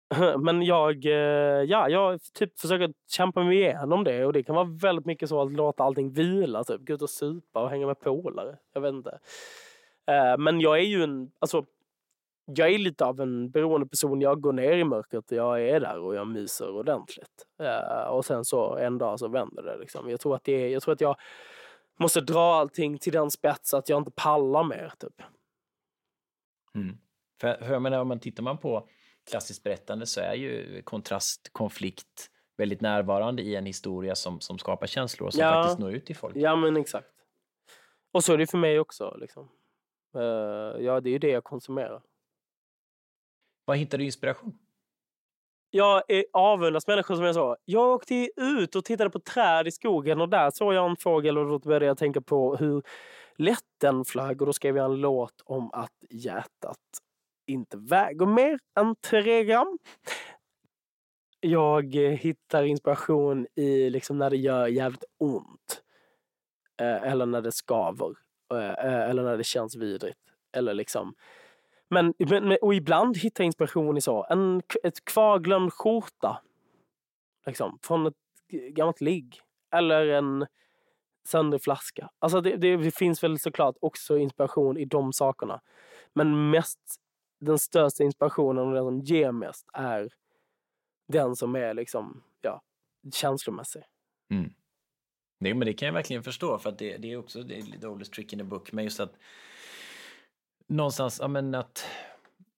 Men 0.39 0.61
jag, 0.61 1.05
eh, 1.05 1.63
ja, 1.63 1.89
jag 1.89 2.19
typ 2.33 2.59
försöker 2.59 2.93
kämpa 3.07 3.43
mig 3.43 3.57
igenom 3.57 4.03
det 4.03 4.25
och 4.25 4.33
det 4.33 4.43
kan 4.43 4.55
vara 4.55 4.77
väldigt 4.81 5.05
mycket 5.05 5.29
så 5.29 5.41
att 5.41 5.51
låta 5.51 5.83
allting 5.83 6.11
vila, 6.11 6.63
typ 6.63 6.87
gå 6.87 6.93
ut 6.93 7.01
och 7.01 7.09
supa 7.09 7.63
och 7.63 7.69
hänga 7.69 7.87
med 7.87 7.99
polare. 7.99 8.57
Jag 8.73 8.81
vet 8.81 8.93
inte. 8.93 9.19
Eh, 10.07 10.37
men 10.37 10.59
jag 10.59 10.79
är 10.79 10.83
ju 10.83 11.03
en, 11.03 11.31
alltså, 11.39 11.65
jag 12.45 12.73
är 12.73 12.77
lite 12.77 13.05
av 13.05 13.21
en 13.21 13.49
beroende 13.49 13.87
person. 13.87 14.21
Jag 14.21 14.41
går 14.41 14.53
ner 14.53 14.77
i 14.77 14.83
mörkret 14.83 15.31
och 15.31 15.37
jag 15.37 15.61
är 15.61 15.79
där 15.79 15.99
och 15.99 16.15
jag 16.15 16.27
myser 16.27 16.69
ordentligt. 16.69 17.45
Eh, 17.59 18.07
och 18.07 18.25
sen 18.25 18.45
så 18.45 18.77
en 18.77 18.97
dag 18.97 19.19
så 19.19 19.27
vänder 19.27 19.63
det 19.63 19.77
liksom. 19.77 20.09
Jag 20.09 20.19
tror 20.19 20.35
att 20.35 20.43
det 20.43 20.51
är, 20.51 20.69
jag 20.69 20.81
tror 20.81 20.93
att 20.93 21.01
jag 21.01 21.15
måste 21.99 22.21
dra 22.21 22.55
allting 22.55 22.97
till 22.97 23.13
den 23.13 23.31
spets 23.31 23.73
att 23.73 23.89
jag 23.89 23.97
inte 23.97 24.11
pallar 24.11 24.63
mer, 24.63 24.93
typ. 24.99 25.21
Mm. 26.75 26.97
För, 27.41 27.53
för 27.53 27.73
jag 27.73 27.81
menar, 27.81 27.99
om 27.99 28.07
man 28.07 28.19
tittar 28.19 28.43
man 28.43 28.57
på 28.57 28.87
klassiskt 29.29 29.63
berättande 29.63 30.05
så 30.05 30.21
är 30.21 30.33
ju 30.33 30.81
kontrast, 30.81 31.49
konflikt 31.51 32.29
väldigt 32.57 32.81
närvarande 32.81 33.41
i 33.43 33.55
en 33.55 33.65
historia 33.65 34.15
som, 34.15 34.39
som 34.39 34.57
skapar 34.57 34.87
känslor 34.87 35.27
och 35.27 35.33
som 35.33 35.41
Ja. 35.41 35.51
faktiskt 35.63 35.79
når 35.79 35.93
ut 35.93 36.05
till 36.05 36.15
folk. 36.15 36.35
Ja, 36.35 36.55
men 36.55 36.77
exakt. 36.77 37.07
Och 38.11 38.23
så 38.23 38.33
är 38.33 38.37
det 38.37 38.47
för 38.47 38.57
mig 38.57 38.79
också. 38.79 39.17
Liksom. 39.19 39.49
Eh, 40.15 40.21
ja, 40.85 41.01
det 41.01 41.09
är 41.09 41.11
ju 41.11 41.19
det 41.19 41.29
jag 41.29 41.43
konsumerar. 41.43 42.01
Var 43.65 43.75
hittar 43.75 43.97
du 43.97 44.03
inspiration? 44.05 44.57
Jag 45.69 46.03
är 46.07 46.25
avundas 46.33 46.87
människor 46.87 47.15
som 47.15 47.25
är 47.25 47.33
så. 47.33 47.57
Jag 47.65 47.89
åkte 47.89 48.29
ut 48.37 48.75
och 48.75 48.85
tittade 48.85 49.09
på 49.09 49.19
träd 49.19 49.67
i 49.67 49.71
skogen 49.71 50.21
och 50.21 50.29
där 50.29 50.51
såg 50.51 50.73
jag 50.73 50.89
en 50.89 50.97
fågel 50.97 51.37
och 51.37 51.45
då 51.47 51.59
började 51.59 51.85
jag 51.85 51.97
tänka 51.97 52.21
på 52.21 52.55
hur 52.55 52.83
lätt 53.35 53.59
den 53.81 54.05
flög 54.05 54.41
och 54.41 54.45
då 54.45 54.53
skrev 54.53 54.77
jag 54.77 54.85
en 54.85 54.95
låt 55.01 55.41
om 55.45 55.69
att 55.73 55.93
hjärtat 56.09 56.77
inte 57.47 57.77
väger 57.77 58.25
mer 58.25 58.59
än 58.79 58.95
tre 58.95 59.43
gram. 59.43 59.77
Jag 61.39 61.95
eh, 61.95 62.11
hittar 62.11 62.63
inspiration 62.63 63.47
i 63.55 63.89
liksom 63.89 64.17
när 64.17 64.29
det 64.29 64.37
gör 64.37 64.67
jävligt 64.67 65.03
ont. 65.17 65.83
Eh, 66.81 67.11
eller 67.11 67.25
när 67.25 67.41
det 67.41 67.51
skaver. 67.51 68.13
Eh, 68.53 69.09
eller 69.09 69.23
när 69.23 69.37
det 69.37 69.43
känns 69.43 69.75
vidrigt. 69.75 70.19
Eller 70.53 70.73
liksom 70.73 71.13
men, 71.89 72.13
men, 72.17 72.57
och 72.61 72.73
ibland 72.73 73.17
hittar 73.17 73.43
jag 73.43 73.45
inspiration 73.45 73.97
i 73.97 74.01
så. 74.01 74.25
En, 74.29 74.61
ett 74.83 75.05
kvarglömd 75.05 75.73
skjorta. 75.73 76.41
Liksom, 77.45 77.79
från 77.81 78.07
ett 78.07 78.13
gammalt 78.71 79.01
ligg. 79.01 79.41
Eller 79.75 80.07
en 80.07 80.45
sönder 81.27 81.57
flaska. 81.57 82.09
Alltså 82.19 82.41
det, 82.41 82.57
det 82.57 82.91
finns 82.91 83.23
väl 83.23 83.39
såklart 83.39 83.75
också 83.81 84.17
inspiration 84.17 84.77
i 84.77 84.85
de 84.85 85.13
sakerna. 85.13 85.61
Men 86.13 86.49
mest, 86.49 86.79
den 87.39 87.59
största 87.59 88.03
inspirationen 88.03 88.67
och 88.67 88.73
den 88.73 88.83
som 88.83 88.99
ger 89.01 89.31
mest 89.31 89.65
är 89.73 90.09
den 91.07 91.35
som 91.35 91.55
är 91.55 91.73
liksom, 91.73 92.23
ja, 92.41 92.61
känslomässig. 93.13 93.83
Mm. 94.29 94.53
Nej, 95.39 95.53
men 95.53 95.65
det 95.65 95.73
kan 95.73 95.85
jag 95.85 95.93
verkligen 95.93 96.23
förstå 96.23 96.57
för 96.57 96.69
att 96.69 96.79
det, 96.79 96.97
det 96.97 97.11
är 97.11 97.17
också 97.17 97.43
det 97.43 97.57
är 97.57 97.79
the 97.79 97.87
oldest 97.87 98.13
trick 98.13 98.33
in 98.33 98.39
the 98.39 98.45
book. 98.45 98.71
Men 98.71 98.83
just 98.83 98.99
att 98.99 99.13
någonstans, 100.67 101.19
ja 101.21 101.27
men 101.27 101.55
att 101.55 101.85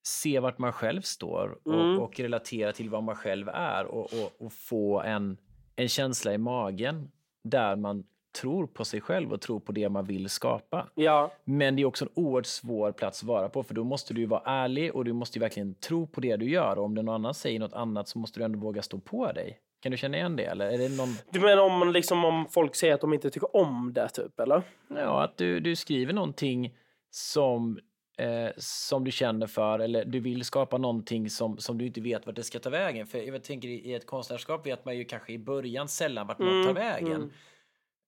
se 0.04 0.39
vart 0.39 0.58
man 0.58 0.74
själv 0.74 1.02
står 1.02 1.60
och, 1.63 1.74
Mm. 1.74 2.00
och 2.00 2.20
relatera 2.20 2.72
till 2.72 2.89
vad 2.89 3.04
man 3.04 3.15
själv 3.15 3.50
är 3.50 3.86
och, 3.86 4.13
och, 4.13 4.42
och 4.46 4.54
få 4.54 5.02
en, 5.02 5.38
en 5.76 5.89
känsla 5.89 6.34
i 6.34 6.38
magen 6.38 7.12
där 7.44 7.76
man 7.76 8.04
tror 8.41 8.67
på 8.67 8.86
sig 8.86 9.02
själv 9.02 9.34
och 9.34 9.41
tror 9.41 9.60
på 9.60 9.71
det 9.71 9.89
man 9.89 10.06
vill 10.06 10.30
skapa. 10.30 10.88
Ja, 10.95 11.32
Men 11.43 11.75
det 11.75 11.82
är 11.82 11.86
också 11.86 12.06
en 12.06 12.12
oerhört 12.13 12.45
svår 12.45 12.91
plats 12.91 13.21
att 13.23 13.28
vara 13.28 13.49
på 13.49 13.63
för 13.63 13.73
då 13.73 13.84
måste 13.84 14.13
du 14.13 14.25
vara 14.25 14.41
ärlig 14.45 14.95
och 14.95 15.06
du 15.06 15.13
måste 15.13 15.39
verkligen 15.39 15.75
tro 15.75 16.08
på 16.08 16.21
det 16.21 16.36
du 16.36 16.49
gör. 16.49 16.78
Och 16.80 16.86
om 16.86 16.95
det 16.95 17.02
någon 17.02 17.15
annan 17.15 17.34
säger 17.34 17.60
något 17.60 17.73
annat 17.73 18.08
så 18.08 18.19
måste 18.19 18.39
du 18.39 18.43
ändå 18.43 18.60
våga 18.60 18.82
stå 18.82 18.99
på 18.99 19.32
dig. 19.32 19.60
Kan 19.82 19.91
du 19.91 19.97
känna 19.97 20.17
igen 20.17 20.36
det 20.36 20.43
eller? 20.45 20.65
Är 20.69 20.78
det 20.78 20.97
någon... 20.97 21.10
du 21.32 21.39
menar 21.39 21.63
om, 21.63 21.80
man 21.80 21.91
liksom, 21.91 22.25
om 22.25 22.45
folk 22.49 22.75
säger 22.75 22.93
att 22.93 23.02
de 23.02 23.13
inte 23.13 23.30
tycker 23.30 23.56
om 23.56 23.91
det, 23.93 24.10
typ, 24.10 24.39
eller? 24.39 24.62
Ja, 24.88 25.23
att 25.23 25.38
du, 25.38 25.60
du 25.60 25.75
skriver 25.75 26.13
någonting 26.13 26.73
som, 27.10 27.80
eh, 28.17 28.52
som 28.58 29.04
du 29.04 29.12
känner 29.12 29.47
för 29.47 29.80
eller 29.80 30.06
du 30.06 30.19
vill 30.19 30.45
skapa 30.45 30.78
någonting 30.78 31.30
som, 31.30 31.58
som 31.58 31.78
du 31.78 31.86
inte 31.86 32.02
vet 32.02 32.25
vart 32.25 32.36
det 32.36 32.43
ska 32.43 32.60
ta 32.60 32.69
vägen. 32.69 33.08
För 33.08 33.17
jag 33.17 33.43
tänker 33.43 33.67
i 33.67 33.93
ett 33.93 34.06
konstnärskap 34.06 34.65
vet 34.67 34.86
man 34.86 34.97
ju 34.97 35.06
kanske 35.06 35.34
i 35.34 35.38
början 35.39 35.88
sällan 35.88 36.28
vart 36.28 36.39
något 36.39 36.47
tar 36.65 36.71
Mm, 36.71 36.75
vägen. 36.75 37.15
mm. 37.15 37.32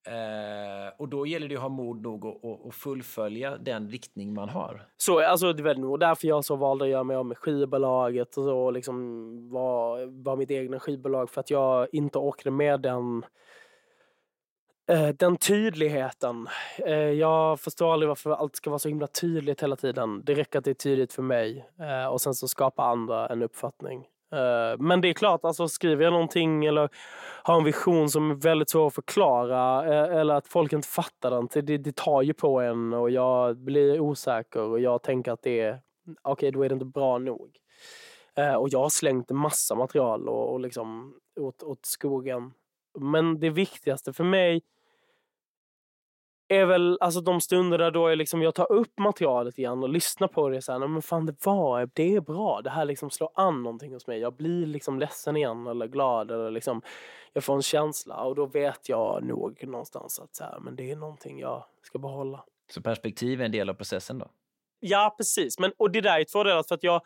Eh, 0.06 0.92
och 0.98 1.08
då 1.08 1.26
gäller 1.26 1.48
det 1.48 1.54
att 1.56 1.62
ha 1.62 1.68
mod 1.68 2.02
nog 2.02 2.26
att- 2.26 2.74
fullfölja 2.74 3.56
den 3.56 3.88
riktning 3.88 4.34
man 4.34 4.48
har. 4.48 4.86
Så, 4.96 5.20
alltså, 5.20 5.52
det 5.52 5.60
är 5.60 5.64
väl 5.64 5.78
nog 5.80 6.00
därför 6.00 6.28
jag 6.28 6.44
så 6.44 6.56
valde 6.56 6.84
att 6.84 6.90
göra 6.90 7.04
mig 7.04 7.16
av 7.16 7.26
med 7.26 7.38
skivbolaget 7.38 8.36
och 8.36 8.44
så, 8.44 8.70
liksom 8.70 9.50
var, 9.50 10.06
var 10.24 10.36
mitt 10.36 10.50
egna 10.50 10.78
skivbolag 10.80 11.30
för 11.30 11.40
att 11.40 11.50
jag 11.50 11.88
inte 11.92 12.18
orkade 12.18 12.50
med 12.50 12.80
den 12.80 13.24
eh, 14.90 15.08
den 15.08 15.36
tydligheten. 15.36 16.48
Eh, 16.78 16.92
jag 16.94 17.60
förstår 17.60 17.92
aldrig 17.92 18.08
varför 18.08 18.30
allt 18.30 18.56
ska 18.56 18.70
vara 18.70 18.78
så 18.78 18.88
himla 18.88 19.06
tydligt 19.06 19.62
hela 19.62 19.76
tiden. 19.76 20.22
Det 20.24 20.34
räcker 20.34 20.58
att 20.58 20.64
det 20.64 20.70
är 20.70 20.74
tydligt 20.74 21.12
för 21.12 21.22
mig 21.22 21.66
eh, 21.80 22.06
och 22.06 22.20
sen 22.20 22.34
så 22.34 22.48
skapar 22.48 22.84
andra 22.84 23.26
en 23.28 23.42
uppfattning. 23.42 24.06
Eh, 24.32 24.78
men 24.78 25.00
det 25.00 25.08
är 25.08 25.12
klart, 25.12 25.44
alltså 25.44 25.68
skriver 25.68 26.04
jag 26.04 26.12
någonting 26.12 26.64
eller 26.64 26.88
har 27.42 27.58
en 27.58 27.64
vision 27.64 28.08
som 28.08 28.30
är 28.30 28.34
väldigt 28.34 28.70
svår 28.70 28.86
att 28.86 28.94
förklara 28.94 29.86
eh, 29.86 30.20
eller 30.20 30.34
att 30.34 30.48
folk 30.48 30.72
inte 30.72 30.88
fattar 30.88 31.30
den, 31.30 31.48
det, 31.52 31.78
det 31.78 31.96
tar 31.96 32.22
ju 32.22 32.34
på 32.34 32.60
en 32.60 32.92
och 32.92 33.10
jag 33.10 33.56
blir 33.56 34.00
osäker 34.00 34.60
och 34.60 34.80
jag 34.80 35.02
tänker 35.02 35.32
att 35.32 35.42
det 35.42 35.60
är, 35.60 35.80
okej 36.22 36.50
då 36.50 36.62
är 36.62 36.68
det 36.68 36.72
inte 36.72 36.84
bra 36.84 37.18
nog. 37.18 37.50
Eh, 38.36 38.54
och 38.54 38.68
jag 38.68 38.78
har 38.78 38.88
slängt 38.88 39.30
en 39.30 39.36
massa 39.36 39.74
material 39.74 40.28
och, 40.28 40.52
och 40.52 40.60
liksom 40.60 41.14
åt, 41.40 41.62
åt 41.62 41.86
skogen. 41.86 42.52
Men 42.98 43.40
det 43.40 43.50
viktigaste 43.50 44.12
för 44.12 44.24
mig 44.24 44.62
är 46.56 46.64
väl 46.66 46.98
alltså 47.00 47.20
de 47.20 47.40
stunderna 47.40 47.90
då 47.90 48.10
jag, 48.10 48.18
liksom, 48.18 48.42
jag 48.42 48.54
tar 48.54 48.72
upp 48.72 48.98
materialet 48.98 49.58
igen 49.58 49.82
och 49.82 49.88
lyssnar 49.88 50.28
på 50.28 50.48
det. 50.48 50.62
Så 50.62 50.72
här, 50.72 50.78
"Nej, 50.78 50.88
men 50.88 51.02
fan, 51.02 51.26
det, 51.26 51.46
var, 51.46 51.90
det 51.92 52.14
är 52.14 52.20
bra. 52.20 52.60
Det 52.64 52.70
här 52.70 52.84
liksom 52.84 53.10
slår 53.10 53.30
an 53.34 53.62
någonting 53.62 53.92
hos 53.92 54.06
mig. 54.06 54.18
Jag 54.20 54.36
blir 54.36 54.66
liksom 54.66 54.98
ledsen 54.98 55.36
igen 55.36 55.66
eller 55.66 55.86
glad. 55.86 56.30
Eller 56.30 56.50
liksom, 56.50 56.82
jag 57.32 57.44
får 57.44 57.54
en 57.54 57.62
känsla 57.62 58.24
och 58.24 58.34
då 58.34 58.46
vet 58.46 58.88
jag 58.88 59.24
nog 59.24 59.64
någonstans 59.66 60.20
att 60.20 60.34
så 60.34 60.44
här, 60.44 60.58
men 60.60 60.76
det 60.76 60.90
är 60.90 60.96
någonting 60.96 61.38
jag 61.40 61.64
ska 61.82 61.98
behålla. 61.98 62.44
Så 62.70 62.82
perspektiv 62.82 63.40
är 63.40 63.44
en 63.44 63.52
del 63.52 63.70
av 63.70 63.74
processen 63.74 64.18
då? 64.18 64.26
Ja, 64.80 65.14
precis. 65.16 65.58
Men, 65.58 65.72
och 65.76 65.90
det 65.90 66.00
där 66.00 66.20
är 66.20 66.24
för 66.62 66.74
att 66.74 66.82
jag, 66.82 67.00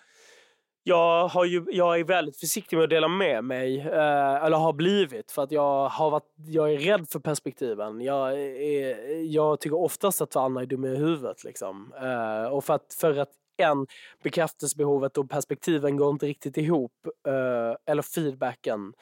jag, 0.88 1.28
har 1.28 1.44
ju, 1.44 1.64
jag 1.70 2.00
är 2.00 2.04
väldigt 2.04 2.36
försiktig 2.36 2.76
med 2.76 2.84
att 2.84 2.90
dela 2.90 3.08
med 3.08 3.44
mig. 3.44 3.80
Eh, 3.80 4.44
eller 4.44 4.56
har 4.56 4.72
blivit. 4.72 5.32
För 5.32 5.42
att 5.42 5.52
jag, 5.52 5.88
har 5.88 6.10
varit, 6.10 6.32
jag 6.46 6.72
är 6.72 6.78
rädd 6.78 7.08
för 7.08 7.18
perspektiven. 7.18 8.00
Jag, 8.00 8.40
är, 8.40 9.22
jag 9.22 9.60
tycker 9.60 9.76
oftast 9.76 10.20
att 10.20 10.36
andra 10.36 10.62
är 10.62 10.66
dumma 10.66 10.88
i 10.88 10.96
huvudet. 10.96 11.44
Liksom. 11.44 11.92
Eh, 12.02 12.52
och 12.52 12.64
för 12.64 12.74
att, 12.74 12.96
för 13.00 13.18
att 13.18 13.28
en, 13.56 13.86
bekräftelsebehovet 14.22 15.18
och 15.18 15.30
perspektiven 15.30 15.96
går 15.96 16.10
inte 16.10 16.26
riktigt 16.26 16.56
ihop. 16.56 16.92
Eh, 17.28 17.92
eller 17.92 18.02
feedbacken. 18.02 18.92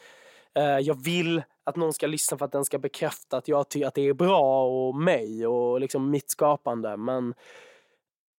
Eh, 0.54 0.78
jag 0.78 1.04
vill 1.04 1.42
att 1.64 1.76
någon 1.76 1.92
ska 1.92 2.06
lyssna 2.06 2.38
för 2.38 2.44
att 2.44 2.52
den 2.52 2.64
ska 2.64 2.78
bekräfta 2.78 3.36
att 3.36 3.48
jag 3.48 3.68
tycker 3.68 3.86
att 3.86 3.94
det 3.94 4.08
är 4.08 4.14
bra 4.14 4.66
och 4.66 4.94
mig 4.94 5.46
och 5.46 5.80
liksom 5.80 6.10
mitt 6.10 6.30
skapande. 6.30 6.96
Men 6.96 7.34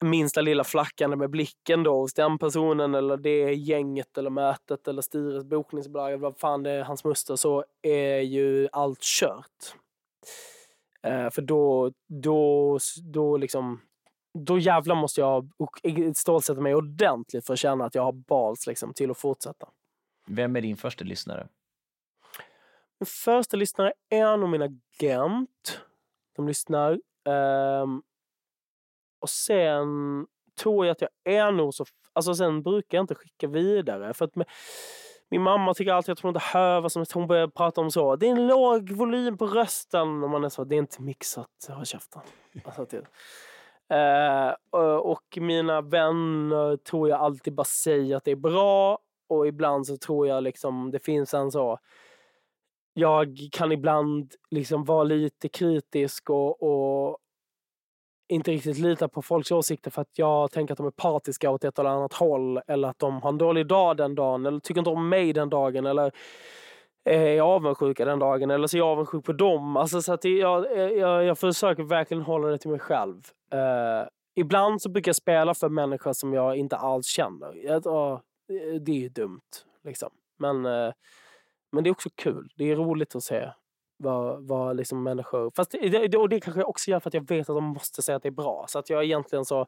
minsta 0.03 0.41
lilla 0.41 0.63
flackande 0.63 1.15
med 1.15 1.29
blicken 1.29 1.83
då 1.83 1.99
hos 1.99 2.13
den 2.13 2.37
personen 2.37 2.95
eller 2.95 3.17
det 3.17 3.53
gänget 3.53 4.17
eller 4.17 4.29
mötet 4.29 4.87
eller 4.87 5.01
Stires 5.01 5.43
bokningsbolag 5.43 6.07
eller 6.07 6.17
vad 6.17 6.39
fan 6.39 6.63
det 6.63 6.71
är, 6.71 6.83
hans 6.83 7.03
muster 7.03 7.35
så 7.35 7.65
är 7.81 8.19
ju 8.19 8.69
allt 8.71 9.01
kört. 9.01 9.75
Eh, 11.03 11.29
för 11.29 11.41
då, 11.41 11.91
då, 12.07 12.79
då 13.13 13.37
liksom 13.37 13.81
då 14.35 14.59
jävlar 14.59 14.95
måste 14.95 15.21
jag 15.21 15.51
stålsätta 16.15 16.61
mig 16.61 16.75
ordentligt 16.75 17.45
för 17.45 17.53
att 17.53 17.59
känna 17.59 17.85
att 17.85 17.95
jag 17.95 18.03
har 18.03 18.11
balls 18.11 18.67
liksom, 18.67 18.93
till 18.93 19.11
att 19.11 19.17
fortsätta. 19.17 19.67
Vem 20.27 20.55
är 20.55 20.61
din 20.61 20.77
första 20.77 21.03
lyssnare? 21.03 21.47
Min 22.99 23.05
första 23.05 23.57
lyssnare 23.57 23.93
är 24.09 24.37
nog 24.37 24.49
min 24.49 24.61
agent. 24.61 25.81
De 26.35 26.47
lyssnar. 26.47 26.99
Ehm, 27.25 28.01
och 29.25 29.29
sen 29.29 29.87
tror 30.61 30.85
jag 30.85 30.91
att 30.91 31.01
jag 31.01 31.09
är 31.35 31.51
nog 31.51 31.73
så... 31.73 31.85
Alltså 32.13 32.35
sen 32.35 32.63
brukar 32.63 32.97
jag 32.97 33.03
inte 33.03 33.15
skicka 33.15 33.47
vidare. 33.47 34.13
För 34.13 34.25
att 34.25 34.35
med, 34.35 34.47
min 35.29 35.41
mamma 35.41 35.73
tycker 35.73 35.91
alltid 35.93 36.13
att 36.13 36.19
hon 36.19 36.29
inte 36.29 36.45
hör 36.53 36.81
vad 36.81 36.91
som 36.91 37.05
Hon 37.13 37.27
börjar 37.27 37.47
prata 37.47 37.81
om 37.81 37.91
så. 37.91 38.15
Det 38.15 38.27
är 38.27 38.31
en 38.31 38.47
låg 38.47 38.91
volym 38.91 39.37
på 39.37 39.47
rösten. 39.47 40.23
Och 40.23 40.29
man 40.29 40.43
är 40.43 40.49
så, 40.49 40.63
det 40.63 40.75
är 40.75 40.79
inte 40.79 41.01
mixat. 41.01 41.47
Håll 41.69 41.85
käften. 41.85 42.21
Alltså, 42.65 42.85
typ. 42.85 43.03
Eh, 43.89 44.53
och- 44.69 45.11
och 45.11 45.37
mina 45.37 45.81
vänner 45.81 46.77
tror 46.77 47.09
jag 47.09 47.19
alltid 47.19 47.53
bara 47.53 47.63
säger 47.63 48.15
att 48.17 48.23
det 48.23 48.31
är 48.31 48.35
bra. 48.35 48.99
Och 49.29 49.47
ibland 49.47 49.87
så 49.87 49.97
tror 49.97 50.27
jag 50.27 50.43
liksom 50.43 50.91
det 50.91 50.99
finns 50.99 51.33
en 51.33 51.51
så 51.51 51.79
jag 52.97 53.37
kan 53.51 53.71
ibland 53.71 54.33
liksom 54.51 54.83
vara 54.83 55.03
lite 55.03 55.49
kritisk 55.49 56.29
och, 56.29 56.63
och 56.63 57.17
inte 58.27 58.51
riktigt 58.51 58.77
litar 58.77 59.07
på 59.07 59.21
folks 59.21 59.51
åsikter 59.51 59.91
för 59.91 60.01
att 60.01 60.17
jag 60.17 60.51
tänker 60.51 60.73
att 60.73 60.77
de 60.77 60.87
är 60.87 60.91
partiska 60.91 61.49
åt 61.49 61.63
ett 61.63 61.79
eller 61.79 61.89
annat 61.89 62.13
håll 62.13 62.61
eller 62.67 62.87
att 62.87 62.99
de 62.99 63.21
har 63.21 63.29
en 63.29 63.37
dålig 63.37 63.67
dag 63.67 63.97
den 63.97 64.15
dagen 64.15 64.45
eller 64.45 64.59
tycker 64.59 64.79
inte 64.79 64.89
om 64.89 65.09
mig 65.09 65.33
den 65.33 65.49
dagen 65.49 65.85
eller 65.85 66.11
eh, 67.09 67.21
är 67.21 67.41
avundsjuka 67.41 68.05
den 68.05 68.19
dagen 68.19 68.51
eller 68.51 68.67
så 68.67 68.77
är 68.77 68.79
jag 68.79 68.87
avundsjuk 68.87 69.25
på 69.25 69.33
dem. 69.33 69.77
Alltså 69.77 70.01
så 70.01 70.13
att 70.13 70.23
jag, 70.25 70.77
eh, 70.77 70.89
jag, 70.89 71.23
jag 71.23 71.37
försöker 71.37 71.83
verkligen 71.83 72.23
hålla 72.23 72.47
det 72.47 72.57
till 72.57 72.69
mig 72.69 72.79
själv. 72.79 73.15
Uh, 73.53 74.07
ibland 74.35 74.81
så 74.81 74.89
brukar 74.89 75.09
jag 75.09 75.15
spela 75.15 75.53
för 75.53 75.69
människor 75.69 76.13
som 76.13 76.33
jag 76.33 76.55
inte 76.55 76.77
alls 76.77 77.07
känner. 77.07 77.65
Jag, 77.65 77.83
det 78.81 78.91
är 78.91 78.99
ju 78.99 79.09
dumt. 79.09 79.41
Liksom. 79.83 80.09
Men 80.39 80.65
uh, 80.65 80.93
men 81.75 81.83
det 81.83 81.89
är 81.89 81.91
också 81.91 82.09
kul. 82.15 82.49
Det 82.55 82.71
är 82.71 82.75
roligt 82.75 83.15
att 83.15 83.23
se 83.23 83.49
vad, 83.97 84.47
vad 84.47 84.75
liksom 84.75 85.03
människor... 85.03 85.51
Fast 85.55 85.71
det, 85.71 86.17
och 86.17 86.29
det 86.29 86.39
kanske 86.39 86.61
jag 86.61 86.69
också 86.69 86.91
gör 86.91 86.99
för 86.99 87.09
att 87.09 87.13
jag 87.13 87.27
vet 87.27 87.49
att 87.49 87.55
de 87.55 87.63
måste 87.63 88.01
säga 88.01 88.15
att 88.15 88.23
det 88.23 88.29
är 88.29 88.31
bra. 88.31 88.65
Så 88.69 88.79
att 88.79 88.89
jag 88.89 89.03
egentligen 89.03 89.45
så 89.45 89.67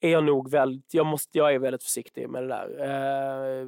är 0.00 0.10
jag 0.10 0.24
nog 0.24 0.50
väldigt... 0.50 0.94
Jag, 0.94 1.06
måste, 1.06 1.38
jag 1.38 1.54
är 1.54 1.58
väldigt 1.58 1.82
försiktig 1.82 2.28
med 2.28 2.42
det 2.42 2.48
där. 2.48 2.68
Eh, 2.80 3.66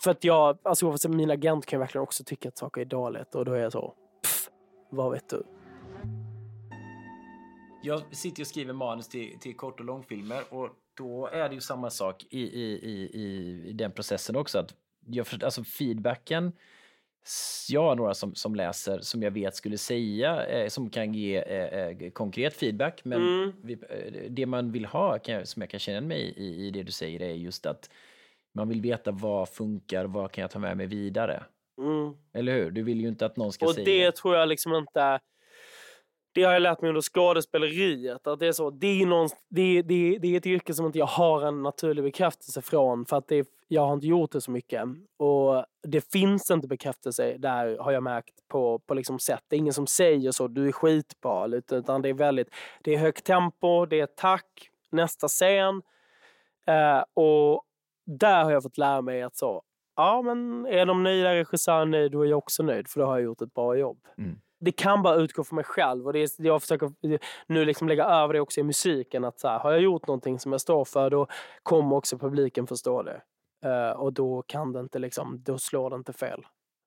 för 0.00 0.10
att 0.10 0.24
jag... 0.24 0.58
Alltså 0.62 1.08
min 1.08 1.30
agent 1.30 1.66
kan 1.66 1.76
ju 1.76 1.80
verkligen 1.80 2.02
också 2.02 2.24
tycka 2.24 2.48
att 2.48 2.58
saker 2.58 2.80
är 2.80 2.84
dåligt 2.84 3.34
och 3.34 3.44
då 3.44 3.52
är 3.52 3.60
jag 3.60 3.72
så... 3.72 3.94
Pff, 4.22 4.50
vad 4.90 5.12
vet 5.12 5.28
du? 5.28 5.42
Jag 7.82 8.16
sitter 8.16 8.42
och 8.42 8.46
skriver 8.46 8.72
manus 8.72 9.08
till, 9.08 9.38
till 9.40 9.56
kort 9.56 9.80
och 9.80 9.86
långfilmer 9.86 10.42
och 10.50 10.68
då 10.96 11.26
är 11.26 11.48
det 11.48 11.54
ju 11.54 11.60
samma 11.60 11.90
sak 11.90 12.26
i, 12.30 12.40
i, 12.40 12.78
i, 12.82 13.10
i, 13.14 13.68
i 13.68 13.72
den 13.72 13.92
processen 13.92 14.36
också. 14.36 14.58
Att 14.58 14.74
jag, 15.06 15.26
alltså 15.44 15.64
feedbacken, 15.64 16.52
jag 17.68 17.82
har 17.82 17.94
några 17.96 18.14
som, 18.14 18.34
som 18.34 18.54
läser 18.54 19.00
som 19.00 19.22
jag 19.22 19.30
vet 19.30 19.54
skulle 19.54 19.78
säga, 19.78 20.46
eh, 20.46 20.68
som 20.68 20.90
kan 20.90 21.14
ge 21.14 21.36
eh, 21.36 21.78
eh, 21.78 22.10
konkret 22.10 22.54
feedback. 22.54 23.00
Men 23.04 23.20
Mm. 23.22 23.52
vi, 23.62 23.72
eh, 23.72 24.30
det 24.30 24.46
man 24.46 24.72
vill 24.72 24.84
ha, 24.84 25.18
kan 25.18 25.34
jag, 25.34 25.48
som 25.48 25.62
jag 25.62 25.70
kan 25.70 25.80
känna 25.80 26.00
mig 26.00 26.34
i, 26.36 26.66
i 26.66 26.70
det 26.70 26.82
du 26.82 26.92
säger, 26.92 27.22
är 27.22 27.32
just 27.34 27.66
att 27.66 27.90
man 28.54 28.68
vill 28.68 28.80
veta 28.80 29.10
vad 29.10 29.48
funkar, 29.48 30.04
vad 30.04 30.32
kan 30.32 30.42
jag 30.42 30.50
ta 30.50 30.58
med 30.58 30.76
mig 30.76 30.86
vidare? 30.86 31.44
Mm. 31.80 32.14
Eller 32.32 32.52
hur? 32.52 32.70
Du 32.70 32.82
vill 32.82 33.00
ju 33.00 33.08
inte 33.08 33.26
att 33.26 33.36
någon 33.36 33.52
ska 33.52 33.66
Och 33.66 33.74
säga... 33.74 33.84
det 34.06 34.16
tror 34.16 34.36
jag 34.36 34.48
liksom 34.48 34.74
inte... 34.74 35.20
Det 36.32 36.42
har 36.42 36.52
jag 36.52 36.62
lärt 36.62 36.80
mig 36.80 36.88
under 36.88 37.00
skådespeleriet. 37.00 38.26
Att 38.26 38.38
det, 38.38 38.46
är 38.46 38.52
så, 38.52 38.70
det, 38.70 39.02
är 39.02 39.06
någon, 39.06 39.28
det, 39.48 39.82
det, 39.82 40.18
det 40.18 40.34
är 40.34 40.36
ett 40.36 40.46
yrke 40.46 40.74
som 40.74 40.86
inte 40.86 40.98
jag 40.98 41.06
har 41.06 41.42
en 41.42 41.62
naturlig 41.62 42.04
bekräftelse 42.04 42.62
från. 42.62 43.06
För 43.06 43.16
att 43.16 43.28
det, 43.28 43.48
jag 43.68 43.86
har 43.86 43.92
inte 43.92 44.06
gjort 44.06 44.32
det 44.32 44.40
så 44.40 44.50
mycket. 44.50 44.82
Och 45.16 45.64
det 45.82 46.12
finns 46.12 46.50
inte 46.50 46.68
bekräftelse 46.68 47.36
där 47.38 47.78
har 47.78 47.92
jag 47.92 48.02
märkt 48.02 48.48
på, 48.48 48.78
på 48.78 48.94
liksom 48.94 49.18
sätt. 49.18 49.44
Det 49.48 49.56
är 49.56 49.58
ingen 49.58 49.72
som 49.72 49.86
säger 49.86 50.32
så, 50.32 50.48
du 50.48 50.68
är 50.68 50.72
skitbra. 50.72 51.46
Utan 51.70 52.02
det 52.02 52.08
är 52.08 52.14
väldigt, 52.14 52.54
det 52.82 52.94
är 52.94 52.98
högt 52.98 53.24
tempo, 53.24 53.86
det 53.86 54.00
är 54.00 54.06
tack, 54.06 54.70
nästa 54.90 55.28
scen. 55.28 55.82
Eh, 56.66 57.04
och 57.14 57.62
där 58.06 58.44
har 58.44 58.52
jag 58.52 58.62
fått 58.62 58.78
lära 58.78 59.02
mig 59.02 59.22
att 59.22 59.36
så, 59.36 59.62
ja 59.96 60.22
men 60.22 60.66
är 60.66 60.86
de 60.86 61.02
nöjda, 61.02 61.34
regissören 61.34 61.90
nöjd, 61.90 62.12
då 62.12 62.22
är 62.22 62.28
jag 62.28 62.38
också 62.38 62.62
nöjd 62.62 62.88
för 62.88 63.00
då 63.00 63.06
har 63.06 63.18
jag 63.18 63.24
gjort 63.24 63.42
ett 63.42 63.54
bra 63.54 63.76
jobb. 63.76 63.98
Mm. 64.18 64.40
Det 64.60 64.72
kan 64.72 65.02
bara 65.02 65.14
utgå 65.14 65.44
från 65.44 65.56
mig 65.56 65.64
själv 65.64 66.06
och 66.06 66.12
det 66.12 66.18
är, 66.18 66.46
jag 66.46 66.62
försöker 66.62 66.92
nu 67.46 67.64
liksom 67.64 67.88
lägga 67.88 68.04
över 68.04 68.34
det 68.34 68.40
också 68.40 68.60
i 68.60 68.62
musiken. 68.62 69.24
Att 69.24 69.40
så 69.40 69.48
här, 69.48 69.58
har 69.58 69.72
jag 69.72 69.80
gjort 69.80 70.06
någonting 70.06 70.38
som 70.38 70.52
jag 70.52 70.60
står 70.60 70.84
för 70.84 71.10
då 71.10 71.26
kommer 71.62 71.96
också 71.96 72.18
publiken 72.18 72.66
förstå 72.66 73.02
det. 73.02 73.22
Uh, 73.66 73.90
och 73.90 74.12
då 74.12 74.42
kan 74.42 74.72
det 74.72 74.80
inte 74.80 74.98
liksom, 74.98 75.42
då 75.42 75.58
slår 75.58 75.90
det 75.90 75.96
inte 75.96 76.12
fel. 76.12 76.46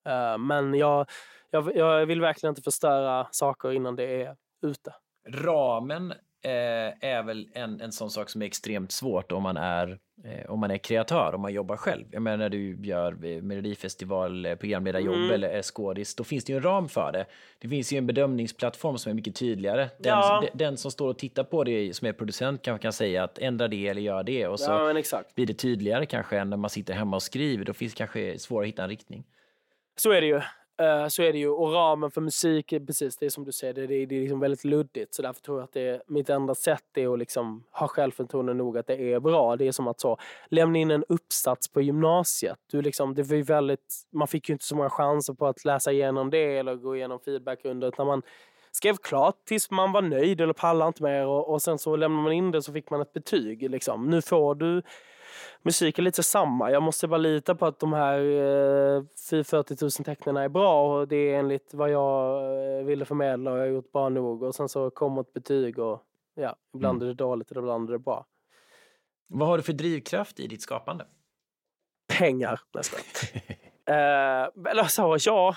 Uh, 0.10 0.38
men 0.38 0.74
jag, 0.74 1.10
jag, 1.50 1.76
jag 1.76 2.06
vill 2.06 2.22
verkligen 2.22 2.52
inte 2.52 2.62
förstöra 2.62 3.28
saker 3.32 3.72
innan 3.72 3.96
det 3.96 4.24
är 4.24 4.36
ute. 4.62 4.94
Ramen 5.30 6.14
är 6.44 7.24
väl 7.24 7.48
en, 7.54 7.82
en 7.82 7.92
sån 7.92 8.10
sak 8.10 8.30
som 8.30 8.42
är 8.42 8.46
extremt 8.46 8.92
svårt 8.92 9.32
om 9.32 9.44
man 9.44 9.58
är, 9.58 10.00
eh, 10.24 10.52
om 10.52 10.60
man 10.60 10.72
är 10.72 10.78
kreatör, 10.78 11.36
om 11.36 11.42
man 11.42 11.54
jobbar 11.54 11.78
själv. 11.78 12.06
Jag 12.12 12.22
menar 12.22 12.38
när 12.38 12.50
du 12.50 12.78
gör 12.84 13.26
eh, 13.26 13.42
Melodifestival, 13.42 14.46
eh, 14.46 14.56
programledarjobb 14.56 15.16
mm. 15.16 15.32
eller 15.32 15.50
är 15.50 15.62
skådis, 15.62 16.16
då 16.16 16.24
finns 16.24 16.46
det 16.46 16.54
ju 16.54 16.58
en 16.58 16.64
ram 16.64 16.90
för 16.90 17.12
det. 17.12 17.26
Det 17.60 17.68
finns 17.68 17.94
ju 17.94 17.98
en 17.98 18.08
bedömningsplattform 18.08 18.98
som 18.98 19.10
är 19.10 19.14
mycket 19.14 19.36
tydligare. 19.36 19.82
Den, 19.82 20.12
ja. 20.12 20.44
den 20.54 20.78
som 20.78 20.92
står 20.92 21.10
och 21.10 21.18
tittar 21.18 21.44
på 21.44 21.64
det 21.64 21.94
som 21.96 22.08
är 22.08 22.14
producent 22.14 22.62
kan, 22.62 22.80
kan 22.80 22.94
säga 22.94 23.24
att 23.24 23.38
ändra 23.38 23.68
det 23.68 23.88
eller 23.88 24.02
gör 24.02 24.24
det 24.24 24.48
och 24.48 24.60
så 24.60 24.72
ja, 25.12 25.24
blir 25.36 25.46
det 25.46 25.54
tydligare 25.54 26.06
kanske 26.06 26.38
än 26.40 26.50
när 26.50 26.58
man 26.58 26.70
sitter 26.70 26.94
hemma 26.94 27.16
och 27.16 27.24
skriver. 27.24 27.66
Då 27.66 27.74
finns 27.74 27.94
det 27.94 27.98
kanske 27.98 28.40
svårare 28.40 28.64
att 28.64 28.68
hitta 28.68 28.84
en 28.84 28.90
riktning. 28.90 29.24
Så 29.96 30.12
är 30.12 30.22
det 30.22 30.28
ju. 30.28 30.42
Uh, 30.82 31.08
så 31.08 31.24
är 31.24 31.34
det 31.34 31.40
ju. 31.40 31.50
Och 31.50 31.74
ramen 31.74 32.12
för 32.12 32.22
musik, 32.22 32.74
precis 32.88 33.18
det 33.18 33.26
är 33.26 33.30
som 33.30 33.46
du 33.46 33.52
säger, 33.52 33.74
det, 33.74 33.88
det, 33.88 34.06
det 34.06 34.16
är 34.16 34.22
liksom 34.22 34.40
väldigt 34.40 34.64
luddigt. 34.64 35.14
Så 35.14 35.22
därför 35.22 35.42
tror 35.42 35.58
jag 35.60 35.64
att 35.64 35.74
det 35.74 35.82
är, 35.82 36.02
mitt 36.08 36.30
enda 36.30 36.56
sätt 36.56 36.98
är 36.98 37.14
att 37.14 37.20
liksom 37.20 37.64
ha 37.72 37.88
självförtroende 37.88 38.54
nog 38.54 38.78
att 38.78 38.88
det 38.88 39.14
är 39.14 39.20
bra. 39.20 39.56
Det 39.56 39.68
är 39.68 39.72
som 39.72 39.88
att 39.88 40.00
så, 40.00 40.18
lämna 40.50 40.78
in 40.78 40.92
en 40.92 41.04
uppsats 41.10 41.68
på 41.68 41.82
gymnasiet. 41.82 42.58
Du 42.72 42.82
liksom, 42.82 43.16
det 43.16 43.24
var 43.24 43.44
väldigt, 43.44 44.08
man 44.12 44.28
fick 44.28 44.50
ju 44.50 44.54
inte 44.54 44.66
så 44.66 44.76
många 44.76 44.90
chanser 44.90 45.34
på 45.34 45.48
att 45.48 45.66
läsa 45.66 45.92
igenom 45.92 46.30
det 46.30 46.58
eller 46.58 46.76
gå 46.76 46.96
igenom 46.96 47.20
feedbackrundor. 47.20 47.90
Utan 47.90 48.08
man 48.08 48.22
skrev 48.72 48.96
klart 48.98 49.36
tills 49.46 49.72
man 49.72 49.92
var 49.92 50.02
nöjd 50.02 50.42
eller 50.42 50.54
pallade 50.54 50.88
inte 50.88 51.04
mer 51.04 51.28
och, 51.28 51.50
och 51.50 51.62
sen 51.62 51.78
så 51.78 51.96
lämnade 51.96 52.24
man 52.24 52.34
in 52.34 52.52
det 52.52 52.62
så 52.62 52.74
fick 52.74 52.90
man 52.90 53.02
ett 53.02 53.14
betyg. 53.14 53.70
Liksom. 53.70 54.10
Nu 54.10 54.22
får 54.22 54.56
du 54.56 54.82
musik 55.62 56.00
är 56.00 56.04
lite 56.04 56.24
samma. 56.24 56.72
Jag 56.72 56.84
måste 56.84 57.08
bara 57.08 57.18
lita 57.18 57.56
på 57.56 57.66
att 57.66 57.80
de 57.80 57.94
här 57.94 58.20
eh, 58.20 59.44
40 59.44 59.76
000 59.82 59.92
tecknen 59.92 60.38
är 60.38 60.50
bra 60.50 61.00
och 61.00 61.08
det 61.08 61.16
är 61.16 61.40
enligt 61.40 61.74
vad 61.74 61.92
jag 61.92 62.44
eh, 62.80 62.86
ville 62.86 63.06
förmedla 63.06 63.52
och 63.52 63.58
jag 63.58 63.64
har 63.64 63.70
gjort 63.70 63.92
bra 63.92 64.10
nog. 64.10 64.44
Och 64.44 64.56
sen 64.56 64.70
så 64.70 64.90
kommer 64.90 65.22
ett 65.22 65.34
betyg 65.34 65.80
och 65.80 66.04
ja, 66.36 66.56
ibland 66.74 66.98
mm. 66.98 67.04
är 67.04 67.08
det 67.08 67.24
dåligt 67.24 67.52
och 67.52 67.58
ibland 67.58 67.90
är 67.90 67.94
det 67.94 68.00
bra. 68.00 68.26
Vad 69.28 69.48
har 69.48 69.58
du 69.58 69.64
för 69.64 69.74
drivkraft 69.74 70.40
i 70.40 70.48
ditt 70.48 70.62
skapande? 70.62 71.06
Pengar 72.20 72.62
nästan. 72.74 73.00
eh, 73.86 74.72
eller 74.72 74.84
så, 74.84 75.18
ja, 75.20 75.56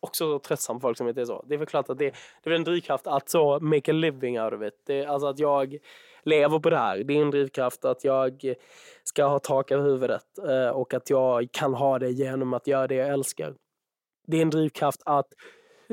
också 0.00 0.38
tröttsam 0.38 0.80
folk 0.80 0.98
som 0.98 1.08
inte 1.08 1.20
är 1.20 1.24
så. 1.24 1.44
Det 1.48 1.54
är 1.54 1.58
väl 1.58 1.66
klart 1.66 1.90
att 1.90 1.98
det, 1.98 2.14
det 2.42 2.50
är 2.50 2.54
en 2.54 2.64
drivkraft 2.64 3.06
att 3.06 3.28
så 3.28 3.60
make 3.60 3.90
a 3.90 3.94
living 3.94 4.40
out 4.40 4.52
of 4.52 4.62
it. 4.62 4.82
Det, 4.86 5.04
alltså 5.06 5.26
att 5.26 5.38
jag 5.38 5.78
lever 6.24 6.58
på 6.58 6.70
det 6.70 6.78
här. 6.78 6.98
Det 7.04 7.18
är 7.18 7.22
en 7.22 7.30
drivkraft 7.30 7.84
att 7.84 8.04
jag 8.04 8.54
ska 9.04 9.24
ha 9.24 9.38
tak 9.38 9.70
över 9.70 9.84
huvudet 9.84 10.38
eh, 10.48 10.68
och 10.68 10.94
att 10.94 11.10
jag 11.10 11.48
kan 11.52 11.74
ha 11.74 11.98
det 11.98 12.10
genom 12.10 12.54
att 12.54 12.66
göra 12.66 12.86
det 12.86 12.94
jag 12.94 13.08
älskar. 13.08 13.54
Det 14.26 14.36
är 14.36 14.42
en 14.42 14.50
drivkraft 14.50 15.02
att 15.04 15.28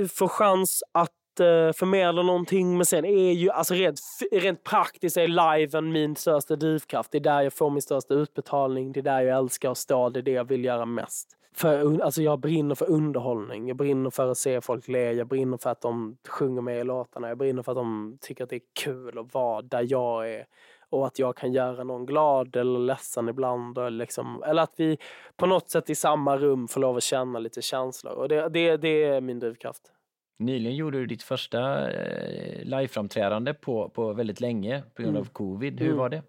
få 0.09 0.27
chans 0.27 0.83
att 0.91 1.39
eh, 1.39 1.73
förmedla 1.73 2.21
någonting 2.21 2.77
men 2.77 2.85
sen 2.85 3.05
är 3.05 3.31
ju, 3.31 3.49
alltså 3.49 3.73
rent, 3.73 3.99
rent 4.31 4.63
praktiskt 4.63 5.17
är 5.17 5.27
liven 5.27 5.91
min 5.91 6.15
största 6.15 6.55
drivkraft. 6.55 7.11
Det 7.11 7.17
är 7.17 7.19
där 7.19 7.41
jag 7.41 7.53
får 7.53 7.69
min 7.69 7.81
största 7.81 8.13
utbetalning, 8.13 8.91
det 8.91 8.99
är 8.99 9.03
där 9.03 9.21
jag 9.21 9.37
älskar 9.37 9.71
att 9.71 9.77
stå, 9.77 10.09
det 10.09 10.19
är 10.19 10.23
det 10.23 10.31
jag 10.31 10.47
vill 10.47 10.65
göra 10.65 10.85
mest. 10.85 11.37
För, 11.55 12.01
alltså 12.01 12.21
jag 12.21 12.39
brinner 12.39 12.75
för 12.75 12.89
underhållning, 12.89 13.67
jag 13.67 13.77
brinner 13.77 14.09
för 14.09 14.31
att 14.31 14.37
se 14.37 14.61
folk 14.61 14.87
le, 14.87 15.11
jag 15.11 15.27
brinner 15.27 15.57
för 15.57 15.69
att 15.69 15.81
de 15.81 16.17
sjunger 16.27 16.61
med 16.61 16.79
i 16.79 16.83
låtarna, 16.83 17.27
jag 17.27 17.37
brinner 17.37 17.63
för 17.63 17.71
att 17.71 17.75
de 17.75 18.17
tycker 18.21 18.43
att 18.43 18.49
det 18.49 18.55
är 18.55 18.61
kul 18.83 19.19
att 19.19 19.33
vara 19.33 19.61
där 19.61 19.85
jag 19.89 20.29
är 20.29 20.45
och 20.91 21.07
att 21.07 21.19
jag 21.19 21.37
kan 21.37 21.53
göra 21.53 21.83
någon 21.83 22.05
glad 22.05 22.55
eller 22.55 22.79
ledsen 22.79 23.29
ibland. 23.29 23.77
Eller, 23.77 23.89
liksom, 23.89 24.43
eller 24.43 24.61
att 24.63 24.73
vi 24.77 24.97
på 25.35 25.45
något 25.45 25.69
sätt 25.69 25.89
i 25.89 25.95
samma 25.95 26.37
rum 26.37 26.67
får 26.67 26.81
lov 26.81 26.97
att 26.97 27.03
känna 27.03 27.39
lite 27.39 27.61
känslor. 27.61 28.13
Och 28.13 28.29
det, 28.29 28.49
det, 28.49 28.77
det 28.77 29.03
är 29.03 29.21
min 29.21 29.39
drivkraft. 29.39 29.91
Nyligen 30.39 30.75
gjorde 30.75 30.97
du 30.97 31.05
ditt 31.05 31.23
första 31.23 31.91
eh, 31.91 32.63
liveframträdande 32.63 33.53
på, 33.53 33.89
på 33.89 34.13
väldigt 34.13 34.39
länge 34.39 34.83
på 34.93 35.01
grund 35.01 35.17
mm. 35.17 35.21
av 35.21 35.31
covid. 35.31 35.79
Hur 35.79 35.87
mm. 35.87 35.97
var 35.97 36.09
det? 36.09 36.23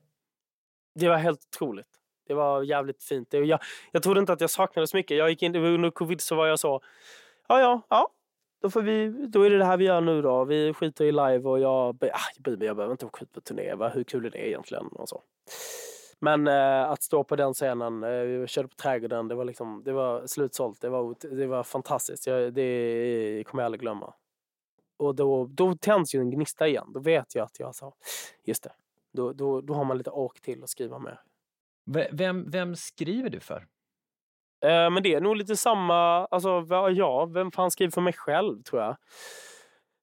Det 0.94 1.08
var 1.08 1.16
helt 1.16 1.40
otroligt. 1.54 2.01
Det 2.26 2.35
var 2.35 2.62
jävligt 2.62 3.02
fint. 3.02 3.32
Jag, 3.32 3.61
jag 3.92 4.02
trodde 4.02 4.20
inte 4.20 4.32
att 4.32 4.40
jag 4.40 4.50
saknade 4.50 4.87
så 4.87 4.96
mycket. 4.96 5.16
Jag 5.16 5.30
gick 5.30 5.42
in, 5.42 5.56
under 5.56 5.90
covid 5.90 6.20
så 6.20 6.35
var 6.35 6.46
jag 6.46 6.58
så, 6.58 6.80
ja 7.48 7.61
ja, 7.61 7.82
ja. 7.88 8.08
Då, 8.62 8.70
får 8.70 8.82
vi, 8.82 9.08
då 9.28 9.42
är 9.42 9.50
det 9.50 9.58
det 9.58 9.64
här 9.64 9.76
vi 9.76 9.85
gör 9.85 10.00
nu 10.00 10.22
då. 10.22 10.44
Vi 10.44 10.74
skiter 10.74 11.04
i 11.04 11.12
live 11.12 11.42
och 11.48 11.61
jag, 11.61 12.04
ah, 12.12 12.18
jag 12.44 12.58
behöver 12.58 12.90
inte 12.90 13.06
åka 13.06 13.22
ut 13.22 13.32
på 13.32 13.40
turné. 13.40 13.74
Va? 13.74 13.88
Hur 13.88 14.04
kul 14.04 14.26
är 14.26 14.30
det 14.30 14.48
egentligen? 14.48 14.87
Och 14.87 15.08
så. 15.08 15.22
Men 16.18 16.46
eh, 16.48 16.90
att 16.90 17.02
stå 17.02 17.24
på 17.24 17.37
den 17.37 17.54
scenen, 17.54 18.02
eh, 18.02 18.11
vi 18.11 18.46
körde 18.46 18.68
på 18.68 18.74
Trädgården, 18.74 19.28
det 19.28 19.35
var, 19.35 19.44
liksom, 19.44 19.82
det 19.85 19.92
var 19.92 20.26
slutsålt. 20.26 20.80
Det 20.80 20.88
var, 20.88 21.14
det 21.37 21.46
var 21.46 21.62
fantastiskt. 21.62 22.26
Jag, 22.26 22.54
det 22.54 23.44
kommer 23.46 23.62
jag 23.62 23.66
aldrig 23.66 23.80
glömma. 23.80 24.14
Och 24.96 25.14
då, 25.14 25.46
då 25.46 25.74
tänds 25.74 26.14
ju 26.14 26.20
en 26.20 26.30
gnista 26.30 26.68
igen. 26.68 26.87
Då 26.94 27.00
vet 27.00 27.35
jag 27.35 27.44
att 27.44 27.61
jag 27.61 27.74
sa, 27.74 27.94
just 28.44 28.62
det. 28.62 28.72
Då, 29.12 29.32
då, 29.32 29.61
då 29.61 29.74
har 29.74 29.85
man 29.85 29.98
lite 29.98 30.11
ork 30.11 30.40
till 30.40 30.62
att 30.62 30.70
skriva 30.70 30.98
mer. 30.98 31.20
Vem, 32.12 32.50
vem 32.50 32.76
skriver 32.76 33.30
du 33.30 33.40
för? 33.40 33.66
Eh, 34.64 34.90
men 34.90 35.02
det 35.02 35.14
är 35.14 35.20
nog 35.20 35.36
lite 35.36 35.56
samma, 35.56 36.26
alltså 36.26 36.66
ja, 36.94 37.26
vem 37.26 37.50
fan 37.50 37.70
skriver 37.70 37.90
för 37.90 38.00
mig 38.00 38.12
själv 38.12 38.62
tror 38.62 38.82
jag. 38.82 38.96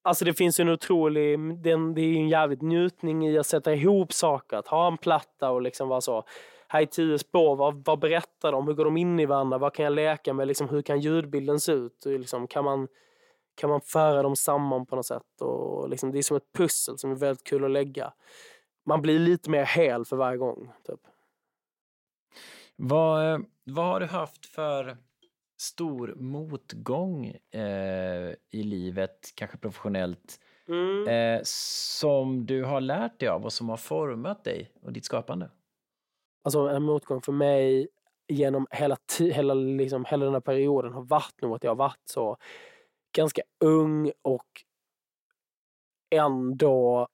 Alltså 0.03 0.25
det 0.25 0.33
finns 0.33 0.59
en 0.59 0.69
otrolig, 0.69 1.39
det 1.63 1.69
är 1.69 1.99
en 1.99 2.29
jävligt 2.29 2.61
njutning 2.61 3.27
i 3.27 3.37
att 3.37 3.45
sätta 3.45 3.73
ihop 3.73 4.13
saker, 4.13 4.57
att 4.57 4.67
ha 4.67 4.87
en 4.87 4.97
platta 4.97 5.51
och 5.51 5.61
liksom 5.61 5.89
vara 5.89 6.01
så. 6.01 6.23
Här 6.67 6.81
är 6.81 6.85
tio 6.85 7.19
spår, 7.19 7.55
vad, 7.55 7.85
vad 7.85 7.99
berättar 7.99 8.51
de? 8.51 8.67
Hur 8.67 8.73
går 8.73 8.85
de 8.85 8.97
in 8.97 9.19
i 9.19 9.25
varandra? 9.25 9.57
Vad 9.57 9.73
kan 9.73 9.83
jag 9.85 9.93
leka 9.93 10.33
med? 10.33 10.47
Liksom, 10.47 10.69
hur 10.69 10.81
kan 10.81 10.99
ljudbilden 10.99 11.59
se 11.59 11.71
ut? 11.71 12.05
Och 12.05 12.11
liksom, 12.11 12.47
kan, 12.47 12.63
man, 12.63 12.87
kan 13.55 13.69
man 13.69 13.81
föra 13.81 14.23
dem 14.23 14.35
samman 14.35 14.85
på 14.85 14.95
något 14.95 15.05
sätt? 15.05 15.41
Och 15.41 15.89
liksom, 15.89 16.11
det 16.11 16.17
är 16.17 16.23
som 16.23 16.37
ett 16.37 16.53
pussel 16.57 16.97
som 16.97 17.11
är 17.11 17.15
väldigt 17.15 17.43
kul 17.43 17.65
att 17.65 17.71
lägga. 17.71 18.13
Man 18.85 19.01
blir 19.01 19.19
lite 19.19 19.49
mer 19.49 19.65
hel 19.65 20.05
för 20.05 20.15
varje 20.15 20.37
gång. 20.37 20.71
Typ. 20.87 20.99
Vad, 22.81 23.33
eh, 23.33 23.39
vad 23.63 23.85
har 23.85 23.99
du 23.99 24.05
haft 24.05 24.45
för 24.45 24.97
stor 25.61 26.13
motgång 26.15 27.25
eh, 27.51 28.33
i 28.49 28.63
livet, 28.63 29.31
kanske 29.35 29.57
professionellt, 29.57 30.39
mm. 30.67 31.07
eh, 31.07 31.41
som 31.43 32.45
du 32.45 32.63
har 32.63 32.81
lärt 32.81 33.19
dig 33.19 33.29
av 33.29 33.45
och 33.45 33.53
som 33.53 33.69
har 33.69 33.77
format 33.77 34.43
dig 34.43 34.71
och 34.81 34.93
ditt 34.93 35.05
skapande? 35.05 35.49
Alltså 36.43 36.59
en 36.59 36.83
motgång 36.83 37.21
för 37.21 37.31
mig 37.31 37.87
genom 38.27 38.67
hela, 38.71 38.97
hela, 39.19 39.53
liksom, 39.53 40.05
hela 40.05 40.25
den 40.25 40.33
här 40.33 40.41
perioden 40.41 40.93
har 40.93 41.03
varit 41.03 41.41
nog 41.41 41.55
att 41.55 41.63
jag 41.63 41.71
har 41.71 41.75
varit 41.75 42.09
så 42.09 42.37
ganska 43.15 43.41
ung 43.63 44.11
och 44.21 44.63
ändå 46.15 47.07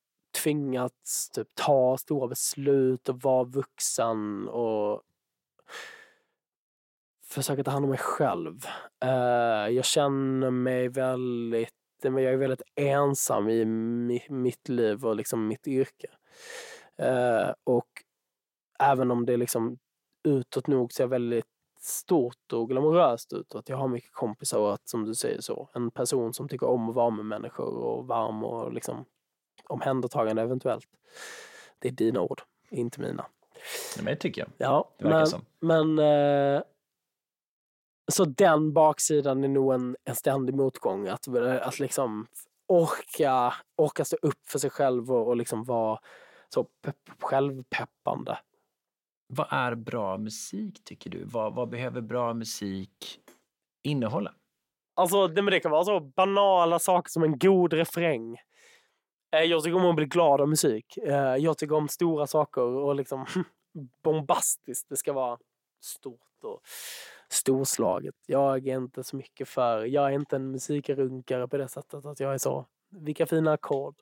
tvingats 0.43 1.29
typ, 1.29 1.47
ta 1.53 1.97
stora 1.97 2.27
beslut 2.27 3.09
och 3.09 3.21
vara 3.21 3.43
vuxen 3.43 4.47
och 4.47 5.01
försöka 7.35 7.63
ta 7.63 7.71
hand 7.71 7.85
om 7.85 7.89
mig 7.89 7.99
själv. 7.99 8.65
Uh, 9.05 9.69
jag 9.75 9.85
känner 9.85 10.51
mig 10.51 10.89
väldigt, 10.89 11.73
jag 12.01 12.23
är 12.23 12.37
väldigt 12.37 12.61
ensam 12.75 13.49
i 13.49 13.65
mitt 14.29 14.69
liv 14.69 15.05
och 15.05 15.15
liksom 15.15 15.47
mitt 15.47 15.67
yrke. 15.67 16.07
Uh, 17.01 17.53
och 17.63 17.89
även 18.79 19.11
om 19.11 19.25
det 19.25 19.37
liksom 19.37 19.77
utåt 20.23 20.67
nog 20.67 20.93
ser 20.93 21.07
väldigt 21.07 21.45
stort 21.79 22.53
och 22.53 22.69
glamoröst 22.69 23.33
utåt. 23.33 23.69
Jag 23.69 23.77
har 23.77 23.87
mycket 23.87 24.11
kompisar 24.11 24.59
och 24.59 24.73
att, 24.73 24.89
som 24.89 25.05
du 25.05 25.15
säger 25.15 25.41
så, 25.41 25.69
en 25.73 25.91
person 25.91 26.33
som 26.33 26.49
tycker 26.49 26.67
om 26.67 26.89
att 26.89 26.95
vara 26.95 27.09
med 27.09 27.25
människor 27.25 27.77
och 27.77 28.07
varm 28.07 28.43
och 28.43 28.73
liksom 28.73 29.05
omhändertagande 29.63 30.41
eventuellt. 30.41 30.87
Det 31.79 31.87
är 31.87 31.91
dina 31.91 32.21
ord, 32.21 32.41
inte 32.69 33.01
mina. 33.01 33.25
Men 33.97 34.05
det 34.05 34.15
tycker 34.15 34.41
jag. 34.41 34.49
Ja, 34.57 34.91
det 34.97 35.09
men, 35.09 35.27
som. 35.27 35.45
men 35.59 35.99
uh, 35.99 36.61
så 38.11 38.25
den 38.25 38.73
baksidan 38.73 39.43
är 39.43 39.47
nog 39.47 39.73
en, 39.73 39.95
en 40.03 40.15
ständig 40.15 40.55
motgång. 40.55 41.07
Att, 41.07 41.27
att 41.61 41.79
liksom 41.79 42.27
orka, 42.67 43.53
orka 43.75 44.05
stå 44.05 44.17
upp 44.21 44.47
för 44.47 44.59
sig 44.59 44.69
själv 44.69 45.11
och, 45.11 45.27
och 45.27 45.37
liksom 45.37 45.63
vara 45.63 45.99
så 46.49 46.63
pepp, 46.63 46.95
självpeppande. 47.19 48.37
Vad 49.27 49.47
är 49.49 49.75
bra 49.75 50.17
musik 50.17 50.83
tycker 50.83 51.09
du? 51.09 51.23
Vad, 51.25 51.55
vad 51.55 51.69
behöver 51.69 52.01
bra 52.01 52.33
musik 52.33 53.19
innehålla? 53.83 54.33
Alltså 54.95 55.27
det, 55.27 55.51
det 55.51 55.59
kan 55.59 55.71
vara 55.71 55.83
så 55.83 55.99
banala 55.99 56.79
saker 56.79 57.09
som 57.09 57.23
en 57.23 57.39
god 57.39 57.73
refräng. 57.73 58.37
Eh, 59.35 59.43
jag 59.43 59.63
tycker 59.63 59.75
om 59.77 59.85
att 59.85 59.95
bli 59.95 60.05
glad 60.05 60.41
av 60.41 60.49
musik. 60.49 60.97
Eh, 60.97 61.35
jag 61.35 61.57
tycker 61.57 61.75
om 61.75 61.87
stora 61.87 62.27
saker 62.27 62.61
och 62.61 62.95
liksom 62.95 63.25
bombastiskt. 64.03 64.89
Det 64.89 64.97
ska 64.97 65.13
vara 65.13 65.37
stort 65.83 66.43
och 66.43 66.61
storslaget. 67.29 68.15
Jag 68.25 68.67
är 68.67 68.77
inte 68.77 69.03
så 69.03 69.15
mycket 69.15 69.47
för, 69.47 69.85
jag 69.85 70.05
är 70.05 70.11
inte 70.11 70.35
en 70.35 70.51
musikrunkare 70.51 71.47
på 71.47 71.57
det 71.57 71.67
sättet 71.67 72.05
att 72.05 72.19
jag 72.19 72.33
är 72.33 72.37
så, 72.37 72.65
vilka 72.89 73.25
fina 73.25 73.53
ackord. 73.53 73.95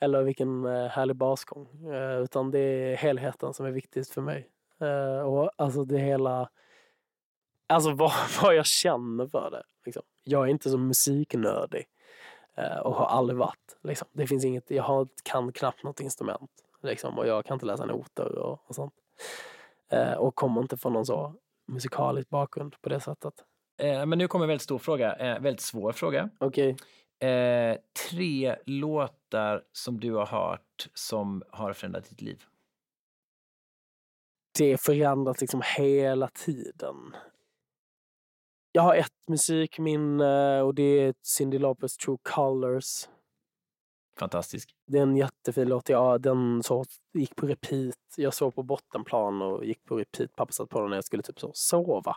Eller 0.00 0.22
vilken 0.22 0.64
eh, 0.64 0.86
härlig 0.86 1.16
basgång. 1.16 1.92
Eh, 1.92 2.18
utan 2.18 2.50
det 2.50 2.58
är 2.58 2.96
helheten 2.96 3.54
som 3.54 3.66
är 3.66 3.70
viktigast 3.70 4.14
för 4.14 4.20
mig. 4.20 4.48
Eh, 4.80 5.20
och 5.20 5.50
alltså 5.56 5.84
det 5.84 5.98
hela, 5.98 6.50
alltså 7.66 7.90
vad, 7.94 8.12
vad 8.42 8.54
jag 8.54 8.66
känner 8.66 9.26
för 9.26 9.50
det. 9.50 9.62
Liksom. 9.84 10.02
Jag 10.24 10.42
är 10.42 10.50
inte 10.50 10.70
så 10.70 10.78
musiknördig. 10.78 11.86
Och 12.84 12.94
har 12.94 13.06
aldrig 13.06 13.38
varit. 13.38 13.76
Liksom. 13.82 14.08
Det 14.12 14.26
finns 14.26 14.44
inget, 14.44 14.70
jag 14.70 14.82
har, 14.82 15.08
kan 15.22 15.52
knappt 15.52 15.82
något 15.82 16.00
instrument. 16.00 16.50
Liksom, 16.82 17.18
och 17.18 17.26
jag 17.26 17.44
kan 17.44 17.54
inte 17.54 17.66
läsa 17.66 17.86
noter 17.86 18.38
och, 18.38 18.60
och 18.66 18.74
sånt. 18.74 18.94
Och 20.18 20.34
kommer 20.34 20.60
inte 20.60 20.76
från 20.76 20.92
någon 20.92 21.06
så 21.06 21.34
musikalisk 21.66 22.28
bakgrund 22.28 22.80
på 22.80 22.88
det 22.88 23.00
sättet. 23.00 23.34
Eh, 23.78 24.06
men 24.06 24.18
nu 24.18 24.28
kommer 24.28 24.44
en 24.44 24.48
väldigt 24.48 24.62
stor 24.62 24.78
fråga, 24.78 25.16
eh, 25.16 25.40
väldigt 25.40 25.60
svår 25.60 25.92
fråga. 25.92 26.30
Okej. 26.38 26.76
Eh, 27.20 27.76
tre 28.10 28.56
låtar 28.66 29.62
som 29.72 30.00
du 30.00 30.12
har 30.12 30.26
hört 30.26 30.88
som 30.94 31.42
har 31.50 31.72
förändrat 31.72 32.08
ditt 32.08 32.22
liv. 32.22 32.42
Det 34.58 34.80
förändras 34.80 35.40
liksom 35.40 35.62
hela 35.78 36.28
tiden. 36.28 36.96
Jag 38.72 38.82
har 38.82 38.94
ett 38.94 39.28
musikminne 39.28 40.62
och 40.62 40.74
det 40.74 40.82
är 40.82 41.14
Cyndi 41.22 41.58
Lauper 41.58 41.88
True 42.04 42.18
Colors. 42.22 43.08
Fantastisk. 44.18 44.74
Det 44.86 44.98
är 44.98 45.02
en 45.02 45.16
jättefin 45.16 45.68
låt. 45.68 45.88
Ja, 45.88 46.18
den 46.18 46.62
så 46.62 46.84
gick 47.12 47.36
på 47.36 47.46
repeat. 47.46 47.96
Jag 48.16 48.34
sov 48.34 48.50
på 48.50 48.62
bottenplan 48.62 49.42
och 49.42 49.64
gick 49.64 49.84
på 49.84 49.96
repeat. 49.96 50.36
Pappa 50.36 50.52
satt 50.52 50.68
på 50.68 50.80
den 50.80 50.90
när 50.90 50.96
jag 50.96 51.04
skulle 51.04 51.22
typ 51.22 51.40
så 51.40 51.50
sova. 51.54 52.16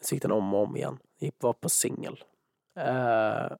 Så 0.00 0.14
gick 0.14 0.22
den 0.22 0.32
om 0.32 0.54
och 0.54 0.62
om 0.62 0.76
igen. 0.76 0.98
Gick 1.20 1.34
var 1.38 1.52
på 1.52 1.68
singel. 1.68 2.24
Uh, 2.78 3.56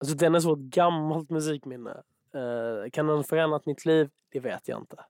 alltså 0.00 0.16
den 0.16 0.34
är 0.34 0.40
så 0.40 0.52
ett 0.52 0.58
gammalt 0.58 1.30
musikminne. 1.30 2.02
Uh, 2.34 2.90
kan 2.90 3.06
den 3.06 3.16
ha 3.16 3.22
förändrat 3.22 3.66
mitt 3.66 3.84
liv? 3.84 4.10
Det 4.32 4.40
vet 4.40 4.68
jag 4.68 4.80
inte. 4.80 5.04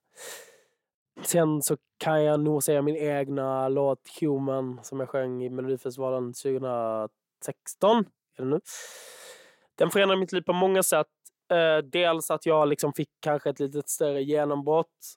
Sen 1.23 1.63
så 1.63 1.77
kan 1.99 2.25
jag 2.25 2.41
nog 2.41 2.65
säga 2.65 2.83
min 2.83 2.97
egna 2.97 3.69
låt 3.69 4.01
Human 4.21 4.81
som 4.83 5.01
jag 5.01 5.09
sjöng 5.09 5.45
i 5.45 5.51
Melodifestivalen 5.51 6.33
2016. 6.33 8.05
Är 8.37 8.43
det 8.43 8.45
nu? 8.45 8.61
Den 9.79 9.91
förändrade 9.91 10.21
mitt 10.21 10.33
liv 10.33 10.43
på 10.43 10.53
många 10.53 10.83
sätt. 10.83 11.07
Eh, 11.53 11.85
dels 11.85 12.31
att 12.31 12.47
jag 12.47 12.69
liksom 12.69 12.93
fick 12.93 13.09
kanske 13.21 13.51
ett 13.51 13.61
lite 13.61 13.83
större 13.87 14.23
genombrott 14.23 15.15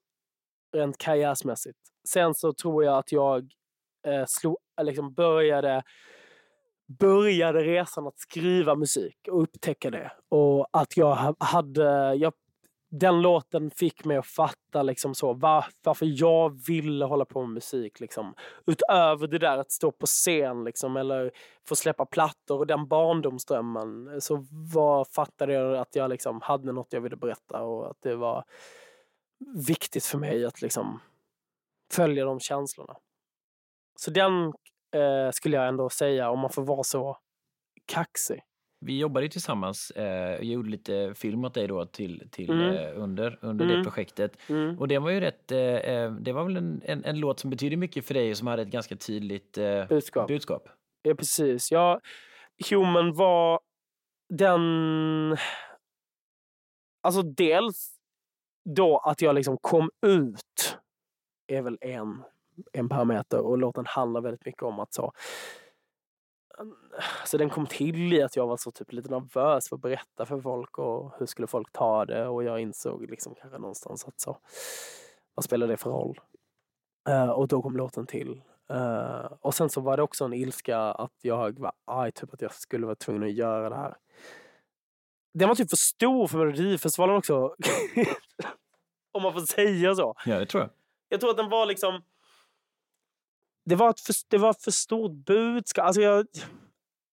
rent 0.76 0.98
karriärsmässigt. 0.98 1.78
Sen 2.10 2.34
så 2.34 2.54
tror 2.54 2.84
jag 2.84 2.98
att 2.98 3.12
jag 3.12 3.52
eh, 4.08 4.26
slog, 4.28 4.58
liksom 4.82 5.14
började, 5.14 5.84
började 7.00 7.64
resan 7.64 8.08
att 8.08 8.20
skriva 8.20 8.76
musik 8.76 9.18
och 9.32 9.42
upptäcka 9.42 9.90
det. 9.90 10.12
Och 10.30 10.68
att 10.72 10.98
jag 10.98 11.36
hade, 11.40 12.16
jag 12.16 12.34
den 12.90 13.22
låten 13.22 13.72
fick 13.72 14.06
mig 14.06 14.18
att 14.18 14.28
fatta 14.28 14.84
liksom 14.84 15.16
så, 15.16 15.34
var, 15.34 15.66
varför 15.84 16.06
jag 16.10 16.66
ville 16.68 17.06
hålla 17.06 17.26
på 17.26 17.42
med 17.42 17.50
musik. 17.50 18.00
Liksom. 18.00 18.34
Utöver 18.66 19.28
det 19.28 19.38
där 19.38 19.58
att 19.58 19.72
stå 19.72 19.92
på 19.92 20.06
scen 20.06 20.64
liksom, 20.64 20.98
eller 20.98 21.32
få 21.68 21.76
släppa 21.76 22.06
plattor 22.06 22.58
och 22.60 22.68
den 22.68 22.88
barndomsdrömmen 22.88 24.22
så 24.22 24.46
var, 24.74 25.06
fattade 25.06 25.54
jag 25.54 25.76
att 25.78 25.96
jag 25.96 26.10
liksom 26.10 26.42
hade 26.42 26.72
något 26.72 26.94
jag 26.94 27.02
ville 27.02 27.16
berätta 27.16 27.62
och 27.62 27.90
att 27.92 27.98
det 28.02 28.16
var 28.16 28.44
viktigt 29.68 30.06
för 30.06 30.18
mig 30.18 30.46
att 30.46 30.62
liksom 30.62 31.00
följa 31.92 32.26
de 32.26 32.40
känslorna. 32.40 32.98
Så 33.96 34.12
den 34.12 34.54
eh, 34.92 35.32
skulle 35.32 35.58
jag 35.58 35.68
ändå 35.68 35.90
säga, 35.90 36.30
om 36.30 36.40
man 36.40 36.50
får 36.50 36.64
vara 36.64 36.84
så 36.84 37.18
kaxig. 37.86 38.44
Vi 38.80 39.00
jobbade 39.00 39.30
tillsammans 39.30 39.92
eh, 39.92 40.38
och 40.38 40.44
gjorde 40.44 40.70
lite 40.70 41.14
film 41.16 41.46
åt 41.46 41.54
dig 41.54 41.68
då 41.68 41.86
till, 41.86 42.28
till 42.32 42.50
Mm. 42.50 42.76
eh, 42.76 43.04
under, 43.04 43.40
under 43.42 43.66
Mm. 43.66 43.78
det 43.78 43.84
projektet. 43.84 44.38
Mm. 44.50 44.80
Och 44.80 44.88
det 44.88 45.00
var 45.00 45.10
ju 45.10 45.20
rätt, 45.20 45.52
eh, 45.52 46.12
det 46.20 46.32
var 46.34 46.44
väl 46.44 46.58
en, 46.58 46.82
en, 46.86 47.06
en 47.06 47.20
låt 47.20 47.40
som 47.40 47.50
betyder 47.50 47.78
mycket 47.78 48.06
för 48.06 48.14
dig 48.14 48.32
och 48.32 48.38
som 48.38 48.48
hade 48.48 48.62
ett 48.62 48.68
ganska 48.68 48.96
tydligt 48.96 49.58
Budskap. 49.90 50.28
budskap. 50.28 50.70
Ja, 51.02 51.16
precis. 51.16 51.72
Ja, 51.72 52.00
Human 52.70 53.14
var 53.14 53.60
den... 54.30 55.38
Alltså 57.04 57.22
dels 57.22 57.94
då 58.76 58.98
att 58.98 59.22
jag 59.22 59.36
liksom 59.36 59.58
kom 59.62 59.90
ut 60.06 60.78
är 61.48 61.62
väl 61.62 61.78
en, 61.82 62.24
en 62.74 62.90
parameter 62.90 63.40
och 63.40 63.58
låten 63.58 63.86
handlar 63.88 64.22
väldigt 64.22 64.46
mycket 64.46 64.64
om 64.64 64.80
att 64.80 64.94
så... 64.94 65.12
Så 67.26 67.38
den 67.38 67.50
kom 67.50 67.66
till 67.66 68.14
i 68.14 68.22
att 68.22 68.36
jag 68.36 68.48
var 68.48 68.58
så 68.58 68.72
typ 68.72 68.92
lite 68.92 69.10
nervös 69.10 69.70
för 69.70 69.76
att 69.76 69.82
berätta 69.82 70.26
för 70.26 70.42
folk 70.42 70.78
och 70.78 71.14
hur 71.20 71.26
skulle 71.26 71.48
folk 71.48 71.72
ta 71.72 72.06
det 72.06 72.28
och 72.28 72.44
jag 72.44 72.60
insåg 72.60 73.10
liksom 73.10 73.36
kanske 73.36 73.58
någonstans 73.60 74.06
att 74.06 74.20
så 74.20 74.38
vad 75.36 75.44
spelar 75.44 75.68
det 75.68 75.78
för 75.78 75.90
roll? 75.90 76.20
Eh, 77.10 77.30
och 77.30 77.48
då 77.48 77.62
kom 77.62 77.78
låten 77.78 78.08
till. 78.08 78.42
Eh, 78.70 79.32
och 79.42 79.54
sen 79.54 79.70
så 79.70 79.82
var 79.82 79.98
det 79.98 80.04
också 80.04 80.26
en 80.26 80.34
ilska 80.34 80.78
att 80.80 81.14
jag 81.22 81.60
var 81.60 81.74
arg, 81.86 82.12
typ 82.12 82.34
att 82.34 82.42
jag 82.42 82.54
skulle 82.54 82.86
vara 82.86 82.96
tvungen 82.96 83.24
att 83.24 83.34
göra 83.34 83.70
det 83.70 83.76
här. 83.76 83.98
Den 85.34 85.48
var 85.48 85.56
typ 85.56 85.70
för 85.70 85.78
stor 85.78 86.28
för 86.28 86.38
Melodifestivalen 86.38 87.16
också. 87.16 87.56
Om 89.12 89.24
man 89.24 89.34
får 89.34 89.42
säga 89.42 89.96
så. 89.96 90.16
Ja, 90.26 90.40
det 90.40 90.46
tror 90.46 90.64
jag. 90.64 90.70
Jag 91.10 91.20
tror 91.20 91.30
att 91.30 91.38
den 91.38 91.50
var 91.50 91.66
liksom... 91.66 92.02
Det 93.70 93.76
var 93.76 93.90
ett 93.90 94.00
för, 94.00 94.16
det 94.28 94.38
var 94.38 94.50
ett 94.50 94.62
för 94.62 94.72
stort 94.72 95.12
budskap. 95.12 95.86
Alltså 95.86 96.02
jag, 96.02 96.26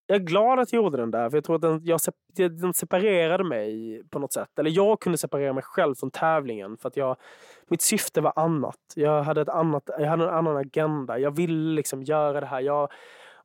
jag 0.07 0.17
är 0.17 0.21
glad 0.21 0.59
att 0.59 0.73
jag 0.73 0.83
gjorde 0.83 0.97
den 0.97 1.11
där, 1.11 1.31
för 1.31 1.37
jag 1.37 1.45
tror 1.45 1.57
att 1.57 1.63
den, 1.63 1.81
jag, 1.85 2.01
den 2.51 2.75
separerade 2.75 3.45
mig 3.45 4.03
på 4.11 4.19
något 4.19 4.33
sätt. 4.33 4.59
Eller 4.59 4.71
jag 4.71 5.01
kunde 5.01 5.19
separera 5.19 5.53
mig 5.53 5.63
själv 5.63 5.95
från 5.95 6.11
tävlingen, 6.11 6.77
för 6.77 6.89
att 6.89 6.97
jag, 6.97 7.17
mitt 7.69 7.83
syfte 7.83 8.21
var 8.21 8.33
annat. 8.37 8.79
Jag 8.95 9.23
hade, 9.23 9.41
ett 9.41 9.49
annat, 9.49 9.83
jag 9.99 10.07
hade 10.07 10.25
en 10.25 10.35
annan 10.35 10.57
agenda. 10.57 11.19
Jag 11.19 11.37
ville 11.37 11.75
liksom 11.75 12.03
göra 12.03 12.41
det 12.41 12.47
här. 12.47 12.61
Jag 12.61 12.81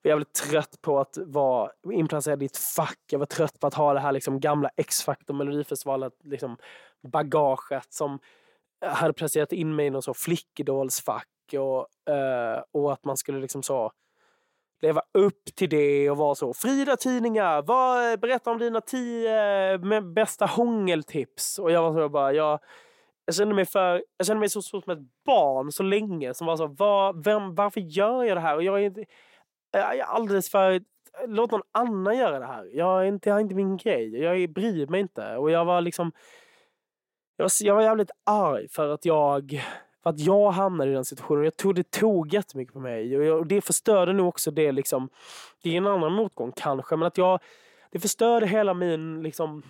var 0.01 0.09
jävligt 0.09 0.33
trött 0.33 0.81
på 0.81 0.99
att 0.99 1.17
vara 1.25 1.71
inplacerad 1.91 2.43
i 2.43 2.45
ett 2.45 2.57
fack. 2.57 2.99
Jag 3.11 3.19
var 3.19 3.25
trött 3.25 3.59
på 3.59 3.67
att 3.67 3.73
ha 3.73 3.93
det 3.93 3.99
här 3.99 4.11
liksom 4.11 4.39
gamla 4.39 4.69
X-Factor, 4.77 5.33
Melodifestivalen, 5.33 6.11
liksom 6.23 6.57
bagaget 7.11 7.93
som 7.93 8.19
hade 8.85 9.13
placerat 9.13 9.53
in 9.53 9.75
mig 9.75 9.85
i 9.85 9.89
någon 9.89 10.13
flickidolsfack 10.15 11.27
mycket 11.49 11.59
och, 11.59 12.13
eh, 12.13 12.63
och 12.71 12.93
att 12.93 13.05
man 13.05 13.17
skulle 13.17 13.39
liksom 13.39 13.63
så 13.63 13.91
leva 14.81 15.01
upp 15.13 15.45
till 15.55 15.69
det 15.69 16.09
och 16.09 16.17
vara 16.17 16.35
så. 16.35 16.53
Frida 16.53 16.95
Tidningar, 16.97 17.61
vad, 17.61 18.19
berätta 18.19 18.51
om 18.51 18.57
dina 18.59 18.81
tio 18.81 19.73
eh, 19.73 20.01
bästa 20.01 20.45
hångeltips. 20.45 21.59
Och 21.59 21.71
jag 21.71 21.81
var 21.81 22.01
så 22.01 22.09
bara, 22.09 22.33
jag, 22.33 22.59
jag 23.25 23.35
kände 23.35 23.55
mig 23.55 23.65
för, 23.65 24.03
jag 24.17 24.27
kände 24.27 24.39
mig 24.39 24.49
så 24.49 24.61
så 24.61 24.81
som 24.81 24.91
ett 24.93 25.23
barn 25.25 25.71
så 25.71 25.83
länge 25.83 26.33
som 26.33 26.47
var 26.47 26.57
så, 26.57 26.67
var, 26.67 27.23
vem, 27.23 27.55
varför 27.55 27.81
gör 27.81 28.23
jag 28.23 28.37
det 28.37 28.41
här? 28.41 28.55
Och 28.55 28.63
jag 28.63 28.79
är, 28.79 28.83
inte- 28.85 29.05
jag 29.71 29.97
är 29.97 30.03
alldeles 30.03 30.49
för, 30.51 30.81
låt 31.27 31.51
någon 31.51 31.61
annan 31.71 32.17
göra 32.17 32.39
det 32.39 32.45
här. 32.45 32.69
Jag 32.73 33.01
är 33.01 33.05
inte, 33.05 33.29
jag 33.29 33.35
är 33.37 33.41
inte 33.41 33.55
min 33.55 33.77
grej. 33.77 34.21
Jag 34.23 34.37
är- 34.41 34.47
bryr 34.47 34.87
mig 34.87 35.01
inte. 35.01 35.37
Och 35.37 35.51
jag 35.51 35.65
var 35.65 35.81
liksom, 35.81 36.11
jag 37.37 37.43
var, 37.43 37.51
jag 37.67 37.75
var 37.75 37.81
jävligt 37.81 38.11
arg 38.25 38.67
för 38.69 38.89
att 38.89 39.05
jag 39.05 39.61
för 40.03 40.09
att 40.09 40.19
jag 40.19 40.51
hamnade 40.51 40.91
i 40.91 40.93
den 40.93 41.05
situationen. 41.05 41.43
Jag 41.43 41.57
tror 41.57 41.73
det 41.73 41.91
tog 41.91 42.33
jättemycket 42.33 42.73
på 42.73 42.79
mig. 42.79 43.17
Och, 43.17 43.23
jag, 43.23 43.39
och 43.39 43.47
det 43.47 43.61
förstörde 43.61 44.13
nog 44.13 44.27
också 44.27 44.51
det 44.51 44.71
liksom. 44.71 45.09
Det 45.63 45.69
är 45.69 45.77
en 45.77 45.87
annan 45.87 46.13
motgång 46.13 46.51
kanske, 46.55 46.95
men 46.95 47.07
att 47.07 47.17
jag... 47.17 47.39
Det 47.91 47.99
förstörde 47.99 48.47
hela 48.47 48.73
min 48.73 49.23
liksom 49.23 49.63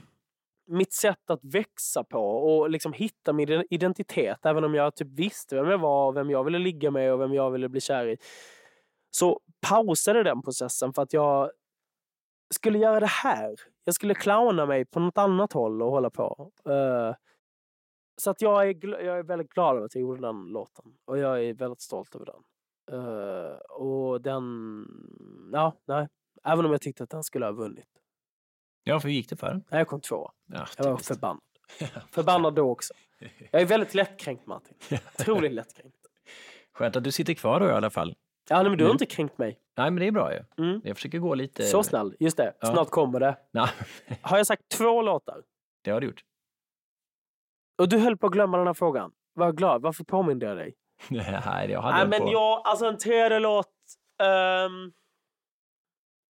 mitt 0.70 0.94
sätt 0.94 1.30
att 1.30 1.39
växa 1.44 2.04
på 2.04 2.20
och 2.20 2.70
liksom 2.70 2.94
hitta 2.94 3.34
min 3.34 3.65
identitet. 3.70 4.46
Även 4.46 4.63
om 4.63 4.76
jag 4.76 4.96
typ 4.96 5.08
visste 5.08 5.56
vem 5.56 5.68
jag 5.70 5.78
var, 5.78 6.12
vem 6.12 6.30
jag 6.30 6.44
ville 6.44 6.60
ligga 6.60 6.92
med 6.92 7.13
och 7.13 7.22
vem 7.22 7.34
jag 7.34 7.52
ville 7.52 7.70
bli 7.70 7.82
kär 7.82 8.08
i. 8.08 8.18
Så 9.12 9.39
pausade 9.70 10.24
den 10.24 10.42
processen 10.42 10.94
för 10.94 11.02
att 11.02 11.13
jag 11.13 11.52
skulle 12.54 12.80
göra 12.80 13.00
det 13.00 13.06
här. 13.06 13.56
Jag 13.84 13.96
skulle 13.96 14.15
clowna 14.15 14.65
mig 14.65 14.86
på 14.86 15.00
något 15.00 15.18
annat 15.18 15.54
håll 15.54 15.82
och 15.82 15.92
hålla 15.92 16.10
på. 16.10 16.52
Uh, 16.68 17.15
så 18.20 18.30
att 18.30 18.42
jag 18.42 18.70
är, 18.70 18.88
jag 19.04 19.17
är 19.20 19.24
väldigt 19.24 19.50
glad 19.50 19.76
över 19.76 19.86
att 19.86 19.96
jag 19.96 20.02
gjorde 20.02 20.22
den 20.22 20.46
låten. 20.46 20.86
Och 21.06 21.17
jag 21.17 21.44
är 21.46 21.54
väldigt 21.54 21.82
stolt 21.82 22.15
över 22.15 22.26
den. 22.26 22.44
Eh, 23.00 23.56
och 23.60 24.22
den... 24.22 24.86
Ja, 25.54 25.74
nej. 25.88 26.08
Även 26.44 26.65
om 26.65 26.72
jag 26.72 26.82
tyckte 26.82 27.04
att 27.04 27.10
den 27.10 27.24
skulle 27.24 27.46
ha 27.46 27.52
vunnit. 27.52 27.86
Ja, 28.84 29.00
för 29.00 29.08
hur 29.08 29.15
gick 29.15 29.30
det 29.30 29.36
för 29.36 29.48
den? 29.48 29.63
Jag 29.70 29.88
kom 29.88 30.02
två. 30.02 30.32
Ja, 30.46 30.65
Jag 30.78 30.90
var 30.92 30.98
förbannad. 30.98 31.42
Förbannad 32.12 32.56
då 32.56 32.70
också. 32.72 32.94
Jag 33.52 33.62
är 33.62 33.65
väldigt 33.65 33.94
lättkränkt 33.94 34.46
Martin. 34.48 34.78
Otroligt 35.20 35.52
lättkränkt. 35.52 35.98
Skönt 36.74 36.96
att 36.96 37.04
du 37.04 37.12
sitter 37.12 37.34
kvar 37.34 37.60
då 37.60 37.65
i 37.65 37.72
alla 37.72 37.90
fall. 37.90 38.15
Ja, 38.50 38.56
nej, 38.62 38.70
men 38.70 38.78
du 38.78 38.84
har 38.86 38.92
inte 38.92 39.06
kränkt 39.06 39.38
mig. 39.38 39.60
Nej, 39.78 39.92
men 39.92 40.00
det 40.00 40.08
är 40.08 40.12
bra 40.12 40.34
ju. 40.34 40.40
Mm. 40.65 40.82
Jag 40.84 40.96
försöker 40.98 41.20
gå 41.20 41.36
lite... 41.36 41.63
Så 41.63 41.84
snäll. 41.84 42.15
Just 42.20 42.38
det, 42.38 42.54
Ja. 42.62 42.67
snart 42.74 42.90
kommer 42.90 43.20
det. 43.20 43.38
Nej, 43.52 43.67
Har 44.22 44.38
jag 44.38 44.48
sagt 44.48 44.62
två 44.78 45.02
låtar? 45.02 45.44
det 45.82 45.92
har 45.92 46.02
du 46.02 46.08
gjort. 46.08 46.24
Och 47.80 47.90
du 47.90 47.98
höll 47.98 48.17
på 48.17 48.27
att 48.27 48.34
glömma 48.34 48.58
den 48.58 48.67
här 48.67 48.73
frågan. 48.73 49.12
Var 49.34 49.52
glad. 49.52 49.82
Varför 49.82 50.04
påminde 50.04 50.46
jag 50.46 50.58
dig? 50.58 50.75
Nej, 51.10 51.71
jag 51.71 51.82
hade 51.82 51.98
Nej, 51.98 52.08
men 52.08 52.21
på. 52.21 52.32
jag, 52.32 52.62
alltså 52.65 52.86
en 52.86 52.98
tredje 52.98 53.40
låt 53.40 53.67
ehm, 54.23 54.92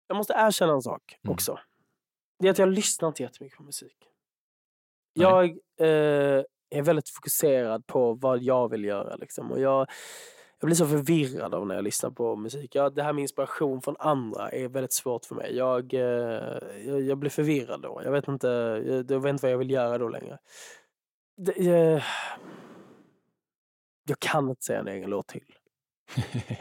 jag 0.07 0.17
måste 0.17 0.33
erkänna 0.37 0.73
en 0.73 0.81
sak 0.81 1.19
Mm. 1.23 1.33
också. 1.33 1.59
Det 2.39 2.47
är 2.47 2.51
att 2.51 2.57
jag 2.57 2.69
lyssnar 2.69 3.07
inte 3.07 3.23
jättemycket 3.23 3.57
på 3.57 3.63
musik. 3.63 3.97
Nej. 5.15 5.27
Jag 5.27 5.45
eh, 5.79 6.43
är 6.69 6.81
väldigt 6.81 7.09
fokuserad 7.09 7.87
på 7.87 8.13
vad 8.13 8.41
jag 8.41 8.69
vill 8.69 8.85
göra. 8.85 9.15
Liksom. 9.15 9.51
Och 9.51 9.59
jag, 9.59 9.87
jag 10.59 10.67
blir 10.67 10.75
så 10.75 10.87
förvirrad 10.87 11.53
av 11.53 11.67
när 11.67 11.75
jag 11.75 11.83
lyssnar 11.83 12.09
på 12.09 12.35
musik. 12.35 12.75
Jag, 12.75 12.95
det 12.95 13.03
här 13.03 13.13
med 13.13 13.21
inspiration 13.21 13.81
från 13.81 13.95
andra 13.99 14.49
är 14.49 14.67
väldigt 14.67 14.93
svårt 14.93 15.25
för 15.25 15.35
mig. 15.35 15.55
Jag, 15.55 15.93
eh, 15.93 16.01
jag, 16.85 17.01
jag 17.01 17.17
blir 17.17 17.29
förvirrad 17.29 17.81
då. 17.81 18.01
Jag 18.03 18.11
vet, 18.11 18.27
inte, 18.27 18.47
jag, 18.87 19.11
jag 19.11 19.19
vet 19.19 19.29
inte 19.31 19.45
vad 19.45 19.51
jag 19.51 19.57
vill 19.57 19.71
göra 19.71 19.97
då 19.97 20.09
längre. 20.09 20.37
Det, 21.37 21.57
eh, 21.57 22.03
jag 24.07 24.19
kan 24.19 24.49
inte 24.49 24.63
säga 24.63 24.79
en 24.79 24.87
egen 24.87 25.09
låt 25.09 25.27
till. 25.27 25.55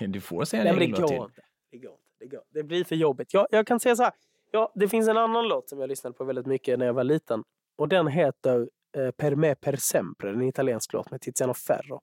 du 0.08 0.20
får 0.20 0.44
säga 0.44 0.64
en 0.64 0.76
Nej, 0.76 0.84
egen 0.84 1.00
låt 1.00 1.08
till. 1.08 1.16
inte. 1.16 1.42
Det 1.70 1.78
går 1.78 1.92
inte. 1.92 2.02
Det, 2.18 2.26
går. 2.26 2.42
det 2.50 2.62
blir 2.62 2.84
för 2.84 2.96
jobbigt. 2.96 3.34
Jag, 3.34 3.46
jag 3.50 3.66
kan 3.66 3.80
säga 3.80 3.96
så 3.96 4.02
här. 4.02 4.12
Ja, 4.50 4.72
det 4.74 4.88
finns 4.88 5.08
en 5.08 5.16
annan 5.16 5.48
låt 5.48 5.68
som 5.68 5.80
jag 5.80 5.88
lyssnade 5.88 6.16
på 6.16 6.24
väldigt 6.24 6.46
mycket 6.46 6.78
när 6.78 6.86
jag 6.86 6.94
var 6.94 7.04
liten. 7.04 7.42
Och 7.76 7.88
den 7.88 8.06
heter 8.06 8.70
eh, 8.96 9.10
Per 9.10 9.34
me 9.34 9.54
per 9.54 9.76
sempre. 9.76 10.30
En 10.30 10.42
italiensk 10.42 10.92
låt 10.92 11.10
med 11.10 11.20
Tiziano 11.20 11.54
Ferro. 11.54 12.00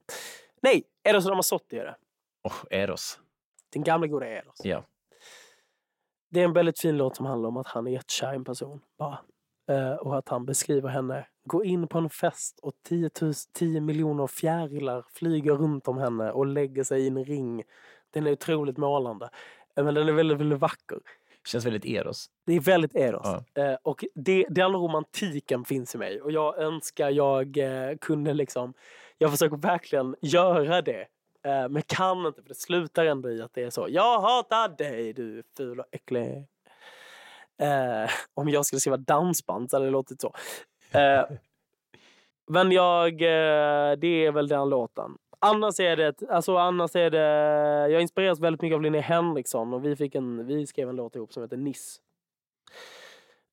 Nej, 0.61 0.83
Eros 1.03 1.25
Ramazzotti 1.25 1.77
är 1.77 1.85
det. 1.85 1.95
Oh, 2.43 2.63
Eros. 2.69 3.19
Den 3.73 3.83
gamla 3.83 4.07
goda 4.07 4.27
Eros. 4.27 4.61
Ja. 4.63 4.85
Det 6.29 6.39
är 6.39 6.43
en 6.43 6.53
väldigt 6.53 6.79
fin 6.79 6.97
låt 6.97 7.15
som 7.15 7.25
handlar 7.25 7.49
om 7.49 7.57
att 7.57 7.67
han 7.67 7.87
är 7.87 7.91
jättekär 7.91 8.33
i 8.33 8.35
en 8.35 8.43
person. 8.43 8.81
Bara. 8.97 9.19
Eh, 9.69 9.95
och 9.95 10.17
att 10.17 10.29
han 10.29 10.45
beskriver 10.45 10.89
henne. 10.89 11.27
Gå 11.45 11.63
in 11.63 11.87
på 11.87 11.97
en 11.97 12.09
fest 12.09 12.59
och 12.61 12.73
10, 12.87 13.09
000, 13.21 13.33
10 13.53 13.81
miljoner 13.81 14.27
fjärilar 14.27 15.05
flyger 15.13 15.51
runt 15.53 15.87
om 15.87 15.97
henne 15.97 16.31
och 16.31 16.45
lägger 16.45 16.83
sig 16.83 17.01
i 17.01 17.07
en 17.07 17.25
ring. 17.25 17.63
Den 18.13 18.27
är 18.27 18.31
otroligt 18.31 18.77
målande. 18.77 19.29
Eh, 19.75 19.83
Men 19.83 19.93
den 19.93 20.09
är 20.09 20.13
väldigt, 20.13 20.37
väldigt 20.37 20.59
vacker. 20.59 20.99
Känns 21.47 21.65
väldigt 21.65 21.85
Eros. 21.85 22.29
Det 22.45 22.53
är 22.53 22.59
väldigt 22.59 22.95
Eros. 22.95 23.27
Ja. 23.53 23.63
Eh, 23.63 23.77
och 23.83 24.05
det, 24.15 24.45
den 24.49 24.71
romantiken 24.73 25.65
finns 25.65 25.95
i 25.95 25.97
mig. 25.97 26.21
Och 26.21 26.31
jag 26.31 26.57
önskar 26.57 27.09
jag 27.09 27.57
eh, 27.57 27.97
kunde 27.97 28.33
liksom... 28.33 28.73
Jag 29.17 29.31
försöker 29.31 29.57
verkligen 29.57 30.15
göra 30.21 30.81
det. 30.81 31.07
Eh, 31.45 31.69
men 31.69 31.81
kan 31.81 32.25
inte, 32.25 32.41
för 32.41 32.49
det 32.49 32.55
slutar 32.55 33.05
ändå 33.05 33.29
i 33.31 33.41
att 33.41 33.53
det 33.53 33.63
är 33.63 33.69
så. 33.69 33.87
Jag 33.89 34.21
hatar 34.21 34.77
dig, 34.77 35.13
du 35.13 35.43
ful 35.57 35.79
och 35.79 35.85
äcklig. 35.91 36.47
Om 38.33 38.49
jag 38.49 38.65
skulle 38.65 38.79
skriva 38.79 38.97
dansband 38.97 39.69
så 39.69 39.75
hade 39.75 39.85
det 39.85 39.91
låtit 39.91 40.21
så. 40.21 40.33
Eh, 40.93 41.25
men 42.47 42.71
jag, 42.71 43.13
eh, 43.13 43.97
det 43.97 44.25
är 44.25 44.31
väl 44.31 44.47
den 44.47 44.69
låten. 44.69 45.11
Annars 45.39 45.79
är 45.79 45.95
det, 45.95 46.21
alltså 46.29 46.57
annars 46.57 46.95
är 46.95 47.09
det, 47.09 47.19
jag 47.91 48.01
inspireras 48.01 48.39
väldigt 48.39 48.61
mycket 48.61 48.75
av 48.75 48.81
Linnea 48.81 49.01
Henriksson 49.01 49.73
och 49.73 49.85
vi, 49.85 49.95
fick 49.95 50.15
en, 50.15 50.45
vi 50.45 50.67
skrev 50.67 50.89
en 50.89 50.95
låt 50.95 51.15
ihop 51.15 51.33
som 51.33 51.43
heter 51.43 51.57
Niss. 51.57 51.99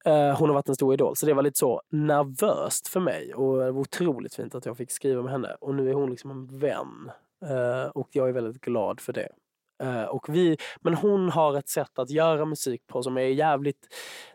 Eh, 0.04 0.38
hon 0.38 0.48
har 0.48 0.54
varit 0.54 0.68
en 0.68 0.74
stor 0.74 0.94
idol, 0.94 1.16
så 1.16 1.26
det 1.26 1.34
var 1.34 1.42
lite 1.42 1.58
så 1.58 1.82
nervöst 1.88 2.88
för 2.88 3.00
mig 3.00 3.34
och 3.34 3.58
det 3.58 3.70
var 3.70 3.80
otroligt 3.80 4.34
fint 4.34 4.54
att 4.54 4.66
jag 4.66 4.76
fick 4.76 4.90
skriva 4.90 5.22
med 5.22 5.32
henne. 5.32 5.56
Och 5.60 5.74
nu 5.74 5.90
är 5.90 5.94
hon 5.94 6.10
liksom 6.10 6.30
en 6.30 6.58
vän 6.58 7.10
eh, 7.42 7.90
och 7.90 8.08
jag 8.12 8.28
är 8.28 8.32
väldigt 8.32 8.60
glad 8.60 9.00
för 9.00 9.12
det. 9.12 9.28
Eh, 9.80 10.04
och 10.04 10.28
vi, 10.28 10.56
men 10.80 10.94
hon 10.94 11.30
har 11.30 11.58
ett 11.58 11.68
sätt 11.68 11.98
att 11.98 12.10
göra 12.10 12.44
musik 12.44 12.86
på 12.86 13.02
som 13.02 13.16
är 13.18 13.22
jävligt, 13.22 13.86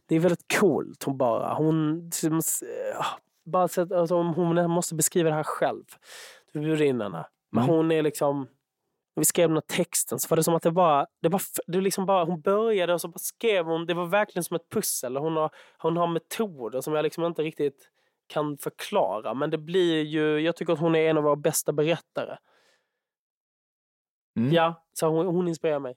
det 0.05 0.15
är 0.15 0.19
väldigt 0.19 0.59
coolt. 0.59 1.03
Hon 1.03 1.17
bara, 1.17 1.53
hon, 1.53 2.09
eh, 2.23 3.05
bara 3.45 3.67
sätt, 3.67 3.91
alltså, 3.91 4.15
hon 4.15 4.69
måste 4.69 4.95
beskriva 4.95 5.29
det 5.29 5.35
här 5.35 5.43
själv. 5.43 5.83
Du 6.53 6.59
bjuder 6.59 6.85
in 6.85 7.01
henne. 7.01 7.25
Men 7.51 7.63
Mm. 7.63 7.75
hon 7.75 7.91
är 7.91 8.01
liksom, 8.01 8.47
vi 9.15 9.25
skrev 9.25 9.49
den 9.49 9.57
här 9.57 9.75
texten 9.77 10.19
så 10.19 10.27
var 10.29 10.37
det 10.37 10.43
som 10.43 10.55
att 10.55 10.63
det 10.63 10.71
bara, 10.71 11.07
det 11.21 11.29
bara, 11.29 11.41
det 11.67 11.81
liksom 11.81 12.05
bara 12.05 12.25
hon 12.25 12.41
började 12.41 12.93
och 12.93 13.01
så 13.01 13.07
bara 13.07 13.19
skrev 13.19 13.65
hon, 13.65 13.85
det 13.85 13.93
var 13.93 14.05
verkligen 14.05 14.43
som 14.43 14.55
ett 14.55 14.69
pussel. 14.69 15.17
Hon 15.17 15.35
har, 15.37 15.49
hon 15.77 15.97
har 15.97 16.07
metoder 16.07 16.81
som 16.81 16.93
jag 16.93 17.03
liksom 17.03 17.23
inte 17.23 17.41
riktigt 17.41 17.89
kan 18.27 18.57
förklara. 18.57 19.33
Men 19.33 19.49
det 19.49 19.57
blir 19.57 20.01
ju, 20.03 20.39
jag 20.39 20.55
tycker 20.55 20.73
att 20.73 20.79
hon 20.79 20.95
är 20.95 21.09
en 21.09 21.17
av 21.17 21.23
våra 21.23 21.35
bästa 21.35 21.71
berättare. 21.73 22.37
Mm. 24.35 24.53
Ja, 24.53 24.85
så 24.93 25.07
hon, 25.07 25.25
hon 25.25 25.47
inspirerar 25.47 25.79
mig. 25.79 25.95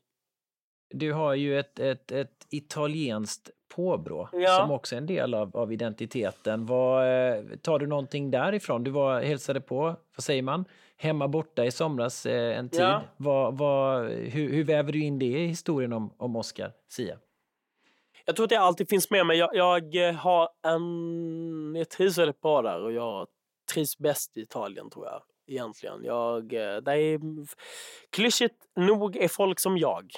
Du 0.90 1.12
har 1.12 1.34
ju 1.34 1.58
ett, 1.58 1.78
ett, 1.78 2.12
ett 2.12 2.46
italienskt 2.50 3.50
påbrå 3.74 4.28
Ja. 4.32 4.56
som 4.56 4.70
också 4.70 4.94
är 4.94 4.98
en 4.98 5.06
del 5.06 5.34
av, 5.34 5.56
av 5.56 5.72
identiteten. 5.72 6.66
Vad, 6.66 7.06
eh, 7.06 7.44
tar 7.62 7.78
du 7.78 7.86
någonting 7.86 8.30
därifrån? 8.30 8.84
Du 8.84 8.90
var, 8.90 9.20
hälsade 9.22 9.60
på, 9.60 9.78
vad 10.16 10.24
säger 10.24 10.42
man, 10.42 10.64
hemma 10.96 11.28
borta 11.28 11.64
i 11.64 11.70
somras 11.70 12.26
eh, 12.26 12.58
en 12.58 12.68
tid. 12.68 12.80
Ja. 12.80 13.02
Vad, 13.16 13.58
vad, 13.58 14.04
hur, 14.08 14.52
hur 14.52 14.64
väver 14.64 14.92
du 14.92 15.00
in 15.04 15.18
det 15.18 15.26
i 15.26 15.46
historien 15.46 15.92
om, 15.92 16.14
om 16.16 16.36
Oscar 16.36 16.72
Sia? 16.88 17.18
Jag 18.24 18.36
tror 18.36 18.44
att 18.44 18.50
det 18.50 18.60
alltid 18.60 18.88
finns 18.88 19.10
med 19.10 19.26
mig. 19.26 19.38
Jag, 19.38 19.50
jag 19.54 20.08
eh, 20.08 20.14
har 20.14 20.48
en... 20.66 21.74
Jag 21.76 21.88
trivs 21.88 22.18
väldigt 22.18 22.40
bra 22.40 22.62
där 22.62 22.80
och 22.82 22.92
jag 22.92 23.26
trivs 23.74 23.98
bäst 23.98 24.36
i 24.36 24.40
Italien 24.40 24.90
tror 24.90 25.06
jag. 25.06 25.22
Egentligen. 25.48 26.04
Jag, 26.04 26.52
eh, 26.52 26.76
det 26.76 26.92
är, 26.92 27.20
klyschigt 28.10 28.56
nog 28.76 29.16
är 29.16 29.28
folk 29.28 29.60
som 29.60 29.78
jag. 29.78 30.12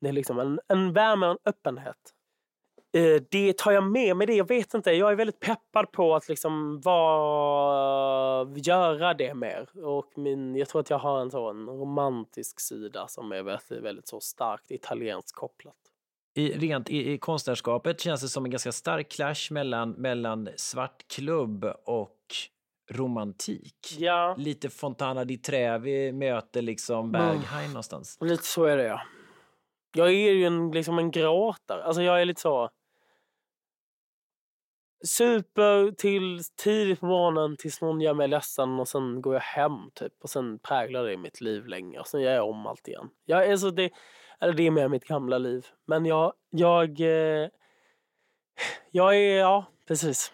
Det 0.00 0.08
är 0.08 0.12
liksom 0.12 0.38
en, 0.38 0.60
en 0.68 0.92
värme 0.92 1.26
och 1.26 1.32
en 1.32 1.38
öppenhet. 1.44 2.12
Eh, 2.96 3.22
det 3.30 3.58
tar 3.58 3.72
jag 3.72 3.84
med 3.84 4.16
mig 4.16 4.26
det. 4.26 4.34
Jag 4.34 4.48
vet 4.48 4.74
inte. 4.74 4.92
Jag 4.92 5.12
är 5.12 5.16
väldigt 5.16 5.40
peppad 5.40 5.92
på 5.92 6.14
att 6.14 6.28
liksom 6.28 6.80
vara, 6.80 8.48
göra 8.56 9.14
det 9.14 9.34
mer. 9.34 9.84
Och 9.86 10.12
min, 10.16 10.56
jag 10.56 10.68
tror 10.68 10.80
att 10.80 10.90
jag 10.90 10.98
har 10.98 11.20
en 11.20 11.30
sån 11.30 11.66
romantisk 11.68 12.60
sida 12.60 13.08
som 13.08 13.32
är 13.32 13.42
väldigt, 13.42 13.70
väldigt 13.70 14.08
så 14.08 14.20
starkt 14.20 14.70
italienskt 14.70 15.32
kopplat. 15.32 15.74
I, 16.34 16.52
rent 16.52 16.90
i, 16.90 17.12
i 17.12 17.18
konstnärskapet 17.18 18.00
känns 18.00 18.20
det 18.20 18.28
som 18.28 18.44
en 18.44 18.50
ganska 18.50 18.72
stark 18.72 19.08
clash 19.08 19.50
mellan, 19.50 19.90
mellan 19.90 20.48
svartklubb 20.56 21.64
och 21.84 22.18
romantik. 22.90 23.96
Ja. 23.98 24.34
Lite 24.38 24.70
Fontana 24.70 25.24
di 25.24 25.38
Trevi 25.38 26.12
möter 26.12 26.62
liksom 26.62 27.12
Berghain 27.12 27.68
någonstans. 27.68 28.18
Lite 28.20 28.44
så 28.44 28.64
är 28.64 28.76
det 28.76 28.84
ja. 28.84 29.00
Jag 29.94 30.08
är 30.08 30.32
ju 30.32 30.44
en, 30.44 30.70
liksom 30.70 30.98
en 30.98 31.10
gråtare. 31.10 31.84
Alltså 31.84 32.02
jag 32.02 32.20
är 32.20 32.24
lite 32.24 32.40
så... 32.40 32.70
Super 35.04 35.90
till 35.90 36.40
tidigt 36.56 37.00
på 37.00 37.06
morgonen 37.06 37.56
tills 37.56 37.80
någon 37.80 38.00
gör 38.00 38.14
mig 38.14 38.28
ledsen 38.28 38.80
och 38.80 38.88
sen 38.88 39.22
går 39.22 39.34
jag 39.34 39.40
hem 39.40 39.90
typ. 39.94 40.12
Och 40.22 40.30
sen 40.30 40.58
präglar 40.58 41.04
det 41.04 41.16
mitt 41.16 41.40
liv 41.40 41.66
länge 41.66 41.98
och 41.98 42.06
sen 42.06 42.20
gör 42.20 42.32
jag 42.32 42.48
om 42.48 42.66
allt 42.66 42.88
igen. 42.88 43.08
Jag 43.24 43.46
är 43.46 43.56
så 43.56 43.70
det, 43.70 43.90
eller 44.40 44.52
det 44.52 44.66
är 44.66 44.70
mer 44.70 44.88
mitt 44.88 45.04
gamla 45.04 45.38
liv. 45.38 45.66
Men 45.86 46.06
jag, 46.06 46.32
jag, 46.50 47.00
eh, 47.00 47.48
jag 48.90 49.16
är, 49.16 49.38
ja 49.38 49.66
precis. 49.88 50.32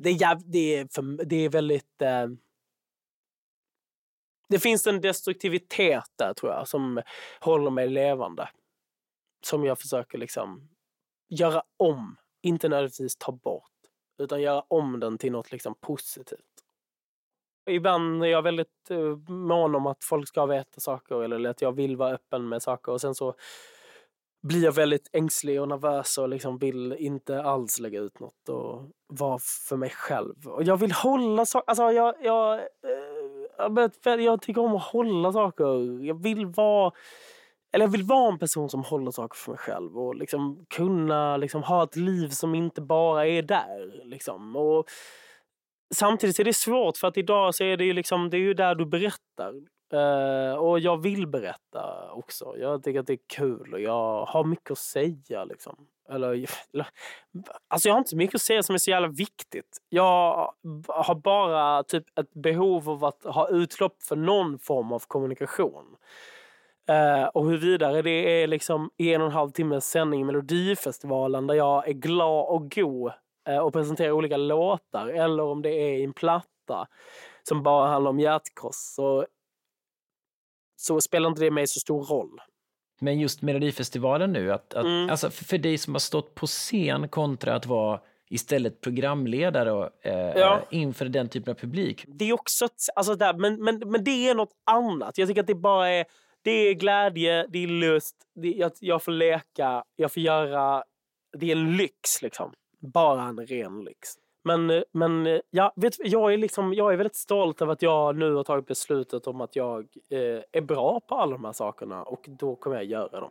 Det 0.00 0.10
är, 0.10 0.20
jäv, 0.20 0.38
det 0.44 0.76
är, 0.76 0.88
för, 0.94 1.24
det 1.24 1.36
är 1.36 1.48
väldigt... 1.48 2.02
Eh, 2.02 2.26
det 4.48 4.58
finns 4.58 4.86
en 4.86 5.00
destruktivitet 5.00 6.12
där 6.16 6.34
tror 6.34 6.52
jag 6.52 6.68
som 6.68 7.02
håller 7.40 7.70
mig 7.70 7.88
levande. 7.88 8.48
Som 9.44 9.64
jag 9.64 9.78
försöker 9.78 10.18
liksom 10.18 10.68
göra 11.28 11.62
om. 11.76 12.16
Inte 12.42 12.68
nödvändigtvis 12.68 13.16
ta 13.16 13.32
bort. 13.32 13.72
Utan 14.18 14.42
göra 14.42 14.64
om 14.68 15.00
den 15.00 15.18
till 15.18 15.32
något 15.32 15.52
liksom 15.52 15.74
positivt. 15.80 16.64
Ibland 17.70 18.24
är 18.24 18.28
jag 18.28 18.42
väldigt 18.42 18.90
eh, 18.90 19.16
mån 19.28 19.74
om 19.74 19.86
att 19.86 20.04
folk 20.04 20.28
ska 20.28 20.46
veta 20.46 20.80
saker 20.80 21.22
eller 21.22 21.50
att 21.50 21.62
jag 21.62 21.72
vill 21.72 21.96
vara 21.96 22.14
öppen 22.14 22.48
med 22.48 22.62
saker 22.62 22.92
och 22.92 23.00
sen 23.00 23.14
så 23.14 23.34
blir 24.42 24.64
jag 24.64 24.72
väldigt 24.72 25.08
ängslig 25.12 25.60
och 25.60 25.68
nervös 25.68 26.18
och 26.18 26.28
liksom 26.28 26.58
vill 26.58 26.92
inte 26.98 27.42
alls 27.42 27.78
lägga 27.78 28.00
ut 28.00 28.20
något 28.20 28.48
och 28.48 28.90
vara 29.06 29.38
för 29.68 29.76
mig 29.76 29.90
själv. 29.90 30.34
Och 30.46 30.62
jag 30.62 30.76
vill 30.76 30.92
hålla 30.92 31.46
saker, 31.46 31.70
alltså 31.70 31.92
jag, 31.92 32.14
jag, 32.22 32.54
eh, 32.58 33.90
jag, 34.04 34.20
jag 34.20 34.42
tycker 34.42 34.60
om 34.60 34.76
att 34.76 34.82
hålla 34.82 35.32
saker. 35.32 36.04
Jag 36.04 36.22
vill 36.22 36.46
vara 36.46 36.92
eller 37.72 37.84
jag 37.84 37.92
vill 37.92 38.02
vara 38.02 38.32
en 38.32 38.38
person 38.38 38.68
som 38.68 38.84
håller 38.84 39.10
saker 39.10 39.36
för 39.36 39.52
mig 39.52 39.58
själv 39.58 39.98
och 39.98 40.14
liksom 40.14 40.66
kunna 40.68 41.36
liksom 41.36 41.62
ha 41.62 41.84
ett 41.84 41.96
liv 41.96 42.28
som 42.28 42.54
inte 42.54 42.80
bara 42.80 43.26
är 43.26 43.42
där. 43.42 44.04
Liksom. 44.04 44.56
Och 44.56 44.86
samtidigt 45.94 46.38
är 46.38 46.44
det 46.44 46.56
svårt 46.56 46.96
för 46.96 47.08
att 47.08 47.16
idag 47.16 47.54
så 47.54 47.64
är 47.64 47.76
det 47.76 47.84
ju, 47.84 47.92
liksom, 47.92 48.30
det 48.30 48.36
är 48.36 48.40
ju 48.40 48.54
där 48.54 48.74
du 48.74 48.86
berättar. 48.86 49.54
Uh, 49.94 50.54
och 50.54 50.80
jag 50.80 51.02
vill 51.02 51.26
berätta 51.26 52.12
också. 52.12 52.54
Jag 52.58 52.82
tycker 52.82 53.00
att 53.00 53.06
det 53.06 53.12
är 53.12 53.18
kul 53.36 53.74
och 53.74 53.80
jag 53.80 54.24
har 54.24 54.44
mycket 54.44 54.70
att 54.70 54.78
säga. 54.78 55.44
Liksom. 55.44 55.76
Eller, 56.10 56.32
alltså 57.68 57.88
jag 57.88 57.94
har 57.94 57.98
inte 57.98 58.10
så 58.10 58.16
mycket 58.16 58.34
att 58.34 58.42
säga 58.42 58.62
som 58.62 58.74
är 58.74 58.78
så 58.78 58.90
jävla 58.90 59.08
viktigt. 59.08 59.78
Jag 59.88 60.52
har 60.88 61.14
bara 61.14 61.82
typ 61.82 62.18
ett 62.18 62.34
behov 62.34 62.90
av 62.90 63.04
att 63.04 63.24
ha 63.24 63.48
utlopp 63.48 64.02
för 64.02 64.16
någon 64.16 64.58
form 64.58 64.92
av 64.92 65.02
kommunikation. 65.06 65.96
Uh, 66.90 67.24
och 67.24 67.46
huruvida 67.46 68.02
det 68.02 68.42
är 68.42 68.46
liksom 68.46 68.90
en 68.96 69.20
och 69.20 69.26
en 69.26 69.32
halv 69.32 69.50
timmes 69.50 69.90
sändning 69.90 70.20
i 70.20 70.24
Melodifestivalen 70.24 71.46
där 71.46 71.54
jag 71.54 71.88
är 71.88 71.92
glad 71.92 72.48
och 72.48 72.70
god 72.70 73.12
uh, 73.48 73.58
och 73.58 73.72
presenterar 73.72 74.10
olika 74.10 74.36
låtar 74.36 75.06
eller 75.06 75.42
om 75.42 75.62
det 75.62 75.70
är 75.70 75.98
i 75.98 76.04
en 76.04 76.12
platta 76.12 76.86
som 77.42 77.62
bara 77.62 77.88
handlar 77.88 78.10
om 78.10 78.20
hjärtkross 78.20 78.94
så, 78.94 79.26
så 80.80 81.00
spelar 81.00 81.28
inte 81.28 81.40
det 81.40 81.50
mig 81.50 81.66
så 81.66 81.80
stor 81.80 82.04
roll. 82.04 82.40
Men 83.00 83.20
just 83.20 83.42
Melodifestivalen 83.42 84.32
nu, 84.32 84.52
att, 84.52 84.74
att, 84.74 84.84
Mm. 84.84 85.10
alltså 85.10 85.30
för, 85.30 85.58
dig 85.58 85.78
som 85.78 85.94
har 85.94 85.98
stått 85.98 86.34
på 86.34 86.46
scen 86.46 87.08
kontra 87.08 87.54
att 87.54 87.66
vara 87.66 88.00
istället 88.30 88.80
programledare 88.80 89.72
och, 89.72 90.06
eh, 90.06 90.38
Ja. 90.38 90.60
inför 90.70 91.04
den 91.04 91.28
typen 91.28 91.50
av 91.50 91.58
publik. 91.58 92.04
Det 92.06 92.24
är 92.24 92.32
också, 92.32 92.68
alltså 92.96 93.14
där, 93.14 93.34
men, 93.34 93.64
men, 93.64 93.78
men 93.86 94.04
det 94.04 94.28
är 94.28 94.34
något 94.34 94.52
annat. 94.70 95.18
Jag 95.18 95.28
tycker 95.28 95.40
att 95.40 95.46
det 95.46 95.54
bara 95.54 95.88
är, 95.88 96.04
det 96.42 96.50
är 96.50 96.74
glädje, 96.74 97.46
det 97.48 97.58
är 97.64 97.66
lust, 97.68 98.16
det, 98.34 98.48
jag, 98.48 98.72
jag 98.80 99.02
får 99.02 99.12
leka, 99.12 99.84
jag 99.96 100.12
får 100.12 100.22
göra, 100.22 100.84
det 101.38 101.52
är 101.52 101.56
en 101.56 101.76
lyx 101.76 102.22
liksom. 102.22 102.52
Bara 102.80 103.22
en 103.22 103.46
ren 103.46 103.84
lyx. 103.84 104.08
Men, 104.48 104.70
eh, 104.70 104.82
men 104.92 105.26
eh, 105.26 105.40
ja, 105.50 105.72
vet, 105.76 105.94
jag, 106.04 106.32
är 106.32 106.38
liksom, 106.38 106.74
jag 106.74 106.92
är 106.92 106.96
väldigt 106.96 107.16
stolt 107.16 107.62
över 107.62 107.72
att 107.72 107.82
jag 107.82 108.16
nu 108.16 108.34
har 108.34 108.44
tagit 108.44 108.66
beslutet 108.66 109.26
om 109.26 109.40
att 109.40 109.56
jag 109.56 109.80
eh, 110.10 110.42
är 110.52 110.60
bra 110.60 111.00
på 111.00 111.14
alla 111.14 111.32
de 111.32 111.44
här 111.44 111.52
sakerna 111.52 112.02
och 112.02 112.26
då 112.28 112.56
kommer 112.56 112.76
jag 112.76 112.84
göra 112.84 113.20
dem. 113.20 113.30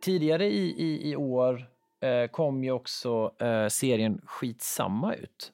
Tidigare 0.00 0.46
i, 0.46 0.82
i, 0.82 1.10
i 1.10 1.16
år 1.16 1.64
eh, 2.00 2.30
kom 2.30 2.64
ju 2.64 2.70
också 2.70 3.32
eh, 3.38 3.68
serien 3.68 4.20
Skitsamma 4.24 5.14
ut. 5.14 5.52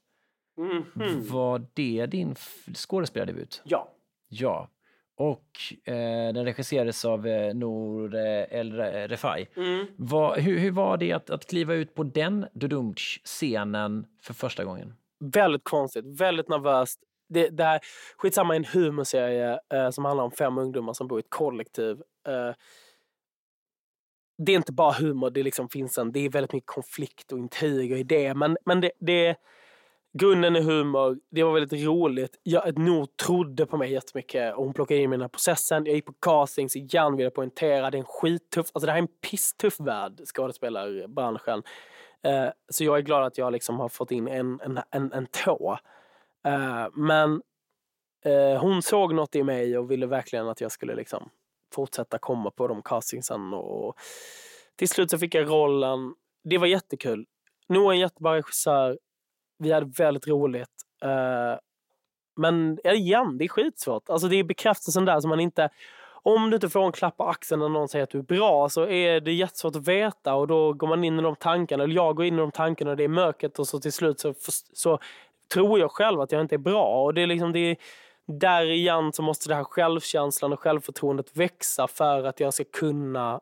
Mhm. 0.57 1.27
Var 1.31 1.67
det 1.75 2.07
din 2.07 2.35
skådespelardebut? 2.75 3.62
Ja. 3.65 3.89
Ja. 4.29 4.69
Och 5.17 5.49
eh, 5.85 6.33
den 6.35 6.45
regisserades 6.45 7.05
av 7.05 7.27
eh, 7.27 7.55
Nour 7.55 8.15
eh, 8.15 8.59
El 8.59 8.73
Re- 8.73 9.09
Refai. 9.09 9.47
Mm. 9.57 9.87
Vad- 9.97 10.39
hur, 10.39 10.59
hur 10.59 10.71
var 10.71 10.97
det 10.97 11.12
att, 11.12 11.31
att 11.31 11.47
kliva 11.47 11.75
ut 11.75 11.95
på 11.95 12.03
den 12.03 12.47
Dudumtsch-scenen 12.55 14.07
för 14.23 14.35
första 14.35 14.65
gången? 14.65 14.95
Väldigt 15.35 15.65
konstigt, 15.65 16.21
väldigt 16.21 16.49
nervöst. 16.49 17.01
Det, 17.29 17.49
det 17.49 17.65
här, 17.65 17.81
skitsamma, 18.17 18.57
en 18.57 18.65
humorserie 18.65 19.59
eh, 19.75 19.91
som 19.91 20.05
handlar 20.05 20.25
om 20.25 20.31
fem 20.31 20.59
ungdomar 20.59 20.93
som 20.93 21.09
bor 21.09 21.19
i 21.19 21.21
ett 21.21 21.31
kollektiv. 21.31 22.03
Eh, 22.29 22.55
det 24.47 24.53
är 24.53 24.57
inte 24.57 24.73
bara 24.73 24.93
humor, 24.93 25.31
det 25.31 25.43
liksom 25.43 25.69
finns 25.69 25.99
en, 25.99 26.12
det 26.12 26.21
är 26.21 26.31
väldigt 26.31 26.53
mycket 26.53 26.71
konflikt 26.71 27.33
och 27.33 27.39
intriger 27.39 27.97
i 27.97 28.03
det. 28.03 28.35
Men, 28.35 28.57
men 28.65 28.81
det, 28.81 28.91
det, 29.01 29.37
grunden 30.19 30.57
är 30.57 30.61
humor, 30.61 31.19
det 31.31 31.43
var 31.43 31.53
väldigt 31.53 31.87
roligt. 31.87 32.41
Jag, 32.43 32.79
Nord 32.79 33.17
trodde 33.17 33.67
på 33.67 33.77
mig 33.77 33.93
jättemycket 33.93 34.55
och 34.55 34.65
hon 34.65 34.75
plockade 34.75 35.01
in 35.01 35.11
mig 35.11 35.17
i 35.17 35.19
den 35.19 35.23
här 35.23 35.29
processen. 35.29 35.87
Jag 35.87 35.95
gick 35.95 36.07
på 36.07 36.12
castings 36.12 36.77
igen, 36.77 37.17
vill 37.17 37.25
jag 37.25 37.35
poängtera. 37.35 37.91
Det 37.91 37.97
är 37.97 38.01
en 38.01 38.05
skittuff, 38.05 38.67
alltså 38.73 38.87
det 38.87 38.93
här 38.93 38.99
är 38.99 39.03
en 39.03 39.09
pisstuff 39.31 39.81
värld, 39.81 40.21
skådespelarbranschen. 40.35 41.62
Eh, 42.23 42.49
så 42.69 42.85
jag 42.85 42.99
är 42.99 43.03
glad 43.03 43.25
att 43.25 43.39
jag 43.39 43.53
liksom 43.53 43.81
har 43.81 43.89
fått 43.89 44.11
in 44.11 44.29
en, 44.29 44.61
en, 44.61 44.81
en, 44.91 45.12
en 45.12 45.27
tå. 45.27 45.79
Eh, 46.47 46.87
men 46.93 47.43
eh, 48.25 48.61
hon 48.61 48.83
såg 48.83 49.15
något 49.15 49.37
i 49.37 49.43
mig 49.43 49.79
och 49.79 49.91
ville 49.91 50.07
verkligen 50.07 50.49
att 50.49 50.61
jag 50.61 50.73
skulle 50.73 50.95
liksom 50.95 51.31
fortsätta 51.75 52.19
komma 52.19 52.51
på 52.51 52.67
de 52.69 52.83
castingsen. 52.83 53.55
Och 53.55 53.97
till 54.77 54.89
slut 54.89 55.11
så 55.11 55.19
fick 55.19 55.35
jag 55.35 55.49
rollen. 55.49 56.15
Det 56.45 56.59
var 56.59 56.67
jättekul. 56.67 57.27
Noah 57.69 57.89
är 57.89 57.93
en 57.93 58.01
jättebra 58.01 58.35
regissör. 58.35 58.99
Vi 59.59 59.73
hade 59.73 59.93
väldigt 59.99 60.29
roligt. 60.29 60.71
Uh, 61.05 61.59
men 62.37 62.79
igen, 62.85 63.39
det 63.39 63.45
är 63.45 63.49
skitsvårt. 63.49 64.11
Alltså 64.11 64.29
det 64.29 64.37
är 64.37 64.45
bekräftelsen 64.45 65.05
där 65.05 65.21
som 65.21 65.29
man 65.29 65.41
inte... 65.41 65.69
Om 66.27 66.51
du 66.51 66.55
inte 66.55 66.69
får 66.69 66.87
en 66.87 66.93
klapp 66.93 67.17
på 67.17 67.25
axeln 67.25 67.61
när 67.61 67.69
någon 67.69 67.89
säger 67.89 68.03
att 68.03 68.11
du 68.11 68.19
är 68.19 68.23
bra 68.23 68.69
så 68.69 68.87
är 68.87 69.21
det 69.21 69.33
jättesvårt 69.33 69.77
att 69.77 69.89
veta 69.89 70.35
och 70.35 70.47
då 70.47 70.73
går 70.73 70.87
man 70.87 71.05
in 71.05 71.19
i 71.19 71.23
de 71.23 71.37
tankarna, 71.37 71.85
eller 71.85 71.95
jag 71.95 72.17
går 72.17 72.27
in 72.27 72.35
i 72.35 72.39
de 72.39 72.51
tankarna 72.51 72.91
och 72.91 72.97
det 72.97 73.05
är 73.05 73.09
mörkret 73.09 73.59
och 73.59 73.67
så 73.67 73.81
till 73.81 73.93
slut 73.93 74.21
så, 74.21 74.35
så 74.73 74.99
tror 75.55 75.79
jag 75.79 75.91
själv 75.91 76.21
att 76.21 76.33
jag 76.33 76.41
inte 76.41 76.55
är 76.55 76.59
bra. 76.59 77.05
Och 77.05 77.15
det 77.15 77.23
är 77.23 77.27
liksom 77.27 77.53
det 77.53 77.59
är, 77.59 77.77
där 78.27 78.71
igen 78.71 79.13
så 79.13 79.23
måste 79.23 79.49
det 79.49 79.55
här 79.55 79.65
självkänslan 79.65 80.53
och 80.53 80.61
självförtroendet 80.61 81.37
växa 81.37 81.89
för 81.89 82.25
att 82.25 82.41
jag 82.41 82.55
ska 82.55 82.65
kunna 82.65 83.41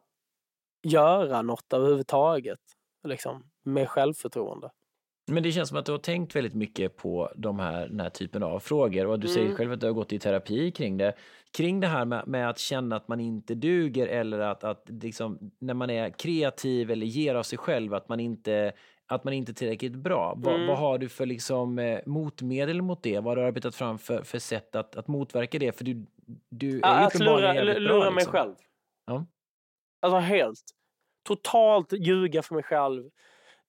göra 0.83 1.43
något 1.43 1.73
överhuvudtaget. 1.73 2.61
Liksom, 3.05 3.45
med 3.63 3.89
självförtroende. 3.89 4.71
Men 5.33 5.43
det 5.43 5.53
känns 5.53 5.69
som 5.69 5.79
att 5.79 5.87
du 5.87 5.93
har 5.93 5.99
tänkt 5.99 6.37
väldigt 6.37 6.55
mycket 6.55 6.97
på 6.97 7.33
de 7.37 7.59
här, 7.59 7.89
den 7.89 8.01
här 8.01 8.11
typen 8.11 8.43
av 8.43 8.61
frågor 8.61 9.07
och 9.07 9.21
du 9.21 9.29
säger 9.29 9.47
Mm. 9.47 9.57
själv 9.57 9.73
att 9.73 9.81
du 9.81 9.87
har 9.87 9.93
gått 9.93 10.13
i 10.13 10.19
terapi 10.19 10.71
kring 10.71 10.97
det. 10.97 11.15
Kring 11.57 11.81
det 11.81 11.87
här 11.87 12.05
med, 12.05 12.29
med 12.29 12.51
att 12.51 12.59
känna 12.59 12.97
att 12.97 13.09
man 13.09 13.21
inte 13.21 13.55
duger 13.55 14.07
eller 14.07 14.39
att, 14.39 14.65
att 14.65 14.85
liksom, 14.89 15.51
när 15.59 15.75
man 15.75 15.91
är 15.91 16.11
kreativ 16.11 16.91
eller 16.91 17.07
ger 17.07 17.35
av 17.35 17.43
sig 17.43 17.59
själv 17.59 17.95
att 17.95 18.09
man 18.09 18.21
inte 18.21 18.73
att 19.07 19.25
man 19.25 19.33
inte 19.35 19.53
är 19.53 19.55
tillräckligt 19.55 19.95
bra. 19.97 20.35
Vad, 20.37 20.55
Mm. 20.55 20.67
vad 20.67 20.79
har 20.79 20.99
du 20.99 21.09
för 21.09 21.27
liksom, 21.27 21.79
eh, 21.79 22.01
motmedel 22.07 22.83
mot 22.83 23.03
det? 23.03 23.15
Vad 23.21 23.25
har 23.25 23.37
du 23.37 23.43
arbetat 23.43 23.75
fram 23.75 23.99
för, 23.99 24.23
för 24.23 24.39
sätt 24.39 24.75
att, 24.77 24.97
att 24.97 25.09
motverka 25.09 25.59
det? 25.59 25.73
För 25.77 25.85
du, 25.85 26.07
du 26.49 26.69
är 26.69 27.01
ju 27.01 27.07
Att 27.07 27.19
lura, 27.19 27.53
lura 27.63 27.89
bra, 28.01 28.11
mig 28.11 28.15
liksom. 28.15 28.33
själv. 28.33 28.55
Ja. 29.07 29.27
Alltså 30.03 30.19
helt. 30.19 30.63
Totalt 31.29 31.93
ljuga 31.93 32.43
för 32.43 32.55
mig 32.55 32.65
själv. 32.65 33.11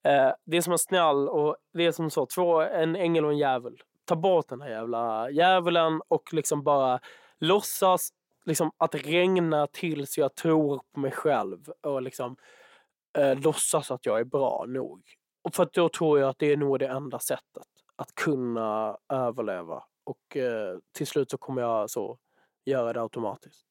Eh, 0.04 0.32
det 0.45 0.58
är 0.58 0.62
som 0.62 0.74
en 0.74 0.80
snäll 0.80 1.30
och 1.30 1.56
det 1.74 1.86
är 1.86 1.91
som 1.91 2.10
så, 2.10 2.26
två, 2.26 2.62
en 2.62 2.95
ängel 2.95 3.26
och 3.26 3.32
en 3.32 3.38
djävul. 3.38 3.82
Ta 4.06 4.16
bort 4.16 4.47
den 4.47 4.62
här 4.62 4.70
jävla 4.70 5.30
djävulen 5.30 6.01
och 6.08 6.34
liksom 6.34 6.64
bara 6.64 6.99
låtsas 7.39 8.10
liksom 8.45 8.72
att 8.78 8.95
regna 8.95 9.68
tills 9.68 10.18
jag 10.18 10.36
tror 10.36 10.82
på 10.93 10.99
mig 10.99 11.12
själv 11.12 11.70
och 11.82 12.01
liksom 12.01 12.36
eh, 13.18 13.39
låtsas 13.39 13.91
att 13.91 14.06
jag 14.06 14.20
är 14.20 14.24
bra 14.24 14.66
nog. 14.68 15.04
Och 15.41 15.56
för 15.56 15.64
att 15.64 15.74
då 15.74 15.89
tror 15.89 16.20
jag 16.20 16.30
att 16.30 16.39
det 16.39 16.51
är 16.51 16.58
nog 16.58 16.80
det 16.80 16.88
enda 16.88 17.20
sättet 17.20 17.68
att 17.95 18.16
kunna 18.16 18.97
överleva. 19.10 19.84
Och 20.04 20.38
eh, 20.38 20.78
till 20.91 21.08
slut 21.08 21.32
så 21.32 21.38
kommer 21.38 21.62
jag 21.62 21.89
så 21.89 22.18
göra 22.66 22.93
det 22.93 23.01
automatiskt. 23.01 23.66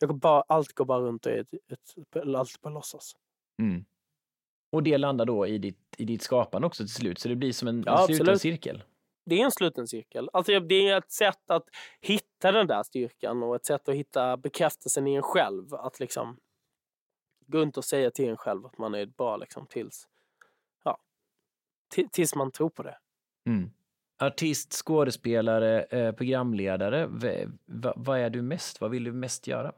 Jag 0.00 0.10
går 0.10 0.16
bara, 0.16 0.44
allt 0.48 0.72
går 0.72 0.84
bara 0.84 1.00
runt 1.00 1.26
och 1.26 1.32
är 1.32 1.40
ett, 1.40 1.52
ett, 1.52 2.36
allt 2.36 2.60
på 2.60 2.68
låtsas. 2.68 3.16
Mm. 3.62 3.84
Och 4.72 4.82
det 4.82 4.98
landar 4.98 5.24
då 5.24 5.46
i 5.46 5.58
ditt, 5.58 5.94
i 5.98 6.04
ditt 6.04 6.22
skapande 6.22 6.66
också 6.66 6.82
till 6.84 6.94
slut, 6.94 7.18
så 7.18 7.28
det 7.28 7.36
blir 7.36 7.52
som 7.52 7.68
en, 7.68 7.82
Ja, 7.86 8.00
en 8.08 8.16
sluten 8.16 8.38
cirkel. 8.38 8.82
Det 9.26 9.40
är 9.40 9.44
en 9.44 9.50
sluten 9.52 9.86
cirkel. 9.88 10.30
Alltså 10.32 10.60
det 10.60 10.88
är 10.88 10.98
ett 10.98 11.12
sätt 11.12 11.50
att 11.50 11.64
hitta 12.00 12.52
den 12.52 12.66
där 12.66 12.82
styrkan 12.82 13.42
och 13.42 13.56
ett 13.56 13.66
sätt 13.66 13.88
att 13.88 13.94
hitta 13.94 14.36
bekräftelsen 14.36 15.06
i 15.06 15.14
en 15.14 15.22
själv. 15.22 15.74
Att 15.74 16.00
liksom 16.00 16.38
gå 17.46 17.58
runt 17.58 17.76
och 17.76 17.84
säga 17.84 18.10
till 18.10 18.28
en 18.28 18.36
själv 18.36 18.66
att 18.66 18.78
man 18.78 18.94
är 18.94 19.06
bra 19.06 19.36
liksom 19.36 19.66
tills, 19.66 20.08
ja, 20.84 20.98
ti- 21.94 22.08
tills 22.12 22.34
man 22.34 22.52
tror 22.52 22.70
på 22.70 22.82
det. 22.82 22.98
Mm. 23.48 23.70
Artist, 24.18 24.72
skådespelare, 24.72 25.82
eh, 25.82 26.12
programledare. 26.12 27.06
V- 27.06 27.46
vad 27.96 28.18
är 28.18 28.30
du 28.30 28.42
mest? 28.42 28.80
Vad 28.80 28.90
vill 28.90 29.04
du 29.04 29.12
mest 29.12 29.46
göra? 29.46 29.72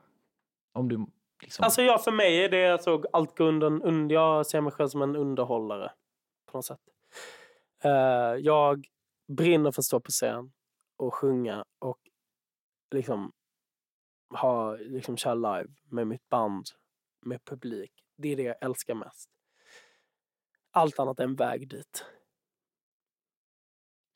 Om 0.73 0.89
du 0.89 1.07
liksom... 1.43 1.65
Alltså 1.65 1.83
ja, 1.83 1.99
för 1.99 2.13
mig 2.13 2.45
är 2.45 2.49
det 2.49 2.83
så 2.83 3.05
allt 3.13 3.39
jag 4.11 4.47
ser 4.47 4.61
mig 4.61 4.73
själv 4.73 4.89
som 4.89 5.03
en 5.03 5.17
underhållare 5.17 5.93
på 6.47 6.59
något 6.59 6.65
sätt. 6.65 6.81
Eh, 7.85 7.91
jag 8.41 8.87
brinner 9.33 9.71
för 9.71 9.81
att 9.81 9.85
stå 9.85 10.01
på 10.01 10.11
scen 10.11 10.53
och 10.97 11.15
sjunga 11.15 11.65
och 11.79 11.99
liksom 12.95 13.33
ha, 14.35 14.77
liksom 14.77 15.17
köra 15.17 15.35
live 15.35 15.75
med 15.91 16.07
mitt 16.07 16.29
band, 16.29 16.65
med 17.27 17.45
publik. 17.45 17.93
Det 18.17 18.33
är 18.33 18.37
det 18.37 18.43
jag 18.43 18.57
älskar 18.61 18.95
mest. 18.95 19.31
Allt 20.71 20.99
annat 20.99 21.21
är 21.21 21.25
en 21.25 21.37
väg 21.37 21.69
dit. 21.69 22.05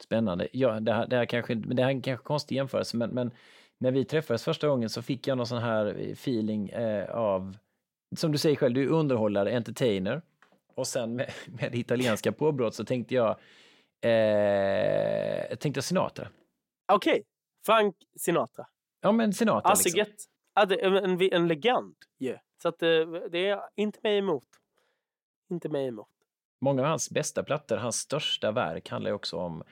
Spännande. 0.03 0.49
Ja, 0.53 0.81
det, 0.81 0.93
här, 0.93 1.07
det, 1.07 1.17
här 1.17 1.27
kanske, 1.27 1.55
det 1.55 1.83
här 1.83 1.91
är 1.91 2.03
kanske 2.03 2.25
konstig 2.25 2.57
jämförelse, 2.57 2.97
men, 2.97 3.11
men 3.11 3.31
när 3.83 3.91
vi 3.91 4.05
träffades 4.05 4.45
första 4.45 4.69
gången 4.69 4.91
så 4.91 5.03
fick 5.03 5.27
jag 5.27 5.37
någon 5.37 5.47
sån 5.47 5.63
här 5.63 5.87
feeling 6.13 6.69
eh, 6.69 7.11
av, 7.11 7.57
som 8.17 8.33
du 8.33 8.39
säger 8.39 8.57
själv, 8.57 8.75
du 8.75 8.83
är 8.83 8.89
underhållare, 8.89 9.57
entertainer. 9.57 10.23
Och 10.75 10.87
sen 10.87 11.17
med, 11.17 11.33
med 11.61 11.73
det 11.73 11.79
italienska 11.79 12.33
påbrott 12.33 12.75
så 12.75 12.85
tänkte 12.85 13.15
jag, 13.15 13.31
eh, 14.01 15.57
tänkte 15.57 15.79
jag 15.79 15.85
Sinatra. 15.85 16.29
Okej, 16.93 17.25
Frank 17.67 17.97
Sinatra. 18.17 18.67
Ja, 19.01 19.13
men 19.13 19.33
Sinatra 19.33 19.71
Alltså 19.71 19.89
liksom. 19.97 19.99
get, 19.99 20.83
en, 20.83 21.21
en 21.33 21.49
legend 21.49 21.95
ju. 22.19 22.39
Så 22.63 22.69
att 22.69 22.83
eh, 22.83 22.89
det 23.31 23.49
är 23.49 23.61
inte 23.77 23.99
mig 24.03 24.19
emot. 24.19 24.49
Inte 25.51 25.69
mig 25.69 25.87
emot. 25.87 26.09
Många 26.61 26.83
av 26.83 26.89
hans 26.89 27.11
bästa 27.11 27.43
plattor, 27.43 27.77
hans 27.77 27.97
största 27.97 28.53
verk 28.53 28.89
handlar 28.89 29.13
också 29.13 29.37
om 29.37 29.63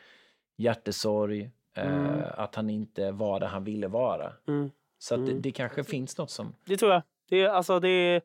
hjärtesorg, 0.56 1.50
Mm. 1.76 2.18
eh, 2.20 2.38
att 2.38 2.54
han 2.54 2.70
inte 2.70 3.10
var 3.12 3.40
där 3.40 3.46
han 3.46 3.64
ville 3.64 3.88
vara. 3.88 4.32
Mm. 4.48 4.70
Så 4.98 5.16
det, 5.16 5.30
Mm. 5.30 5.42
det 5.42 5.52
kanske 5.52 5.84
finns 5.84 6.18
något 6.18 6.30
som... 6.30 6.54
Det 6.64 6.76
tror 6.76 6.92
jag. 6.92 7.02
Det 7.28 7.46
alltså, 7.46 7.80
det 7.80 8.20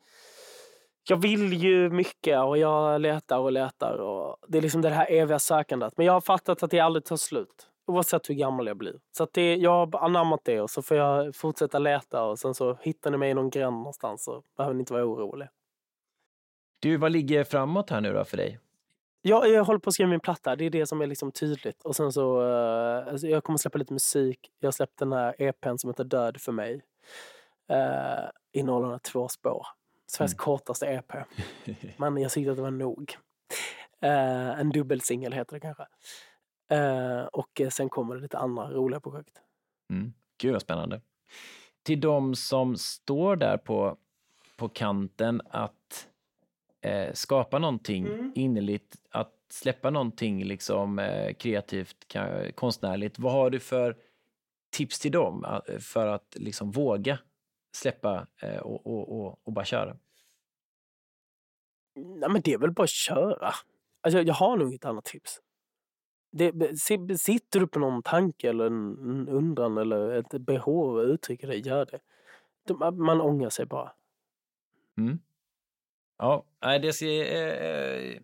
jag 1.10 1.18
vill 1.18 1.54
ju 1.54 1.90
mycket 1.90 2.40
och 2.40 2.58
jag 2.58 3.02
letar 3.02 3.40
och 3.40 3.52
letar. 3.52 3.98
Och 3.98 4.38
det 4.48 4.58
är 4.58 4.62
liksom 4.62 4.82
det 4.82 4.90
här 4.90 5.12
eviga 5.12 5.40
sökandet. 5.40 5.94
Men 5.98 6.06
jag 6.06 6.14
har 6.14 6.22
fattat 6.22 6.64
att 6.64 6.72
det 6.72 6.80
aldrig 6.80 7.06
tar 7.06 7.18
slut. 7.18 7.70
Oavsett 7.88 8.30
hur 8.30 8.36
gammal 8.36 8.68
jag 8.68 8.78
blir. 8.78 9.00
Så 9.18 9.28
det, 9.32 9.56
jag 9.56 9.72
har 9.72 10.04
anammat 10.06 10.40
det 10.44 10.62
och 10.62 10.70
så 10.70 10.82
får 10.82 10.98
jag 10.98 11.36
fortsätta 11.36 11.80
leta 11.80 12.24
och 12.24 12.40
sen 12.40 12.54
så 12.54 12.78
hittar 12.82 13.12
ni 13.12 13.18
mig 13.18 13.32
i 13.32 13.34
någon 13.34 13.50
gränd 13.50 13.76
någonstans 13.78 14.24
så 14.24 14.44
behöver 14.58 14.74
ni 14.74 14.80
inte 14.80 14.94
vara 14.94 15.06
oroliga. 15.06 15.50
Du, 16.80 16.98
vad 16.98 17.12
ligger 17.12 17.44
framåt 17.44 17.90
här 17.90 18.02
nu 18.02 18.14
då 18.14 18.24
för 18.26 18.38
dig? 18.38 18.60
Ja, 19.28 19.48
jag 19.48 19.64
håller 19.64 19.80
på 19.80 19.90
att 19.90 19.94
skriva 19.94 20.10
min 20.10 20.20
platta. 20.20 20.56
Det 20.56 20.66
är 20.66 20.70
det 20.70 20.86
som 20.86 21.02
är 21.02 21.08
liksom 21.08 21.32
tydligt. 21.32 21.84
Och 21.84 21.96
sen 21.96 22.12
så, 22.12 22.42
uh, 22.42 23.08
alltså 23.08 23.28
jag 23.28 23.44
kommer 23.44 23.58
släppa 23.58 23.78
lite 23.78 23.94
musik. 23.94 24.52
Jag 24.60 24.68
har 24.68 24.72
släppt 24.72 25.00
den 25.00 25.14
här 25.14 25.36
EPn 25.42 25.78
som 25.78 25.90
heter 25.90 26.04
Död 26.04 26.42
för 26.42 26.52
mig. 26.52 26.82
Uh, 27.72 28.30
innehåller 28.52 28.98
två 28.98 29.28
spår. 29.28 29.68
Sveriges 30.08 30.34
mm. 30.34 30.38
kortaste 30.38 30.86
EP. 30.86 31.14
Men 31.98 32.18
jag 32.18 32.32
tyckte 32.32 32.52
att 32.52 32.58
det 32.58 32.64
var 32.64 32.72
nog. 32.72 33.18
Uh, 34.04 34.60
en 34.60 34.70
dubbelsingel 34.70 35.34
heter 35.34 35.56
det 35.56 35.60
kanske. 35.60 35.86
Uh, 36.74 37.24
och 37.24 37.62
sen 37.72 37.90
kommer 37.90 38.16
det 38.16 38.22
lite 38.22 38.38
andra 38.38 38.72
roliga 38.72 39.00
projekt. 39.00 39.42
Mm. 39.94 40.14
Gud 40.38 40.54
vad 40.54 40.62
spännande. 40.62 41.02
Till 41.84 42.02
de 42.02 42.36
som 42.36 42.78
står 42.78 43.36
där 43.36 43.58
på, 43.58 43.98
på 44.58 44.70
kanten 44.70 45.42
att 45.50 45.85
eh, 46.86 47.14
skapa 47.14 47.60
någonting 47.60 48.06
mm. 48.06 48.32
innerligt, 48.36 48.96
att 49.10 49.34
släppa 49.50 49.90
någonting 49.90 50.44
liksom 50.44 51.00
eh, 51.00 51.34
kreativt, 51.34 52.16
konstnärligt. 52.56 53.20
Vad 53.20 53.34
har 53.34 53.50
du 53.50 53.60
för 53.60 53.98
tips 54.72 55.00
till 55.00 55.12
dem 55.12 55.46
eh, 55.46 55.78
för 55.80 56.08
att 56.08 56.36
liksom 56.40 56.72
våga 56.72 57.20
släppa 57.76 58.28
eh, 58.42 58.58
och, 58.58 58.88
och, 58.88 59.20
och, 59.20 59.40
och, 59.44 59.54
bara 59.54 59.66
köra? 59.66 59.98
Nej, 61.96 62.30
men 62.30 62.42
det 62.42 62.54
är 62.54 62.58
väl 62.58 62.72
bara 62.72 62.84
att 62.84 62.90
köra. 62.90 63.54
Alltså, 64.02 64.22
jag 64.22 64.34
har 64.34 64.58
nog 64.58 64.68
inget 64.68 64.86
annat 64.86 65.06
tips. 65.06 65.42
Det, 66.32 66.80
sitter 67.20 67.60
du 67.60 67.68
på 67.68 67.80
någon 67.80 68.04
tanke 68.04 68.50
eller 68.50 68.66
en 68.66 69.30
undran 69.30 69.78
eller 69.78 70.10
ett 70.10 70.42
behov 70.42 71.00
att 71.00 71.06
uttrycka 71.06 71.48
det, 71.48 71.58
gör 71.58 71.86
det. 71.86 72.00
Man 72.92 73.22
ångrar 73.22 73.50
sig 73.50 73.66
bara. 73.66 73.92
Mm. 74.98 75.20
Ja, 76.18 76.46
nej 76.64 76.80
det 76.80 76.94
ser... 76.94 77.22
Eh, 77.22 78.20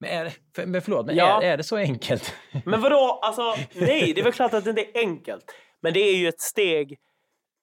men, 0.00 0.10
är, 0.10 0.32
för, 0.54 0.66
men 0.66 0.82
förlåt, 0.82 1.06
men 1.06 1.16
ja. 1.16 1.42
är, 1.42 1.52
är 1.52 1.56
det 1.56 1.64
så 1.64 1.76
enkelt? 1.76 2.34
Men 2.64 2.80
vadå, 2.80 3.20
alltså 3.22 3.42
nej, 3.74 4.12
det 4.14 4.20
är 4.20 4.24
väl 4.24 4.32
klart 4.32 4.54
att 4.54 4.64
det 4.64 4.70
inte 4.70 4.82
är 4.82 5.00
enkelt. 5.00 5.44
Men 5.80 5.92
det 5.92 6.00
är 6.00 6.16
ju 6.16 6.28
ett 6.28 6.40
steg, 6.40 6.98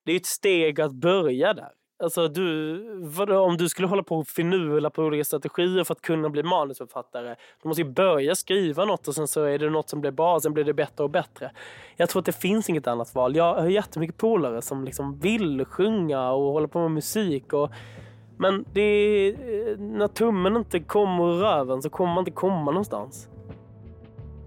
det 0.06 0.12
är 0.12 0.16
ett 0.16 0.26
steg 0.26 0.82
att 0.82 0.92
börja 0.92 1.54
där. 1.54 1.72
Alltså 2.04 2.28
du, 2.28 2.78
vadå, 3.02 3.40
om 3.40 3.58
du 3.58 3.70
skulle 3.70 3.88
hålla 3.88 4.04
på 4.04 4.18
och 4.18 4.28
finurla 4.28 4.90
på 4.90 5.04
olika 5.04 5.24
strategier 5.24 5.84
för 5.84 5.94
att 5.94 6.02
kunna 6.02 6.30
bli 6.30 6.44
manusförfattare. 6.44 7.36
Du 7.62 7.68
måste 7.68 7.82
ju 7.82 7.90
börja 7.90 8.36
skriva 8.36 8.86
något 8.86 9.08
och 9.08 9.16
sen 9.16 9.28
så 9.28 9.44
är 9.44 9.60
det 9.60 9.70
något 9.70 9.90
som 9.90 10.02
blir 10.02 10.12
bra, 10.12 10.40
sen 10.40 10.54
blir 10.54 10.64
det 10.64 10.74
bättre 10.74 11.04
och 11.04 11.10
bättre. 11.10 11.52
Jag 11.96 12.10
tror 12.10 12.20
att 12.20 12.26
det 12.26 12.42
finns 12.42 12.70
inget 12.70 12.88
annat 12.88 13.16
val. 13.16 13.36
Jag 13.36 13.56
har 13.56 13.68
jättemycket 13.68 14.18
polare 14.18 14.62
som 14.62 14.86
liksom 14.86 15.20
vill 15.20 15.66
sjunga 15.66 16.32
och 16.32 16.54
hålla 16.54 16.68
på 16.68 16.80
med 16.80 16.92
musik. 16.92 17.54
Och, 17.54 17.72
men 18.38 18.66
det 18.74 18.82
är, 18.82 19.78
när 19.78 20.08
tummen 20.08 20.58
inte 20.58 20.80
kommer 20.80 21.34
ur 21.34 21.40
röven 21.40 21.82
så 21.82 21.90
kommer 21.90 22.14
man 22.14 22.22
inte 22.22 22.32
komma 22.32 22.72
någonstans. 22.72 23.30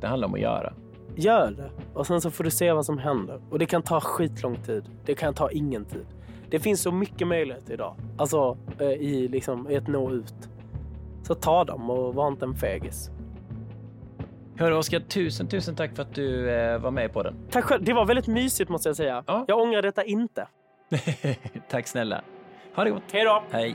Det 0.00 0.06
handlar 0.06 0.28
om 0.28 0.34
att 0.34 0.40
göra. 0.40 0.72
Gör 1.14 1.50
det. 1.50 1.70
Och 1.94 2.06
sen 2.06 2.20
så 2.20 2.30
får 2.30 2.44
du 2.44 2.50
se 2.50 2.72
vad 2.72 2.86
som 2.86 2.98
händer. 2.98 3.40
Och 3.50 3.58
det 3.58 3.66
kan 3.66 3.82
ta 3.82 4.00
skitlång 4.00 4.56
tid. 4.56 4.84
Det 5.04 5.14
kan 5.14 5.34
ta 5.34 5.50
ingen 5.50 5.84
tid. 5.84 6.06
Det 6.50 6.60
finns 6.60 6.82
så 6.82 6.92
mycket 6.92 7.28
möjligheter 7.28 7.74
idag. 7.74 7.94
Alltså 8.18 8.56
eh, 8.78 8.88
i, 8.88 9.28
liksom, 9.28 9.70
i 9.70 9.76
att 9.76 9.88
nå 9.88 10.10
ut. 10.10 10.34
Så 11.22 11.34
ta 11.34 11.64
dem 11.64 11.90
och 11.90 12.14
var 12.14 12.28
inte 12.28 12.44
en 12.44 12.54
fegis. 12.54 13.10
Hörru 14.56 14.74
Oskar, 14.74 15.00
tusen, 15.00 15.48
tusen 15.48 15.76
tack 15.76 15.96
för 15.96 16.02
att 16.02 16.14
du 16.14 16.50
eh, 16.50 16.78
var 16.78 16.90
med 16.90 17.12
på 17.12 17.22
den. 17.22 17.34
Tack 17.50 17.64
själv. 17.64 17.84
Det 17.84 17.92
var 17.92 18.04
väldigt 18.04 18.26
mysigt 18.26 18.70
måste 18.70 18.88
jag 18.88 18.96
säga. 18.96 19.24
Ja. 19.26 19.44
Jag 19.48 19.60
ångrar 19.60 19.82
detta 19.82 20.04
inte. 20.04 20.48
tack 21.68 21.86
snälla. 21.86 22.22
Ha 22.76 22.84
det 22.84 22.90
gott. 22.90 23.02
Hej 23.12 23.24
då. 23.24 23.42
Hej. 23.50 23.74